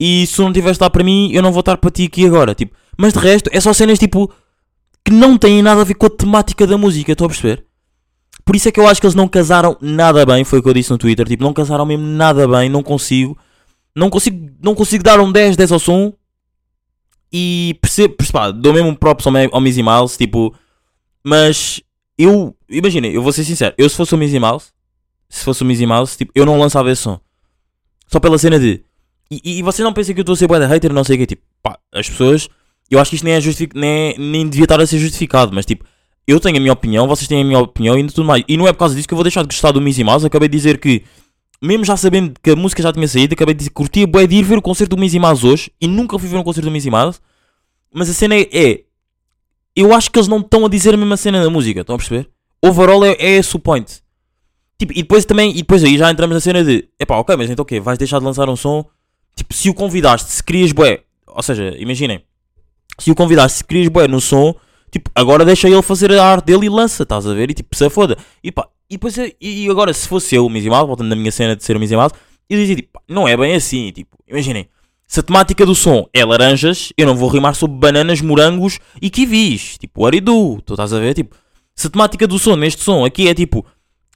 E 0.00 0.26
se 0.26 0.40
não 0.40 0.52
tiveres 0.52 0.80
lá 0.80 0.90
para 0.90 1.04
mim, 1.04 1.30
eu 1.32 1.40
não 1.40 1.52
vou 1.52 1.60
estar 1.60 1.76
para 1.76 1.90
ti 1.90 2.06
aqui 2.06 2.26
agora. 2.26 2.52
Tipo, 2.52 2.74
mas 2.98 3.12
de 3.12 3.20
resto, 3.20 3.48
é 3.52 3.60
só 3.60 3.72
cenas 3.72 4.00
tipo 4.00 4.28
que 5.04 5.12
não 5.12 5.38
têm 5.38 5.62
nada 5.62 5.82
a 5.82 5.84
ver 5.84 5.94
com 5.94 6.06
a 6.06 6.10
temática 6.10 6.66
da 6.66 6.76
música, 6.76 7.12
estou 7.12 7.26
a 7.26 7.28
perceber? 7.28 7.64
Por 8.44 8.56
isso 8.56 8.68
é 8.68 8.72
que 8.72 8.80
eu 8.80 8.86
acho 8.86 9.00
que 9.00 9.06
eles 9.06 9.14
não 9.14 9.28
casaram 9.28 9.76
nada 9.80 10.26
bem, 10.26 10.44
foi 10.44 10.58
o 10.58 10.62
que 10.62 10.68
eu 10.68 10.74
disse 10.74 10.90
no 10.90 10.98
Twitter. 10.98 11.26
Tipo, 11.26 11.44
não 11.44 11.52
casaram 11.52 11.86
mesmo 11.86 12.04
nada 12.04 12.46
bem, 12.48 12.68
não 12.68 12.82
consigo. 12.82 13.38
Não 13.94 14.10
consigo, 14.10 14.50
não 14.62 14.74
consigo 14.74 15.04
dar 15.04 15.20
um 15.20 15.30
10, 15.30 15.56
10 15.56 15.72
ao 15.72 15.78
som. 15.78 16.12
E 17.32 17.78
percebo, 17.80 18.16
pá, 18.32 18.50
dou 18.50 18.72
mesmo 18.72 18.88
um 18.88 18.94
props 18.94 19.26
ao, 19.26 19.32
ao 19.52 19.60
Mizzy 19.60 19.82
Mouse, 19.82 20.18
tipo. 20.18 20.54
Mas 21.24 21.80
eu, 22.18 22.54
imagina, 22.68 23.06
eu 23.06 23.22
vou 23.22 23.32
ser 23.32 23.44
sincero, 23.44 23.74
eu 23.78 23.88
se 23.88 23.96
fosse 23.96 24.14
o 24.14 24.18
Mizzy 24.18 24.38
Mouse, 24.38 24.66
se 25.28 25.44
fosse 25.44 25.62
o 25.62 25.66
Mizzy 25.66 25.86
Mouse, 25.86 26.16
tipo, 26.16 26.32
eu 26.34 26.44
não 26.44 26.58
lançava 26.58 26.90
esse 26.90 27.02
som. 27.02 27.20
Só 28.06 28.20
pela 28.20 28.36
cena 28.38 28.58
de. 28.58 28.84
E, 29.30 29.40
e, 29.42 29.58
e 29.58 29.62
vocês 29.62 29.84
não 29.84 29.94
pensem 29.94 30.14
que 30.14 30.20
eu 30.20 30.22
estou 30.22 30.34
a 30.34 30.36
ser 30.36 30.48
da 30.48 30.66
hater, 30.66 30.92
não 30.92 31.04
sei 31.04 31.16
o 31.16 31.18
que, 31.20 31.26
tipo, 31.26 31.42
pá, 31.62 31.78
as 31.92 32.08
pessoas. 32.08 32.48
Eu 32.90 32.98
acho 32.98 33.08
que 33.08 33.16
isto 33.16 33.24
nem, 33.24 33.34
é 33.34 33.40
justific, 33.40 33.74
nem, 33.74 34.18
nem 34.18 34.46
devia 34.46 34.64
estar 34.64 34.78
a 34.78 34.86
ser 34.86 34.98
justificado, 34.98 35.54
mas 35.54 35.64
tipo, 35.64 35.84
eu 36.26 36.38
tenho 36.38 36.56
a 36.56 36.60
minha 36.60 36.72
opinião, 36.72 37.06
vocês 37.08 37.26
têm 37.26 37.42
a 37.42 37.44
minha 37.44 37.58
opinião 37.58 37.98
e 37.98 38.06
tudo 38.06 38.24
mais. 38.24 38.44
E 38.46 38.56
não 38.56 38.66
é 38.68 38.72
por 38.72 38.78
causa 38.78 38.94
disso 38.94 39.08
que 39.08 39.14
eu 39.14 39.16
vou 39.16 39.24
deixar 39.24 39.42
de 39.42 39.48
gostar 39.48 39.72
do 39.72 39.80
Mizzy 39.80 40.04
Mouse. 40.04 40.26
Acabei 40.26 40.48
de 40.48 40.56
dizer 40.56 40.78
que, 40.78 41.02
mesmo 41.60 41.84
já 41.84 41.96
sabendo 41.96 42.34
que 42.40 42.50
a 42.50 42.56
música 42.56 42.82
já 42.82 42.92
tinha 42.92 43.08
saído, 43.08 43.34
acabei 43.34 43.54
de 43.54 43.58
dizer 43.58 43.70
que 43.70 43.74
curtia 43.74 44.06
bué 44.06 44.26
de 44.26 44.36
ir 44.36 44.44
ver 44.44 44.58
o 44.58 44.62
concerto 44.62 44.96
do 44.96 45.00
Mizzy 45.00 45.18
Mouse 45.18 45.46
hoje 45.46 45.72
e 45.80 45.86
nunca 45.86 46.18
fui 46.18 46.28
ver 46.28 46.36
um 46.36 46.42
concerto 46.42 46.68
do 46.68 46.72
Mizzy 46.72 46.90
Mouse. 46.90 47.18
Mas 47.92 48.08
a 48.08 48.14
cena 48.14 48.34
é, 48.34 48.48
é. 48.52 48.80
Eu 49.74 49.92
acho 49.92 50.10
que 50.10 50.18
eles 50.18 50.28
não 50.28 50.38
estão 50.38 50.64
a 50.64 50.68
dizer 50.68 50.94
a 50.94 50.96
mesma 50.96 51.16
cena 51.16 51.42
da 51.42 51.50
música, 51.50 51.80
estão 51.80 51.94
a 51.94 51.98
perceber? 51.98 52.28
Overall 52.62 53.04
é, 53.04 53.12
é 53.12 53.38
esse 53.38 53.56
o 53.56 53.58
point. 53.58 54.02
Tipo, 54.78 54.92
e 54.92 55.02
depois 55.02 55.24
também, 55.24 55.50
e 55.50 55.58
depois 55.58 55.82
aí 55.82 55.96
já 55.96 56.10
entramos 56.10 56.34
na 56.34 56.40
cena 56.40 56.64
de, 56.64 56.88
epá, 56.98 57.16
ok, 57.16 57.36
mas 57.36 57.50
então 57.50 57.62
o 57.62 57.66
quê? 57.66 57.80
Vais 57.80 57.98
deixar 57.98 58.18
de 58.18 58.24
lançar 58.24 58.48
um 58.48 58.56
som? 58.56 58.84
Tipo, 59.36 59.54
se 59.54 59.68
o 59.70 59.74
convidaste, 59.74 60.30
se 60.30 60.42
querias 60.42 60.72
bué, 60.72 61.02
ou 61.26 61.42
seja, 61.42 61.74
imaginem, 61.78 62.22
se 62.98 63.10
o 63.10 63.14
convidaste, 63.14 63.58
se 63.58 63.64
querias 63.64 63.88
bué 63.88 64.06
no 64.06 64.20
som, 64.20 64.54
tipo, 64.92 65.10
agora 65.14 65.44
deixa 65.44 65.68
ele 65.68 65.82
fazer 65.82 66.12
a 66.12 66.24
arte 66.24 66.44
dele 66.44 66.66
e 66.66 66.68
lança, 66.68 67.02
estás 67.02 67.26
a 67.26 67.34
ver? 67.34 67.50
E 67.50 67.54
tipo, 67.54 67.74
se 67.74 67.90
foda. 67.90 68.16
E 68.44 68.52
pá, 68.52 68.68
e 68.88 68.94
depois, 68.96 69.16
e, 69.40 69.68
agora, 69.70 69.92
se 69.94 70.06
fosse 70.06 70.34
eu 70.34 70.44
o 70.44 70.50
Mizzy 70.50 70.68
voltando 70.68 71.08
na 71.08 71.16
minha 71.16 71.32
cena 71.32 71.56
de 71.56 71.64
ser 71.64 71.74
o 71.74 71.80
Mizzy 71.80 71.94
eu 71.94 72.10
dizia, 72.50 72.76
tipo, 72.76 73.00
não 73.08 73.26
é 73.26 73.34
bem 73.34 73.54
assim, 73.54 73.90
tipo, 73.90 74.18
imaginem, 74.28 74.68
se 75.06 75.20
a 75.20 75.22
temática 75.22 75.64
do 75.64 75.74
som 75.74 76.06
é 76.12 76.22
laranjas, 76.22 76.92
eu 76.98 77.06
não 77.06 77.16
vou 77.16 77.30
rimar 77.30 77.54
sobre 77.54 77.78
bananas, 77.78 78.20
morangos 78.20 78.78
e 79.00 79.08
kiwis, 79.08 79.78
tipo, 79.78 80.10
do? 80.20 80.60
Tu 80.60 80.74
estás 80.74 80.92
a 80.92 80.98
ver, 80.98 81.14
tipo, 81.14 81.34
se 81.74 81.86
a 81.86 81.90
temática 81.90 82.26
do 82.26 82.38
som 82.38 82.54
neste 82.54 82.82
som 82.82 83.02
aqui 83.04 83.28
é 83.28 83.34
tipo, 83.34 83.64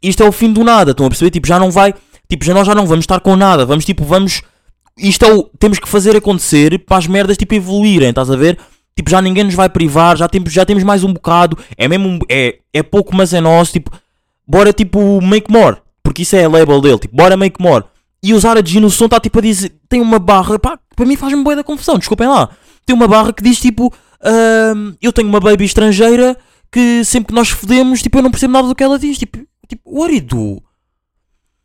isto 0.02 0.22
é 0.22 0.28
o 0.28 0.32
fim 0.32 0.52
do 0.52 0.62
nada, 0.62 0.90
estão 0.90 1.06
a 1.06 1.08
perceber? 1.08 1.30
Tipo, 1.30 1.46
já 1.46 1.58
não 1.58 1.70
vai, 1.70 1.94
tipo, 2.28 2.44
já 2.44 2.52
nós 2.52 2.66
já 2.66 2.74
não 2.74 2.86
vamos 2.86 3.04
estar 3.04 3.20
com 3.20 3.34
nada, 3.34 3.64
vamos 3.64 3.86
tipo, 3.86 4.04
vamos, 4.04 4.42
isto 4.98 5.24
é 5.24 5.34
o, 5.34 5.44
temos 5.58 5.78
que 5.78 5.88
fazer 5.88 6.14
acontecer 6.14 6.78
para 6.84 6.98
as 6.98 7.06
merdas 7.06 7.38
tipo 7.38 7.54
evoluírem, 7.54 8.10
estás 8.10 8.30
a 8.30 8.36
ver? 8.36 8.58
Tipo, 8.96 9.10
já 9.10 9.20
ninguém 9.20 9.44
nos 9.44 9.54
vai 9.54 9.68
privar, 9.68 10.16
já 10.16 10.26
temos, 10.26 10.52
já 10.52 10.64
temos 10.64 10.82
mais 10.82 11.04
um 11.04 11.12
bocado, 11.12 11.58
é 11.76 11.86
mesmo, 11.86 12.18
é, 12.30 12.58
é 12.72 12.82
pouco, 12.82 13.14
mas 13.14 13.34
é 13.34 13.40
nosso, 13.40 13.72
tipo, 13.72 13.90
bora 14.46 14.72
tipo 14.72 15.20
make 15.20 15.52
more, 15.52 15.76
porque 16.02 16.22
isso 16.22 16.34
é 16.34 16.44
a 16.44 16.48
label 16.48 16.80
dele, 16.80 16.98
tipo, 16.98 17.14
bora 17.14 17.36
make 17.36 17.60
more. 17.62 17.84
E 18.22 18.32
usar 18.32 18.56
a 18.56 18.64
G 18.64 18.80
no 18.80 18.90
som 18.90 19.04
está 19.04 19.20
tipo 19.20 19.38
a 19.38 19.42
dizer, 19.42 19.74
tem 19.88 20.00
uma 20.00 20.18
barra, 20.18 20.58
pá, 20.58 20.78
para 20.96 21.04
mim 21.04 21.14
faz-me 21.14 21.44
boa 21.44 21.54
da 21.54 21.62
confusão, 21.62 21.98
desculpem 21.98 22.26
lá. 22.26 22.48
Tem 22.86 22.96
uma 22.96 23.06
barra 23.06 23.32
que 23.34 23.42
diz 23.42 23.60
tipo, 23.60 23.92
ahm, 24.24 24.94
eu 25.02 25.12
tenho 25.12 25.28
uma 25.28 25.40
baby 25.40 25.64
estrangeira 25.66 26.34
que 26.72 27.04
sempre 27.04 27.28
que 27.28 27.34
nós 27.34 27.50
fodemos, 27.50 28.00
tipo, 28.02 28.16
eu 28.18 28.22
não 28.22 28.30
percebo 28.30 28.54
nada 28.54 28.66
do 28.66 28.74
que 28.74 28.82
ela 28.82 28.98
diz, 28.98 29.18
tipo, 29.18 29.38
tipo, 29.68 29.82
what 29.84 30.08
do 30.08 30.14
you 30.14 30.56
do? 30.56 30.62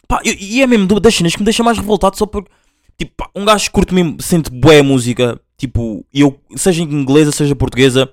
Pá, 0.07 0.19
eu- 0.25 0.35
e 0.37 0.61
é 0.61 0.67
mesmo 0.67 0.85
das 0.99 1.15
cenas 1.15 1.33
que 1.33 1.39
me 1.39 1.45
deixa 1.45 1.63
mais 1.63 1.77
revoltado 1.77 2.17
só 2.17 2.25
porque, 2.25 2.51
tipo, 2.97 3.13
pá, 3.15 3.29
um 3.33 3.45
gajo 3.45 3.65
que 3.65 3.71
curte 3.71 3.93
mesmo, 3.93 4.21
sente 4.21 4.51
bué 4.51 4.81
música, 4.81 5.39
tipo, 5.61 6.03
eu, 6.11 6.39
seja 6.55 6.81
inglesa, 6.81 7.31
seja 7.31 7.55
portuguesa, 7.55 8.11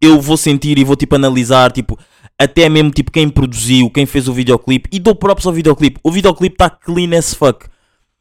eu 0.00 0.20
vou 0.20 0.36
sentir 0.36 0.78
e 0.78 0.84
vou, 0.84 0.94
tipo, 0.94 1.16
analisar, 1.16 1.72
tipo, 1.72 1.98
até 2.38 2.68
mesmo, 2.68 2.92
tipo, 2.92 3.10
quem 3.10 3.28
produziu, 3.28 3.90
quem 3.90 4.06
fez 4.06 4.28
o 4.28 4.32
videoclipe, 4.32 4.88
e 4.92 5.00
dou 5.00 5.14
props 5.14 5.44
ao 5.44 5.52
videoclipe. 5.52 5.98
O 6.04 6.10
videoclipe 6.10 6.54
está 6.54 6.70
clean 6.70 7.18
as 7.18 7.34
fuck. 7.34 7.66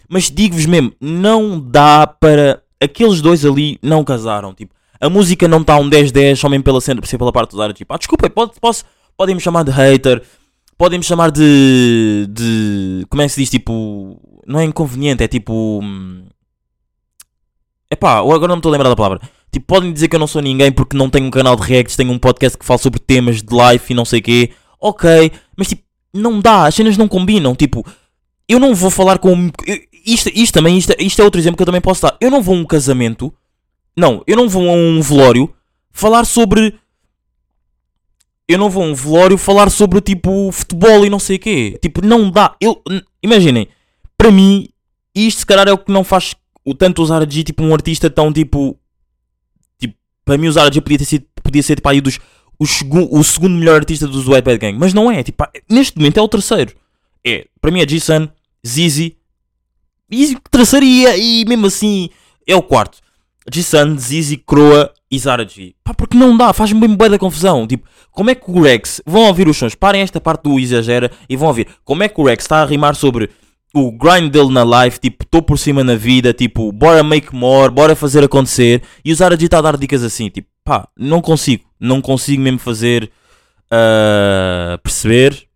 Mas 0.10 0.32
digo-vos 0.32 0.66
mesmo, 0.66 0.92
não 1.00 1.60
dá 1.60 2.08
para 2.08 2.64
aqueles 2.82 3.22
dois 3.22 3.46
ali 3.46 3.78
não 3.82 4.04
casaram. 4.04 4.56
Tipo, 4.56 4.74
a 5.00 5.08
música 5.08 5.48
não 5.48 5.62
está 5.62 5.78
um 5.78 5.88
10-10 5.88 6.36
só 6.36 6.50
mesmo 6.50 6.64
pela, 6.64 6.82
cena, 6.82 7.00
pela 7.00 7.32
parte 7.32 7.52
dos 7.52 7.60
áreas. 7.60 7.78
Tipo, 7.78 7.94
ah, 7.94 7.98
desculpa, 7.98 8.28
pode, 8.28 8.54
posso, 8.60 8.84
podem 9.16 9.36
me 9.36 9.42
chamar 9.42 9.64
de 9.64 9.70
hater, 9.70 10.24
podem 10.80 10.98
me 10.98 11.06
chamar 11.06 11.30
de. 11.30 12.26
de. 12.28 13.06
Como 13.08 13.22
é 13.22 13.26
que 13.26 13.34
se 13.34 13.42
diz? 13.42 13.52
Tipo. 13.52 14.20
Não 14.48 14.60
é 14.60 14.64
inconveniente, 14.64 15.24
é 15.24 15.28
tipo. 15.28 15.80
hum, 15.84 16.26
Epá, 17.92 18.20
agora 18.20 18.48
não 18.48 18.56
me 18.56 18.60
estou 18.60 18.70
a 18.70 18.74
lembrar 18.74 18.90
da 18.90 18.96
palavra. 18.96 19.20
Tipo, 19.52 19.66
podem 19.66 19.92
dizer 19.92 20.08
que 20.08 20.16
eu 20.16 20.20
não 20.20 20.28
sou 20.28 20.42
ninguém 20.42 20.72
porque 20.72 20.96
não 20.96 21.10
tenho 21.10 21.26
um 21.26 21.32
canal 21.32 21.56
de 21.56 21.64
reacts, 21.64 21.96
tenho 21.96 22.12
um 22.12 22.20
podcast 22.20 22.58
que 22.58 22.66
fala 22.66 22.78
sobre 22.78 23.00
temas 23.00 23.42
de 23.42 23.56
life 23.56 23.92
e 23.92 23.96
não 23.96 24.06
sei 24.06 24.20
o 24.20 24.24
quê. 24.24 24.52
Ok, 24.80 25.32
mas 25.58 25.70
tipo, 25.70 25.84
não 26.14 26.40
dá, 26.40 26.68
as 26.68 26.76
cenas 26.76 26.98
não 26.98 27.08
combinam. 27.08 27.56
Tipo, 27.56 27.84
eu 28.48 28.60
não 28.60 28.76
vou 28.76 28.92
falar 28.92 29.18
com. 29.18 29.52
Isto, 30.06 30.30
isto 30.34 30.54
também, 30.54 30.78
isto, 30.78 30.94
isto 31.00 31.20
é 31.20 31.26
outro 31.26 31.42
exemplo 31.42 31.58
que 31.58 31.64
eu 31.64 31.66
também 31.66 31.82
posso 31.82 32.04
dar. 32.04 32.16
Eu 32.22 32.30
não 32.30 32.42
vou 32.44 32.56
a 32.56 32.60
um 32.60 32.66
casamento, 32.66 33.34
não, 33.98 34.24
eu 34.28 34.38
não 34.38 34.48
vou 34.48 34.70
a 34.70 34.74
um 34.74 35.02
velório 35.02 35.54
falar 35.92 36.26
sobre. 36.26 36.76
Eu 38.48 38.58
não 38.58 38.70
vou 38.70 38.84
a 38.84 38.88
um 38.88 38.96
velório 38.96 39.38
falar 39.38 39.70
sobre 39.70 40.00
tipo 40.02 40.52
futebol 40.52 41.06
e 41.06 41.10
não 41.10 41.20
sei 41.20 41.38
o 41.38 41.40
quê. 41.40 41.80
Tipo, 41.82 42.06
não 42.06 42.30
dá. 42.30 42.56
Eu, 42.62 42.82
imaginem, 43.22 43.68
para 44.16 44.32
mim, 44.32 44.70
isto 45.14 45.40
se 45.40 45.46
calhar 45.46 45.68
é 45.68 45.72
o 45.72 45.78
que 45.78 45.92
não 45.92 46.04
faz 46.04 46.36
o 46.70 46.76
tanto 46.76 47.02
usar 47.02 47.24
a 47.24 47.28
G 47.28 47.44
tipo 47.44 47.64
um 47.64 47.74
artista 47.74 48.10
tão 48.12 48.32
tipo. 48.32 48.78
Tipo, 49.80 49.96
para 50.24 50.38
mim 50.38 50.48
usar 50.48 50.68
a 50.68 50.72
G 50.72 50.80
podia, 50.80 51.00
ter 51.00 51.06
sido, 51.06 51.26
podia 51.42 51.64
ser 51.64 51.76
tipo 51.78 51.90
aí 51.90 52.00
dos. 52.00 52.20
O, 52.60 52.68
segu, 52.68 53.08
o 53.10 53.24
segundo 53.24 53.56
melhor 53.56 53.76
artista 53.76 54.08
dos 54.08 54.28
White 54.28 54.44
Bad 54.44 54.58
Gang. 54.60 54.78
Mas 54.78 54.94
não 54.94 55.12
é, 55.12 55.24
tipo, 55.24 55.44
neste 55.70 55.98
momento 55.98 56.20
é 56.20 56.22
o 56.22 56.28
terceiro. 56.28 56.76
É, 57.26 57.48
para 57.60 57.72
mim 57.72 57.82
é 57.82 57.88
G-Sun, 57.88 58.28
Zizi. 58.66 59.18
E 60.12 60.36
terceiro 60.52 60.86
e, 60.86 61.42
e 61.42 61.46
mesmo 61.46 61.66
assim 61.66 62.10
é 62.46 62.56
o 62.56 62.62
quarto. 62.62 63.00
G-Sun, 63.52 63.98
Zizi, 63.98 64.38
Croa 64.38 64.94
e 65.10 65.18
Zara 65.18 65.48
G. 65.48 65.74
Pá, 65.84 65.94
porque 65.94 66.18
não 66.18 66.38
dá, 66.38 66.54
faz-me 66.54 66.88
bem 66.88 67.10
da 67.10 67.18
confusão. 67.18 67.66
Tipo, 67.66 67.88
como 68.12 68.30
é 68.30 68.36
que 68.36 68.52
o 68.52 68.62
Rex. 68.62 69.02
Vão 69.06 69.24
ouvir 69.24 69.48
os 69.48 69.58
sons, 69.58 69.74
parem 69.74 70.02
esta 70.02 70.22
parte 70.22 70.44
do 70.44 70.60
exagera 70.60 71.10
e 71.28 71.36
vão 71.36 71.48
ouvir. 71.48 71.68
Como 71.84 72.04
é 72.04 72.10
que 72.10 72.20
o 72.20 72.26
Rex 72.26 72.44
está 72.44 72.62
a 72.62 72.66
rimar 72.66 72.96
sobre 72.96 73.30
o 73.74 73.92
grind 73.92 74.32
dele 74.32 74.52
na 74.52 74.64
life, 74.64 75.00
tipo, 75.00 75.24
estou 75.24 75.42
por 75.42 75.58
cima 75.60 75.84
na 75.84 75.96
vida, 75.96 76.34
tipo, 76.34 76.72
bora 76.72 77.04
make 77.04 77.34
more, 77.34 77.72
bora 77.72 77.96
fazer 77.96 78.24
acontecer. 78.24 78.82
E 79.04 79.14
Zara 79.14 79.38
G 79.38 79.46
está 79.46 79.60
a 79.60 79.62
dar 79.62 79.78
dicas 79.78 80.04
assim, 80.04 80.30
tipo, 80.30 80.48
pá, 80.64 80.88
não 80.98 81.22
consigo, 81.22 81.64
não 81.80 82.02
consigo 82.02 82.42
mesmo 82.42 82.60
fazer 82.60 83.12
ah, 83.72 84.80
perceber. 84.84 85.48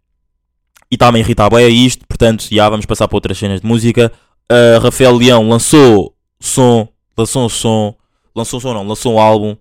E 0.92 0.96
está-me 0.96 1.18
a 1.18 1.22
irritar 1.22 1.50
bem 1.50 1.66
a 1.66 1.70
isto, 1.70 2.06
portanto, 2.08 2.48
já 2.52 2.70
vamos 2.70 2.86
passar 2.86 3.08
para 3.08 3.18
outras 3.18 3.38
cenas 3.38 3.62
de 3.62 3.68
música. 3.68 4.12
Ah, 4.50 4.80
Rafael 4.82 5.16
Leão 5.16 5.50
lançou 5.50 6.16
som, 6.40 6.88
lançou 7.18 7.50
som, 7.50 7.96
lançou 8.36 8.60
som 8.60 8.74
não, 8.74 8.88
lançou 8.88 9.16
um 9.16 9.20
álbum. 9.20 9.56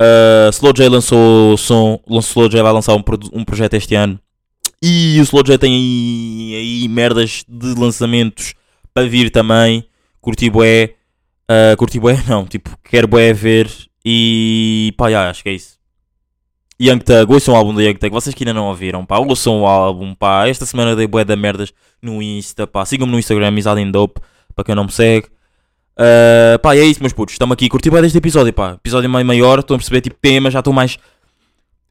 Uh, 0.00 0.50
Slow 0.52 0.74
J 0.74 0.90
lançou 0.90 1.56
som, 1.56 1.98
Slow 2.06 2.50
J 2.50 2.62
vai 2.62 2.72
lançar 2.72 2.94
um, 2.94 3.02
um 3.32 3.44
projeto 3.44 3.74
este 3.74 3.94
ano. 3.94 4.20
E 4.88 5.18
o 5.18 5.24
Slow 5.24 5.42
J 5.42 5.58
tem 5.58 5.74
aí, 5.74 6.54
aí 6.54 6.88
merdas 6.88 7.44
de 7.48 7.74
lançamentos 7.74 8.54
para 8.94 9.08
vir 9.08 9.30
também. 9.30 9.84
Curti 10.20 10.48
bué. 10.48 10.94
Uh, 11.50 11.76
curti 11.76 11.98
bué, 11.98 12.22
não, 12.28 12.46
tipo, 12.46 12.70
quero 12.84 13.08
bué 13.08 13.32
ver. 13.32 13.68
E 14.04 14.94
pá, 14.96 15.10
já, 15.10 15.28
acho 15.28 15.42
que 15.42 15.48
é 15.48 15.54
isso. 15.54 15.76
Young 16.80 17.00
Thug, 17.00 17.32
ouçam 17.32 17.52
o 17.52 17.56
álbum 17.56 17.74
da 17.74 17.82
Young 17.82 17.96
Thug, 17.96 18.12
vocês 18.12 18.32
que 18.32 18.44
ainda 18.44 18.54
não 18.54 18.68
ouviram, 18.68 19.04
pá, 19.04 19.18
ouçam 19.18 19.62
o 19.62 19.66
álbum, 19.66 20.14
pá. 20.14 20.46
Esta 20.46 20.64
semana 20.64 20.94
dei 20.94 21.08
bué 21.08 21.24
da 21.24 21.34
merdas 21.34 21.72
no 22.00 22.22
Insta, 22.22 22.64
pá. 22.64 22.84
Sigam-me 22.84 23.10
no 23.10 23.18
Instagram, 23.18 23.58
Isadem 23.58 23.90
Dope, 23.90 24.20
para 24.54 24.64
quem 24.64 24.74
não 24.76 24.84
me 24.84 24.92
segue. 24.92 25.26
Uh, 25.98 26.58
pá, 26.60 26.76
é 26.76 26.84
isso, 26.84 27.00
meus 27.00 27.12
putos. 27.12 27.32
Estamos 27.34 27.54
aqui. 27.54 27.68
Curti 27.68 27.90
bem 27.90 28.02
deste 28.02 28.18
episódio, 28.18 28.52
pá. 28.52 28.74
Episódio 28.74 29.10
meio 29.10 29.26
maior. 29.26 29.58
Estão 29.58 29.74
a 29.74 29.78
perceber, 29.78 30.02
tipo, 30.02 30.16
tema. 30.22 30.48
Já 30.48 30.60
estou 30.60 30.72
mais. 30.72 30.96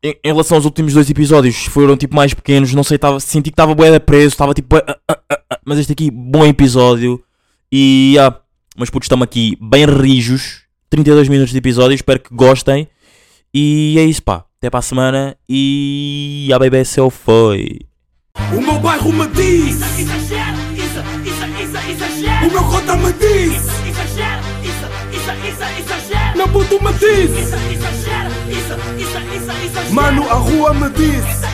Em, 0.05 0.15
em 0.23 0.27
relação 0.27 0.57
aos 0.57 0.65
últimos 0.65 0.93
dois 0.93 1.09
episódios, 1.09 1.65
foram, 1.65 1.97
tipo, 1.97 2.15
mais 2.15 2.31
pequenos. 2.31 2.71
Não 2.75 2.83
sei, 2.83 2.95
tava, 2.95 3.19
senti 3.19 3.49
que 3.49 3.53
estava 3.53 3.73
bué 3.73 3.97
preso. 3.97 4.27
Estava, 4.27 4.53
tipo, 4.53 4.75
ah, 4.75 4.97
ah, 5.09 5.19
ah, 5.31 5.59
mas 5.65 5.79
este 5.79 5.93
aqui, 5.93 6.11
bom 6.11 6.45
episódio. 6.45 7.23
E, 7.71 8.15
ah, 8.19 8.39
meus 8.77 8.91
putos, 8.91 9.07
estamos 9.07 9.23
aqui 9.23 9.57
bem 9.59 9.85
rijos. 9.85 10.61
32 10.91 11.27
minutos 11.27 11.51
de 11.51 11.57
episódio. 11.57 11.95
Espero 11.95 12.19
que 12.19 12.35
gostem. 12.35 12.87
E 13.51 13.95
é 13.97 14.03
isso, 14.03 14.21
pá. 14.21 14.45
Até 14.59 14.69
para 14.69 14.77
a 14.77 14.83
semana. 14.83 15.35
E 15.49 16.51
a 16.53 16.59
bebê 16.59 16.85
seu 16.85 17.09
foi. 17.09 17.79
O 18.53 18.61
meu 18.61 18.79
bairro 18.79 19.11
me 19.11 19.27
diz, 19.29 19.81
Exagero, 19.97 20.57
isso, 20.75 20.99
isso, 21.25 21.45
isso, 21.63 21.89
exagero. 21.89 22.47
o 22.47 22.51
meu 22.51 22.63
cota 22.65 22.95
me 22.97 23.13
diz, 23.13 23.53
Exagero, 23.55 24.43
isso, 24.61 24.85
isso, 25.15 25.31
isso, 25.47 25.63
exagero. 25.79 26.37
meu 26.37 26.47
puto 26.49 26.83
me 26.83 26.91
diz, 26.93 27.29
Isso, 27.31 27.55
exagero, 27.55 28.04
Mano, 29.91 30.29
a 30.29 30.35
rua 30.35 30.73
me 30.73 30.89
disse 30.91 31.45